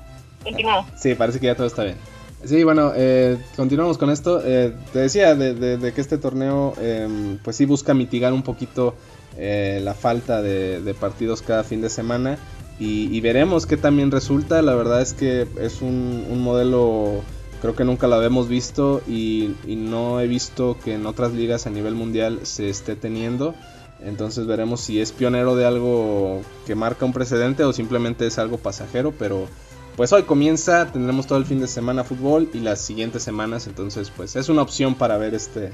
Continuamos. 0.43 0.87
Sí, 0.97 1.15
parece 1.15 1.39
que 1.39 1.47
ya 1.47 1.55
todo 1.55 1.67
está 1.67 1.85
bien. 1.85 1.97
Sí, 2.45 2.65
bueno, 2.65 2.93
eh, 2.95 3.39
continuamos 3.57 3.99
con 3.99 4.11
esto. 4.11 4.43
Eh, 4.45 4.73
te 4.93 5.01
decía 5.01 5.35
de, 5.35 5.55
de, 5.55 5.79
de, 5.79 5.93
que 5.93 6.01
este 6.01 6.19
torneo, 6.19 6.75
eh, 6.81 7.39
pues 7.43 7.57
sí 7.57 7.65
busca 7.65 7.95
mitigar 7.95 8.33
un 8.33 8.43
poquito 8.43 8.95
eh, 9.37 9.81
la 9.83 9.95
falta 9.95 10.43
de, 10.43 10.81
de, 10.81 10.95
partidos 10.95 11.43
cada 11.43 11.65
fin 11.65 11.81
de 11.81 11.91
semana. 11.91 12.39
Y, 12.79 13.15
y, 13.17 13.21
veremos 13.21 13.67
qué 13.67 13.77
también 13.77 14.11
resulta. 14.11 14.61
La 14.61 14.75
verdad 14.75 15.01
es 15.01 15.15
que 15.15 15.47
es 15.59 15.81
un, 15.81 16.27
un 16.31 16.43
modelo 16.43 17.23
Creo 17.61 17.75
que 17.75 17.85
nunca 17.85 18.07
lo 18.07 18.17
habíamos 18.17 18.49
visto 18.49 19.03
y, 19.07 19.55
y, 19.67 19.77
no 19.77 20.21
he 20.21 20.27
visto 20.27 20.77
que 20.85 20.95
en 20.95 21.07
otras 21.07 21.33
ligas 21.33 21.67
a 21.67 21.71
nivel 21.71 21.95
mundial 21.95 22.41
se 22.43 22.69
esté 22.69 22.97
teniendo. 22.97 23.55
Entonces 24.01 24.47
veremos 24.47 24.83
si 24.83 25.01
es 25.01 25.13
pionero 25.13 25.57
de 25.57 25.65
algo 25.65 26.43
que 26.67 26.75
marca 26.75 27.07
un 27.07 27.15
precedente 27.15 27.65
o 27.65 27.73
simplemente 27.73 28.27
es 28.27 28.39
algo 28.39 28.59
pasajero. 28.59 29.13
Pero 29.19 29.49
pues 29.97 30.13
hoy 30.13 30.25
comienza, 30.25 30.93
tendremos 30.93 31.27
todo 31.27 31.39
el 31.39 31.47
fin 31.47 31.61
de 31.61 31.67
semana 31.67 32.05
fútbol 32.05 32.51
y 32.53 32.61
las 32.61 32.81
siguientes 32.81 33.23
semanas. 33.23 33.67
Entonces 33.67 34.13
pues 34.15 34.37
es 34.37 34.51
una 34.51 34.61
opción 34.61 34.95
para 34.95 35.17
ver 35.17 35.35
este, 35.35 35.73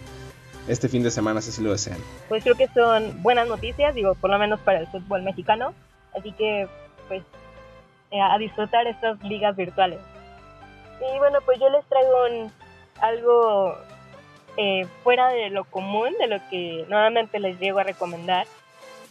este 0.68 0.88
fin 0.88 1.02
de 1.02 1.10
semana 1.10 1.42
si 1.42 1.50
así 1.50 1.62
lo 1.62 1.72
desean. 1.72 1.98
Pues 2.28 2.44
creo 2.44 2.54
que 2.54 2.68
son 2.68 3.22
buenas 3.22 3.48
noticias, 3.48 3.92
digo, 3.94 4.14
por 4.14 4.30
lo 4.30 4.38
menos 4.38 4.60
para 4.60 4.78
el 4.78 4.86
fútbol 4.86 5.24
mexicano. 5.24 5.74
Así 6.16 6.30
que 6.32 6.68
pues 7.12 7.24
eh, 8.10 8.20
a 8.20 8.38
disfrutar 8.38 8.86
estas 8.86 9.22
ligas 9.22 9.54
virtuales. 9.54 9.98
Y 11.00 11.18
bueno, 11.18 11.40
pues 11.44 11.60
yo 11.60 11.68
les 11.68 11.84
traigo 11.86 12.50
algo 13.00 13.76
eh, 14.56 14.86
fuera 15.02 15.28
de 15.28 15.50
lo 15.50 15.64
común, 15.64 16.14
de 16.18 16.26
lo 16.26 16.38
que 16.48 16.86
nuevamente 16.88 17.38
les 17.38 17.58
llego 17.58 17.80
a 17.80 17.82
recomendar. 17.82 18.46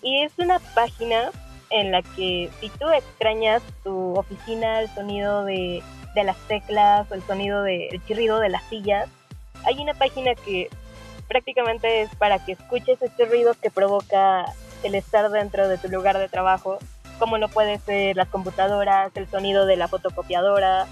Y 0.01 0.23
es 0.23 0.31
una 0.39 0.57
página 0.73 1.29
en 1.69 1.91
la 1.91 2.01
que 2.01 2.49
si 2.59 2.69
tú 2.69 2.89
extrañas 2.89 3.61
tu 3.83 4.17
oficina, 4.17 4.79
el 4.79 4.89
sonido 4.89 5.45
de, 5.45 5.83
de 6.15 6.23
las 6.23 6.37
teclas 6.47 7.09
o 7.11 7.13
el 7.13 7.21
sonido 7.21 7.61
del 7.61 7.89
de, 7.89 8.01
chirrido 8.07 8.39
de 8.39 8.49
las 8.49 8.63
sillas, 8.63 9.09
hay 9.63 9.79
una 9.79 9.93
página 9.93 10.33
que 10.33 10.69
prácticamente 11.27 12.01
es 12.01 12.15
para 12.15 12.43
que 12.43 12.53
escuches 12.53 12.99
este 12.99 13.25
ruido 13.25 13.53
que 13.61 13.69
provoca 13.69 14.45
el 14.83 14.95
estar 14.95 15.29
dentro 15.29 15.67
de 15.67 15.77
tu 15.77 15.87
lugar 15.87 16.17
de 16.17 16.27
trabajo, 16.27 16.79
como 17.21 17.37
lo 17.37 17.49
puede 17.49 17.77
ser 17.77 18.17
las 18.17 18.29
computadoras, 18.29 19.11
el 19.13 19.29
sonido 19.29 19.67
de 19.67 19.77
la 19.77 19.87
fotocopiadora, 19.87 20.87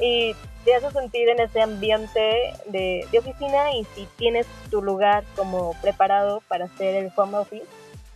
y 0.00 0.34
te 0.64 0.74
hace 0.74 0.90
sentir 0.92 1.28
en 1.28 1.40
ese 1.40 1.60
ambiente 1.60 2.54
de, 2.68 3.06
de, 3.12 3.18
oficina 3.18 3.70
y 3.74 3.84
si 3.94 4.08
tienes 4.16 4.46
tu 4.70 4.80
lugar 4.80 5.24
como 5.36 5.74
preparado 5.82 6.40
para 6.48 6.64
hacer 6.64 6.94
el 6.94 7.12
home 7.14 7.36
office, 7.36 7.66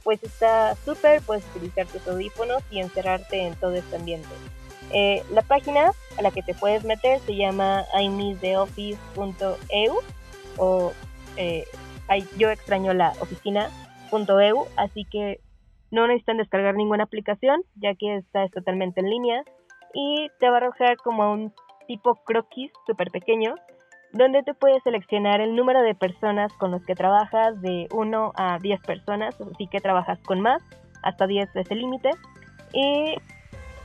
pues 0.03 0.23
está 0.23 0.75
súper, 0.83 1.21
puedes 1.21 1.45
utilizar 1.55 1.87
tus 1.89 2.09
audífonos 2.09 2.63
y 2.71 2.81
encerrarte 2.81 3.43
en 3.43 3.55
todo 3.57 3.75
este 3.75 3.97
ambiente. 3.97 4.31
Eh, 4.91 5.23
la 5.31 5.43
página 5.43 5.93
a 6.17 6.23
la 6.23 6.31
que 6.31 6.43
te 6.43 6.55
puedes 6.55 6.85
meter 6.85 7.21
se 7.21 7.37
llama 7.37 7.85
imisstheoffice.eu 8.01 9.99
o 10.57 10.93
eh, 11.37 11.67
yo 12.39 12.49
extraño 12.51 12.95
la 12.95 13.13
oficina.eu, 13.21 14.69
así 14.77 15.05
que 15.05 15.39
no 15.93 16.09
necesitan 16.09 16.39
descargar 16.39 16.75
ninguna 16.75 17.05
aplicación 17.05 17.63
ya 17.77 17.95
que 17.95 18.17
esta 18.17 18.43
es 18.43 18.51
totalmente 18.51 19.01
en 19.01 19.11
línea 19.11 19.45
y 19.95 20.29
te 20.41 20.49
va 20.49 20.55
a 20.55 20.57
arrojar 20.59 20.97
como 20.97 21.33
un 21.33 21.53
tipo 21.87 22.17
croquis 22.25 22.73
súper 22.87 23.11
pequeño, 23.11 23.55
donde 24.13 24.43
te 24.43 24.55
puedes 24.55 24.83
seleccionar 24.83 25.41
el 25.41 25.55
número 25.55 25.83
de 25.83 25.95
personas 25.95 26.53
con 26.55 26.71
los 26.71 26.85
que 26.85 26.95
trabajas 26.95 27.61
de 27.61 27.89
1 27.93 28.33
a 28.37 28.59
10 28.59 28.81
personas, 28.81 29.39
así 29.41 29.67
que 29.67 29.81
trabajas 29.81 30.19
con 30.21 30.41
más, 30.41 30.63
hasta 31.03 31.27
10 31.27 31.55
es 31.57 31.71
el 31.71 31.79
límite. 31.79 32.11
Y 32.73 33.15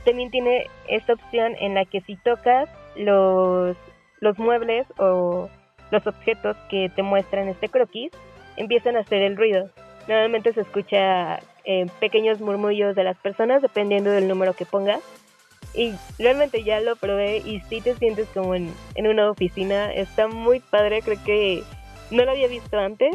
también 0.04 0.30
tiene 0.30 0.66
esta 0.88 1.14
opción 1.14 1.54
en 1.60 1.74
la 1.74 1.84
que 1.84 2.00
si 2.02 2.16
tocas 2.16 2.70
los, 2.96 3.76
los 4.20 4.38
muebles 4.38 4.86
o 4.98 5.48
los 5.90 6.06
objetos 6.06 6.56
que 6.70 6.90
te 6.94 7.02
muestran 7.02 7.48
este 7.48 7.68
croquis, 7.68 8.12
empiezan 8.56 8.96
a 8.96 9.00
hacer 9.00 9.22
el 9.22 9.36
ruido. 9.36 9.70
Normalmente 10.08 10.52
se 10.52 10.62
escucha 10.62 11.40
eh, 11.70 11.86
pequeños 12.00 12.40
murmullos 12.40 12.96
de 12.96 13.04
las 13.04 13.18
personas 13.18 13.60
dependiendo 13.60 14.10
del 14.10 14.26
número 14.26 14.54
que 14.54 14.64
pongas 14.64 15.00
y 15.74 15.92
realmente 16.18 16.64
ya 16.64 16.80
lo 16.80 16.96
probé 16.96 17.38
y 17.38 17.60
sí 17.68 17.82
te 17.82 17.94
sientes 17.94 18.26
como 18.32 18.54
en, 18.54 18.72
en 18.94 19.06
una 19.06 19.30
oficina. 19.30 19.92
Está 19.92 20.28
muy 20.28 20.60
padre, 20.60 21.02
creo 21.02 21.22
que 21.24 21.62
no 22.10 22.24
lo 22.24 22.30
había 22.30 22.48
visto 22.48 22.78
antes. 22.78 23.14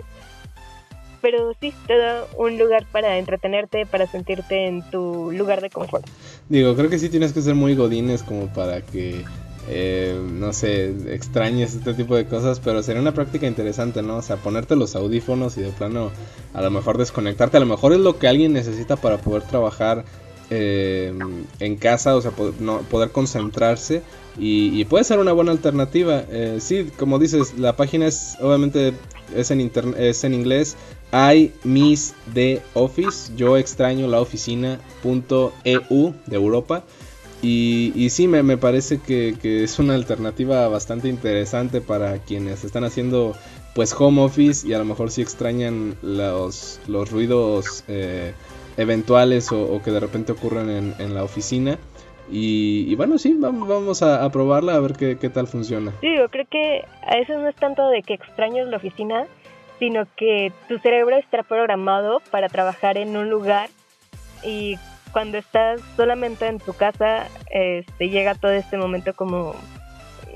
Pero 1.20 1.54
sí, 1.60 1.74
te 1.88 1.97
da 1.97 2.26
un 2.38 2.60
lugar 2.60 2.86
para 2.91 3.18
entretenerte, 3.18 3.86
para 3.86 4.06
sentirte 4.06 4.68
en 4.68 4.84
tu 4.91 5.32
lugar 5.32 5.62
de 5.62 5.70
confort. 5.70 6.06
Digo, 6.47 6.76
creo 6.76 6.89
que 6.89 6.99
sí 6.99 7.10
tienes 7.10 7.34
que 7.34 7.41
ser 7.41 7.56
muy 7.56 7.76
godines 7.76 8.22
como 8.22 8.47
para 8.47 8.82
que 8.82 9.24
eh, 9.70 10.20
no 10.22 10.51
sé, 10.53 10.93
extrañes 11.14 11.74
este 11.76 11.93
tipo 11.93 12.16
de 12.16 12.26
cosas, 12.26 12.59
pero 12.59 12.84
sería 12.84 13.01
una 13.01 13.14
práctica 13.14 13.47
interesante, 13.47 14.01
¿no? 14.01 14.18
O 14.18 14.22
sea, 14.22 14.38
ponerte 14.38 14.76
los 14.76 14.95
audífonos 14.95 15.57
y 15.57 15.61
de 15.61 15.70
plano 15.70 16.11
a 16.53 16.61
lo 16.61 16.72
mejor 16.72 16.97
desconectarte, 16.97 17.57
a 17.57 17.59
lo 17.61 17.66
mejor 17.66 17.93
es 17.93 17.99
lo 17.99 18.20
que 18.20 18.28
alguien 18.28 18.53
necesita 18.53 18.95
para 18.95 19.18
poder 19.18 19.43
trabajar 19.43 20.03
eh, 20.49 21.14
en 21.59 21.76
casa, 21.78 22.16
o 22.16 22.22
sea, 22.22 22.32
poder, 22.32 23.11
concentrarse 23.11 24.03
y, 24.38 24.84
puede 24.86 25.03
ser 25.03 25.20
una 25.20 25.32
buena 25.32 25.51
alternativa. 25.51 26.24
Eh, 26.30 26.57
sí, 26.59 26.91
como 26.97 27.18
dices, 27.18 27.57
la 27.57 27.76
página 27.76 28.07
es 28.07 28.38
obviamente 28.41 28.93
es 29.36 29.51
en, 29.51 29.72
es 29.97 30.24
en 30.24 30.34
inglés. 30.34 30.76
I 31.14 31.51
miss 31.64 32.14
the 32.34 32.61
office. 32.74 33.32
Yo 33.36 33.57
extraño 33.57 34.07
la 34.07 34.20
oficina.eu 34.20 36.14
de 36.26 36.36
Europa. 36.36 36.84
Y, 37.43 37.91
y 37.93 38.09
sí, 38.09 38.29
me, 38.29 38.41
me 38.41 38.55
parece 38.55 39.01
que, 39.01 39.35
es 39.43 39.77
una 39.77 39.95
alternativa 39.95 40.65
bastante 40.69 41.09
interesante 41.09 41.81
para 41.81 42.19
quienes 42.19 42.63
están 42.63 42.85
haciendo 42.85 43.35
pues 43.75 43.93
home 43.97 44.21
office 44.21 44.65
y 44.65 44.73
a 44.73 44.77
lo 44.77 44.85
mejor 44.85 45.11
sí 45.11 45.21
extrañan 45.21 45.97
los, 46.01 46.79
los 46.87 47.11
ruidos 47.11 47.83
eh, 47.89 48.33
eventuales 48.77 49.51
o, 49.51 49.81
que 49.83 49.91
de 49.91 49.99
repente 49.99 50.31
ocurren 50.31 50.69
en, 50.69 50.95
en 50.99 51.13
la 51.13 51.23
oficina. 51.23 51.77
Y, 52.31 52.95
bueno, 52.95 53.17
sí, 53.17 53.35
vamos, 53.37 53.67
vamos 53.67 54.01
a, 54.01 54.27
probarla 54.31 54.75
a 54.75 54.79
ver 54.79 54.93
qué, 54.93 55.17
qué, 55.19 55.29
tal 55.29 55.47
funciona. 55.47 55.91
Sí, 55.99 56.15
yo 56.15 56.29
creo 56.29 56.45
que 56.49 56.85
a 57.05 57.17
eso 57.17 57.37
no 57.37 57.49
es 57.49 57.55
tanto 57.57 57.89
de 57.89 58.01
que 58.03 58.13
extrañes 58.13 58.67
la 58.67 58.77
oficina, 58.77 59.25
sino 59.79 60.07
que 60.15 60.53
tu 60.69 60.79
cerebro 60.79 61.17
está 61.17 61.43
programado 61.43 62.21
para 62.31 62.47
trabajar 62.47 62.97
en 62.97 63.17
un 63.17 63.29
lugar 63.29 63.69
y 64.45 64.77
cuando 65.14 65.38
estás 65.38 65.80
solamente 65.95 66.47
en 66.47 66.59
tu 66.59 66.74
casa, 66.74 67.28
este, 67.51 68.09
llega 68.09 68.36
todo 68.36 68.51
este 68.51 68.78
momento 68.78 69.14
como, 69.16 69.55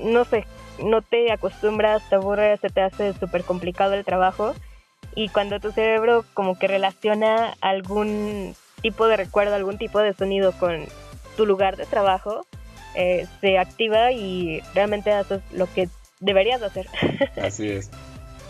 no 0.00 0.24
sé, 0.24 0.46
no 0.82 1.02
te 1.02 1.32
acostumbras, 1.32 2.08
te 2.08 2.14
aburres, 2.14 2.60
se 2.60 2.70
te 2.70 2.80
hace 2.80 3.12
súper 3.14 3.42
complicado 3.42 3.94
el 3.94 4.04
trabajo 4.04 4.54
y 5.14 5.28
cuando 5.28 5.58
tu 5.58 5.72
cerebro 5.72 6.24
como 6.32 6.56
que 6.56 6.68
relaciona 6.68 7.54
algún 7.60 8.54
tipo 8.80 9.08
de 9.08 9.16
recuerdo, 9.16 9.56
algún 9.56 9.76
tipo 9.76 9.98
de 9.98 10.14
sonido 10.14 10.52
con 10.52 10.86
tu 11.36 11.44
lugar 11.44 11.76
de 11.76 11.84
trabajo, 11.84 12.46
eh, 12.94 13.26
se 13.40 13.58
activa 13.58 14.12
y 14.12 14.60
realmente 14.74 15.12
haces 15.12 15.42
lo 15.52 15.66
que 15.72 15.88
deberías 16.20 16.62
hacer. 16.62 16.86
Así 17.42 17.68
es. 17.68 17.90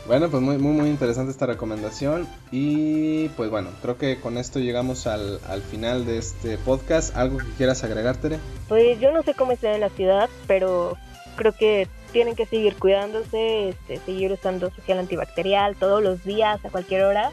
Bueno, 0.08 0.30
pues 0.30 0.42
muy, 0.42 0.56
muy, 0.56 0.72
muy 0.72 0.88
interesante 0.88 1.30
esta 1.30 1.44
recomendación. 1.44 2.26
Y 2.50 3.28
pues 3.36 3.50
bueno, 3.50 3.68
creo 3.82 3.98
que 3.98 4.18
con 4.18 4.38
esto 4.38 4.58
llegamos 4.58 5.06
al, 5.06 5.38
al 5.46 5.60
final 5.60 6.06
de 6.06 6.16
este 6.16 6.56
podcast. 6.56 7.14
¿Algo 7.14 7.36
que 7.36 7.52
quieras 7.58 7.84
agregar, 7.84 8.16
Tere? 8.16 8.38
Pues 8.68 8.98
yo 9.00 9.12
no 9.12 9.22
sé 9.22 9.34
cómo 9.34 9.52
está 9.52 9.74
en 9.74 9.82
la 9.82 9.90
ciudad, 9.90 10.30
pero 10.46 10.96
creo 11.36 11.52
que 11.52 11.88
tienen 12.12 12.36
que 12.36 12.46
seguir 12.46 12.76
cuidándose, 12.76 13.68
este, 13.68 13.98
seguir 13.98 14.32
usando 14.32 14.70
gel 14.86 14.98
antibacterial 14.98 15.76
todos 15.76 16.02
los 16.02 16.24
días, 16.24 16.64
a 16.64 16.70
cualquier 16.70 17.04
hora. 17.04 17.30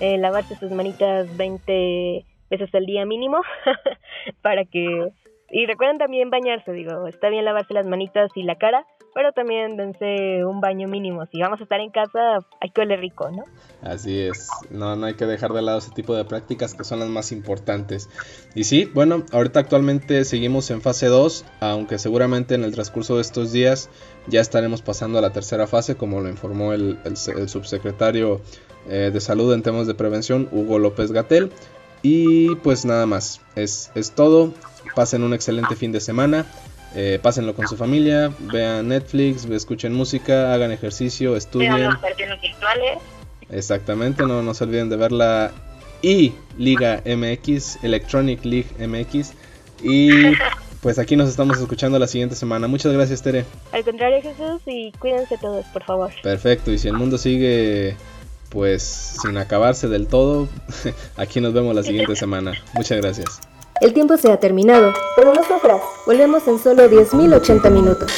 Eh, 0.00 0.16
lavarse 0.16 0.56
sus 0.56 0.70
manitas 0.70 1.36
20 1.36 2.24
veces 2.48 2.74
al 2.74 2.86
día 2.86 3.04
mínimo 3.04 3.42
para 4.40 4.64
que... 4.64 5.12
Y 5.50 5.66
recuerden 5.66 5.98
también 5.98 6.30
bañarse, 6.30 6.72
digo, 6.72 7.06
está 7.06 7.28
bien 7.28 7.44
lavarse 7.44 7.74
las 7.74 7.84
manitas 7.84 8.30
y 8.34 8.44
la 8.44 8.56
cara, 8.56 8.86
pero 9.14 9.32
también 9.32 9.76
dense 9.76 10.44
un 10.44 10.60
baño 10.60 10.88
mínimo. 10.88 11.24
Si 11.26 11.40
vamos 11.40 11.60
a 11.60 11.62
estar 11.62 11.80
en 11.80 11.90
casa, 11.90 12.44
hay 12.60 12.70
que 12.70 12.80
oler 12.80 13.00
rico, 13.00 13.30
¿no? 13.30 13.44
Así 13.82 14.18
es, 14.18 14.48
no, 14.70 14.96
no 14.96 15.06
hay 15.06 15.14
que 15.14 15.26
dejar 15.26 15.52
de 15.52 15.62
lado 15.62 15.78
ese 15.78 15.90
tipo 15.92 16.14
de 16.14 16.24
prácticas 16.24 16.74
que 16.74 16.84
son 16.84 16.98
las 16.98 17.08
más 17.08 17.32
importantes. 17.32 18.08
Y 18.54 18.64
sí, 18.64 18.90
bueno, 18.92 19.24
ahorita 19.32 19.60
actualmente 19.60 20.24
seguimos 20.24 20.70
en 20.70 20.80
fase 20.80 21.06
2, 21.06 21.44
aunque 21.60 21.98
seguramente 21.98 22.54
en 22.54 22.64
el 22.64 22.72
transcurso 22.72 23.16
de 23.16 23.22
estos 23.22 23.52
días 23.52 23.88
ya 24.26 24.40
estaremos 24.40 24.82
pasando 24.82 25.18
a 25.18 25.22
la 25.22 25.30
tercera 25.30 25.66
fase, 25.66 25.96
como 25.96 26.20
lo 26.20 26.28
informó 26.28 26.72
el, 26.72 26.98
el, 27.04 27.16
subsecretario 27.48 28.40
eh, 28.88 29.10
de 29.12 29.20
Salud 29.20 29.52
en 29.54 29.62
temas 29.62 29.86
de 29.86 29.94
prevención, 29.94 30.48
Hugo 30.50 30.78
López 30.78 31.12
Gatel. 31.12 31.52
Y 32.02 32.56
pues 32.56 32.84
nada 32.84 33.06
más, 33.06 33.40
es, 33.54 33.90
es 33.94 34.10
todo. 34.12 34.52
Pasen 34.94 35.22
un 35.22 35.32
excelente 35.32 35.74
fin 35.74 35.90
de 35.90 36.00
semana. 36.00 36.44
Eh, 36.96 37.18
pásenlo 37.20 37.54
con 37.54 37.66
su 37.66 37.76
familia, 37.76 38.32
vean 38.52 38.88
Netflix, 38.88 39.44
escuchen 39.46 39.92
música, 39.92 40.54
hagan 40.54 40.70
ejercicio, 40.70 41.36
estudien. 41.36 41.74
Vean 41.74 41.98
los 42.00 42.40
virtuales. 42.40 42.98
Exactamente, 43.50 44.24
no, 44.24 44.42
no 44.42 44.54
se 44.54 44.64
olviden 44.64 44.88
de 44.88 44.96
ver 44.96 45.10
la 45.10 45.50
I 46.02 46.32
Liga 46.56 47.02
MX, 47.04 47.82
Electronic 47.82 48.44
League 48.44 48.68
MX. 48.78 49.32
Y 49.82 50.32
pues 50.82 50.98
aquí 50.98 51.16
nos 51.16 51.28
estamos 51.28 51.58
escuchando 51.58 51.98
la 51.98 52.06
siguiente 52.06 52.36
semana. 52.36 52.68
Muchas 52.68 52.92
gracias, 52.92 53.22
Tere. 53.22 53.44
Al 53.72 53.82
contrario, 53.84 54.22
Jesús, 54.22 54.62
y 54.66 54.92
cuídense 54.92 55.36
todos, 55.38 55.66
por 55.66 55.82
favor. 55.82 56.12
Perfecto, 56.22 56.70
y 56.70 56.78
si 56.78 56.88
el 56.88 56.94
mundo 56.94 57.18
sigue 57.18 57.96
pues 58.50 58.84
sin 59.20 59.36
acabarse 59.36 59.88
del 59.88 60.06
todo, 60.06 60.46
aquí 61.16 61.40
nos 61.40 61.52
vemos 61.52 61.74
la 61.74 61.82
siguiente 61.82 62.14
semana. 62.16 62.52
Muchas 62.74 63.00
gracias. 63.00 63.40
El 63.80 63.92
tiempo 63.92 64.16
se 64.16 64.30
ha 64.30 64.38
terminado, 64.38 64.92
pero 65.16 65.34
no 65.34 65.42
sufras. 65.42 65.80
Volvemos 66.06 66.46
en 66.46 66.58
solo 66.60 66.88
10.080 66.88 67.70
minutos. 67.70 68.12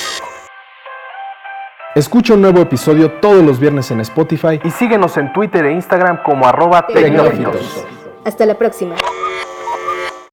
Escucha 1.94 2.34
un 2.34 2.42
nuevo 2.42 2.60
episodio 2.60 3.10
todos 3.22 3.42
los 3.42 3.58
viernes 3.58 3.90
en 3.90 4.00
Spotify 4.00 4.60
y 4.62 4.70
síguenos 4.70 5.16
en 5.16 5.32
Twitter 5.32 5.64
e 5.64 5.72
Instagram 5.72 6.22
como 6.22 6.46
arroba 6.46 6.86
Hasta 8.24 8.44
la 8.44 8.58
próxima. 8.58 8.96